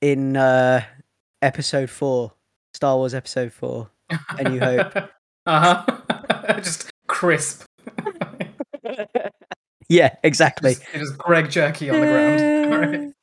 in 0.00 0.36
uh, 0.36 0.84
episode 1.40 1.90
four, 1.90 2.34
Star 2.74 2.96
Wars 2.96 3.14
episode 3.14 3.52
four. 3.52 3.90
A 4.38 4.48
New 4.48 4.60
Hope. 4.60 4.96
uh 5.46 5.60
huh. 5.74 6.01
Just 6.62 6.90
crisp. 7.08 7.64
yeah, 9.88 10.14
exactly. 10.22 10.76
Just, 10.92 11.18
Greg 11.18 11.50
Jerky 11.50 11.90
on 11.90 12.00
the 12.00 12.06
ground. 12.06 13.14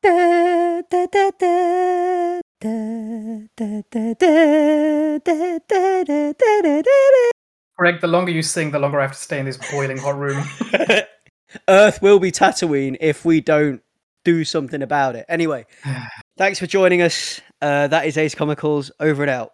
Greg, 7.77 8.01
the 8.01 8.07
longer 8.07 8.31
you 8.31 8.41
sing, 8.41 8.71
the 8.71 8.79
longer 8.79 8.99
I 8.99 9.03
have 9.03 9.13
to 9.13 9.17
stay 9.17 9.39
in 9.39 9.45
this 9.45 9.57
boiling 9.71 9.97
hot 9.97 10.17
room. 10.17 10.43
Earth 11.67 12.01
will 12.01 12.19
be 12.19 12.31
Tatooine 12.31 12.97
if 12.99 13.25
we 13.25 13.41
don't 13.41 13.81
do 14.23 14.43
something 14.43 14.81
about 14.81 15.15
it. 15.15 15.25
Anyway, 15.29 15.65
thanks 16.37 16.59
for 16.59 16.67
joining 16.67 17.01
us. 17.01 17.41
Uh, 17.61 17.87
that 17.87 18.05
is 18.05 18.17
Ace 18.17 18.35
Comicals 18.35 18.91
over 18.99 19.23
and 19.23 19.29
out. 19.29 19.53